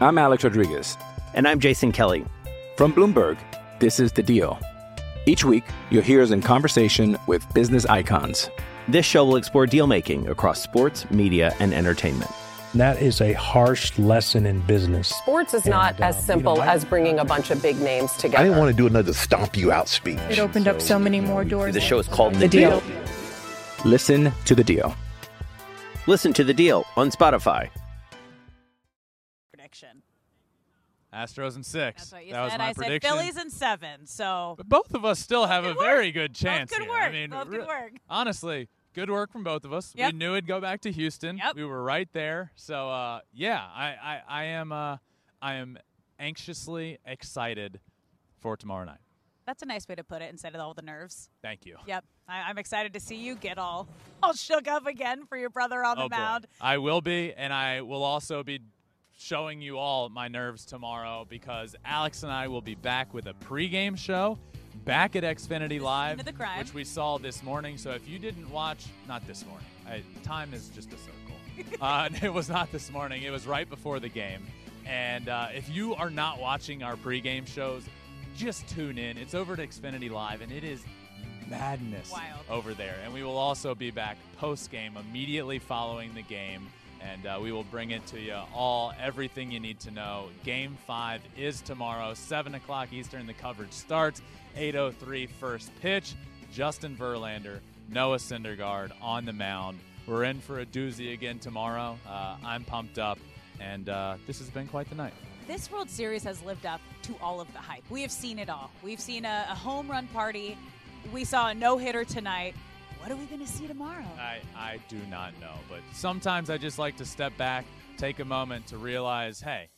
I'm 0.00 0.16
Alex 0.16 0.44
Rodriguez. 0.44 0.96
And 1.34 1.46
I'm 1.46 1.60
Jason 1.60 1.92
Kelly. 1.92 2.24
From 2.78 2.92
Bloomberg, 2.92 3.36
this 3.80 4.00
is 4.00 4.12
The 4.12 4.22
Deal. 4.22 4.58
Each 5.26 5.44
week, 5.44 5.64
you'll 5.90 6.02
hear 6.02 6.22
us 6.22 6.30
in 6.30 6.40
conversation 6.40 7.18
with 7.26 7.46
business 7.52 7.84
icons. 7.84 8.48
This 8.88 9.04
show 9.04 9.26
will 9.26 9.36
explore 9.36 9.66
deal 9.66 9.86
making 9.86 10.28
across 10.28 10.60
sports, 10.62 11.10
media, 11.10 11.54
and 11.60 11.74
entertainment. 11.74 12.30
That 12.74 13.00
is 13.00 13.20
a 13.20 13.32
harsh 13.34 13.96
lesson 13.98 14.46
in 14.46 14.60
business. 14.62 15.08
Sports 15.08 15.54
is 15.54 15.64
not 15.64 15.94
And, 15.94 16.02
uh, 16.02 16.06
as 16.08 16.16
you 16.16 16.20
know, 16.22 16.26
simple 16.26 16.60
I- 16.60 16.66
as 16.74 16.84
bringing 16.84 17.20
a 17.20 17.24
bunch 17.24 17.50
of 17.52 17.62
big 17.62 17.78
names 17.80 18.12
together. 18.16 18.38
I 18.38 18.42
didn't 18.44 18.58
want 18.58 18.70
to 18.70 18.76
do 18.76 18.86
another 18.88 19.12
stomp 19.12 19.56
you 19.56 19.70
out 19.70 19.88
speech. 19.88 20.18
It 20.28 20.40
opened 20.40 20.66
up 20.66 20.80
so 20.82 20.98
many 20.98 21.20
more 21.20 21.44
doors. 21.44 21.72
The 21.74 21.80
show 21.80 21.98
is 22.00 22.08
called 22.08 22.34
The, 22.34 22.40
The 22.40 22.48
Deal. 22.48 22.82
Listen 23.84 24.32
to 24.46 24.54
The 24.56 24.64
Deal. 24.64 24.94
Listen 26.08 26.32
to 26.32 26.42
The 26.42 26.52
Deal 26.54 26.84
on 26.96 27.10
Spotify. 27.10 27.70
Prediction. 29.52 30.02
Astros 31.14 31.54
in 31.54 31.62
six. 31.62 32.02
That's 32.10 32.12
what 32.12 32.26
you 32.26 32.32
that 32.32 32.42
was 32.42 32.58
my 32.58 32.64
I 32.64 32.72
said 32.72 32.76
prediction. 32.76 33.10
Phillies 33.12 33.36
and 33.36 33.52
seven. 33.52 34.06
So 34.06 34.54
But 34.58 34.68
both 34.68 34.94
of 34.94 35.04
us 35.04 35.20
still 35.20 35.46
have 35.46 35.64
a 35.64 35.68
work. 35.68 35.78
very 35.78 36.10
good 36.10 36.34
chance. 36.34 36.70
good 36.72 36.82
here. 36.82 36.90
work. 36.90 37.02
I 37.02 37.10
mean, 37.12 37.30
Both 37.30 37.50
good 37.50 37.60
re- 37.60 37.66
work. 37.66 37.92
honestly, 38.10 38.68
good 38.94 39.10
work 39.10 39.30
from 39.32 39.44
both 39.44 39.64
of 39.64 39.72
us. 39.72 39.92
Yep. 39.94 40.12
We 40.12 40.18
knew 40.18 40.32
it'd 40.32 40.46
go 40.46 40.60
back 40.60 40.80
to 40.82 40.92
Houston. 40.92 41.36
Yep. 41.36 41.56
We 41.56 41.64
were 41.64 41.82
right 41.82 42.08
there. 42.12 42.52
So 42.54 42.88
uh, 42.88 43.20
yeah, 43.32 43.60
I, 43.74 43.86
I, 44.02 44.22
I 44.28 44.44
am 44.44 44.72
uh, 44.72 44.96
I 45.42 45.54
am 45.54 45.78
anxiously 46.18 46.98
excited 47.04 47.80
for 48.40 48.56
tomorrow 48.56 48.84
night. 48.84 49.00
that's 49.46 49.62
a 49.62 49.66
nice 49.66 49.86
way 49.88 49.94
to 49.94 50.04
put 50.04 50.22
it 50.22 50.30
instead 50.30 50.54
of 50.54 50.60
all 50.60 50.72
the 50.74 50.82
nerves. 50.82 51.28
Thank 51.42 51.66
you. 51.66 51.76
Yep. 51.86 52.04
I, 52.28 52.42
I'm 52.42 52.56
excited 52.56 52.94
to 52.94 53.00
see 53.00 53.16
you 53.16 53.34
get 53.34 53.58
all 53.58 53.86
all 54.22 54.32
shook 54.32 54.68
up 54.68 54.86
again 54.86 55.26
for 55.26 55.36
your 55.36 55.50
brother 55.50 55.84
on 55.84 55.96
the 55.98 56.04
oh 56.04 56.08
boy. 56.08 56.16
mound. 56.16 56.46
I 56.60 56.78
will 56.78 57.00
be, 57.00 57.34
and 57.34 57.52
I 57.52 57.82
will 57.82 58.02
also 58.02 58.42
be 58.42 58.60
showing 59.16 59.60
you 59.60 59.78
all 59.78 60.08
my 60.08 60.28
nerves 60.28 60.64
tomorrow 60.64 61.26
because 61.28 61.76
Alex 61.84 62.22
and 62.22 62.32
I 62.32 62.48
will 62.48 62.62
be 62.62 62.74
back 62.74 63.12
with 63.14 63.26
a 63.26 63.34
pregame 63.34 63.96
show 63.98 64.38
back 64.84 65.16
at 65.16 65.24
Xfinity 65.24 65.80
Live, 65.80 66.20
which 66.58 66.74
we 66.74 66.84
saw 66.84 67.18
this 67.18 67.42
morning. 67.42 67.78
So 67.78 67.92
if 67.92 68.08
you 68.08 68.18
didn't 68.18 68.50
watch, 68.50 68.86
not 69.08 69.26
this 69.26 69.44
morning, 69.46 69.66
I, 69.86 70.02
time 70.22 70.52
is 70.52 70.68
just 70.68 70.92
a 70.92 70.96
circle. 70.96 71.78
uh, 71.80 72.08
it 72.22 72.32
was 72.32 72.48
not 72.48 72.72
this 72.72 72.90
morning. 72.90 73.22
It 73.22 73.30
was 73.30 73.46
right 73.46 73.68
before 73.68 74.00
the 74.00 74.08
game. 74.08 74.46
And 74.86 75.28
uh, 75.28 75.48
if 75.54 75.68
you 75.74 75.94
are 75.94 76.10
not 76.10 76.40
watching 76.40 76.82
our 76.82 76.96
pregame 76.96 77.46
shows, 77.46 77.84
just 78.36 78.68
tune 78.68 78.98
in. 78.98 79.16
It's 79.16 79.34
over 79.34 79.56
to 79.56 79.66
Xfinity 79.66 80.10
Live, 80.10 80.40
and 80.40 80.52
it 80.52 80.64
is 80.64 80.84
madness 81.48 82.10
Wild. 82.10 82.40
over 82.50 82.74
there. 82.74 82.96
And 83.04 83.12
we 83.12 83.22
will 83.22 83.36
also 83.36 83.74
be 83.74 83.90
back 83.90 84.16
post 84.36 84.70
game 84.70 84.96
immediately 84.96 85.58
following 85.58 86.14
the 86.14 86.22
game. 86.22 86.66
And 87.00 87.26
uh, 87.26 87.38
we 87.40 87.52
will 87.52 87.64
bring 87.64 87.90
it 87.90 88.06
to 88.08 88.20
you 88.20 88.38
all, 88.54 88.94
everything 88.98 89.50
you 89.50 89.60
need 89.60 89.78
to 89.80 89.90
know. 89.90 90.28
Game 90.42 90.76
five 90.86 91.20
is 91.36 91.60
tomorrow, 91.60 92.14
7 92.14 92.54
o'clock 92.54 92.94
Eastern. 92.94 93.26
The 93.26 93.34
coverage 93.34 93.72
starts, 93.72 94.22
8.03 94.56 95.28
first 95.28 95.70
pitch. 95.80 96.14
Justin 96.52 96.96
Verlander, 96.96 97.58
Noah 97.88 98.18
Syndergaard 98.18 98.92
on 99.02 99.24
the 99.24 99.32
mound. 99.32 99.80
We're 100.06 100.24
in 100.24 100.40
for 100.40 100.60
a 100.60 100.66
doozy 100.66 101.12
again 101.12 101.38
tomorrow. 101.38 101.98
Uh, 102.08 102.36
I'm 102.44 102.64
pumped 102.64 102.98
up, 102.98 103.18
and 103.58 103.88
uh, 103.88 104.16
this 104.26 104.38
has 104.38 104.50
been 104.50 104.68
quite 104.68 104.88
the 104.88 104.94
night. 104.94 105.14
This 105.46 105.70
World 105.70 105.90
Series 105.90 106.22
has 106.24 106.42
lived 106.42 106.64
up 106.64 106.80
to 107.02 107.14
all 107.20 107.40
of 107.40 107.52
the 107.52 107.58
hype. 107.58 107.82
We 107.90 108.02
have 108.02 108.12
seen 108.12 108.38
it 108.38 108.48
all. 108.48 108.70
We've 108.82 109.00
seen 109.00 109.24
a, 109.24 109.46
a 109.50 109.54
home 109.54 109.90
run 109.90 110.06
party. 110.08 110.56
We 111.12 111.24
saw 111.24 111.48
a 111.48 111.54
no 111.54 111.76
hitter 111.76 112.04
tonight. 112.04 112.54
What 113.00 113.10
are 113.10 113.16
we 113.16 113.26
going 113.26 113.44
to 113.44 113.48
see 113.48 113.66
tomorrow? 113.66 114.06
I, 114.18 114.38
I 114.56 114.78
do 114.88 114.98
not 115.10 115.38
know, 115.40 115.54
but 115.68 115.80
sometimes 115.92 116.48
I 116.48 116.56
just 116.56 116.78
like 116.78 116.96
to 116.96 117.04
step 117.04 117.36
back, 117.36 117.66
take 117.98 118.20
a 118.20 118.24
moment 118.24 118.66
to 118.68 118.78
realize 118.78 119.40
hey, 119.40 119.68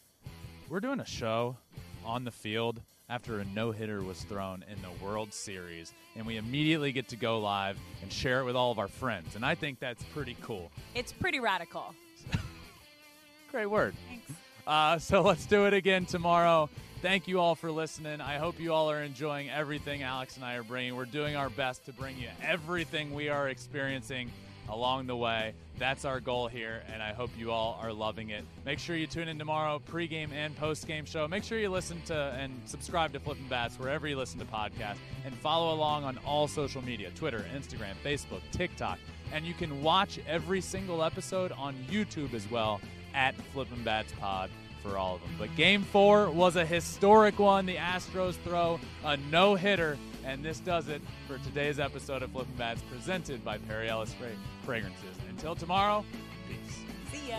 we're 0.69 0.81
doing 0.81 1.01
a 1.01 1.07
show 1.07 1.57
on 2.05 2.25
the 2.25 2.31
field 2.31 2.83
after 3.09 3.39
a 3.39 3.45
no 3.45 3.71
hitter 3.71 4.03
was 4.03 4.23
thrown 4.23 4.65
in 4.71 4.79
the 4.83 5.05
World 5.05 5.33
Series, 5.33 5.93
and 6.17 6.27
we 6.27 6.37
immediately 6.37 6.93
get 6.93 7.09
to 7.09 7.17
go 7.17 7.39
live 7.39 7.79
and 8.03 8.13
share 8.13 8.41
it 8.41 8.45
with 8.45 8.57
all 8.57 8.73
of 8.73 8.79
our 8.79 8.89
friends. 8.89 9.37
And 9.37 9.45
I 9.45 9.55
think 9.55 9.79
that's 9.79 10.03
pretty 10.15 10.37
cool. 10.43 10.71
It's 10.95 11.13
pretty 11.13 11.41
radical. 11.41 11.95
Great 13.51 13.67
word. 13.67 13.95
Thanks. 14.09 14.33
Uh, 14.67 14.99
so 14.99 15.23
let's 15.23 15.47
do 15.47 15.67
it 15.67 15.75
again 15.75 16.07
tomorrow. 16.07 16.69
Thank 17.01 17.29
you 17.29 17.39
all 17.39 17.55
for 17.55 17.71
listening. 17.71 18.21
I 18.21 18.39
hope 18.39 18.59
you 18.59 18.73
all 18.73 18.91
are 18.91 19.03
enjoying 19.03 19.51
everything 19.51 20.03
Alex 20.03 20.37
and 20.37 20.45
I 20.45 20.55
are 20.55 20.65
bringing. 20.65 20.97
We're 20.97 21.05
doing 21.05 21.37
our 21.37 21.51
best 21.51 21.85
to 21.87 21.93
bring 21.93 22.19
you 22.19 22.29
everything 22.43 23.15
we 23.15 23.29
are 23.29 23.49
experiencing 23.49 24.33
along 24.69 25.07
the 25.07 25.17
way. 25.17 25.55
That's 25.79 26.05
our 26.05 26.21
goal 26.21 26.49
here, 26.49 26.83
and 26.93 27.03
I 27.03 27.13
hope 27.13 27.31
you 27.39 27.51
all 27.51 27.79
are 27.83 27.93
loving 27.93 28.31
it. 28.31 28.45
Make 28.65 28.79
sure 28.79 28.97
you 28.97 29.07
tune 29.07 29.29
in 29.29 29.39
tomorrow, 29.39 29.81
pregame 29.91 30.33
and 30.33 30.57
postgame 30.59 31.07
show. 31.07 31.29
Make 31.29 31.45
sure 31.45 31.59
you 31.59 31.69
listen 31.69 32.01
to 32.07 32.15
and 32.39 32.53
subscribe 32.65 33.13
to 33.13 33.21
Flippin' 33.21 33.49
Bats 33.49 33.79
wherever 33.79 34.09
you 34.09 34.17
listen 34.17 34.39
to 34.39 34.47
podcasts, 34.47 34.99
and 35.25 35.35
follow 35.35 35.75
along 35.75 36.05
on 36.05 36.19
all 36.27 36.49
social 36.49 36.83
media 36.83 37.11
Twitter, 37.15 37.45
Instagram, 37.55 37.95
Facebook, 38.05 38.41
TikTok. 38.53 38.99
And 39.33 39.45
you 39.45 39.55
can 39.55 39.83
watch 39.83 40.19
every 40.27 40.61
single 40.61 41.03
episode 41.03 41.53
on 41.53 41.75
YouTube 41.91 42.33
as 42.33 42.51
well 42.51 42.81
at 43.15 43.35
Flippin' 43.53 43.83
Bats 43.85 44.13
Pod 44.19 44.51
for 44.83 44.97
all 44.97 45.17
of 45.17 45.21
them. 45.21 45.31
But 45.39 45.55
game 45.57 45.83
four 45.83 46.31
was 46.31 46.57
a 46.57 46.65
historic 46.65 47.39
one. 47.39 47.67
The 47.67 47.77
Astros 47.77 48.35
throw 48.45 48.79
a 49.05 49.17
no 49.17 49.55
hitter, 49.57 49.99
and 50.27 50.45
this 50.45 50.59
does 50.59 50.89
it 50.89 51.01
for 51.29 51.39
today's 51.39 51.79
episode 51.79 52.23
of 52.23 52.33
Flippin' 52.33 52.53
Bats 52.59 52.83
presented 52.91 53.45
by 53.45 53.59
Perry 53.59 53.89
Ellis 53.89 54.15
Fragrances. 54.65 55.17
Until 55.31 55.55
tomorrow, 55.55 56.05
peace. 56.49 56.81
See 57.13 57.29
ya. 57.29 57.37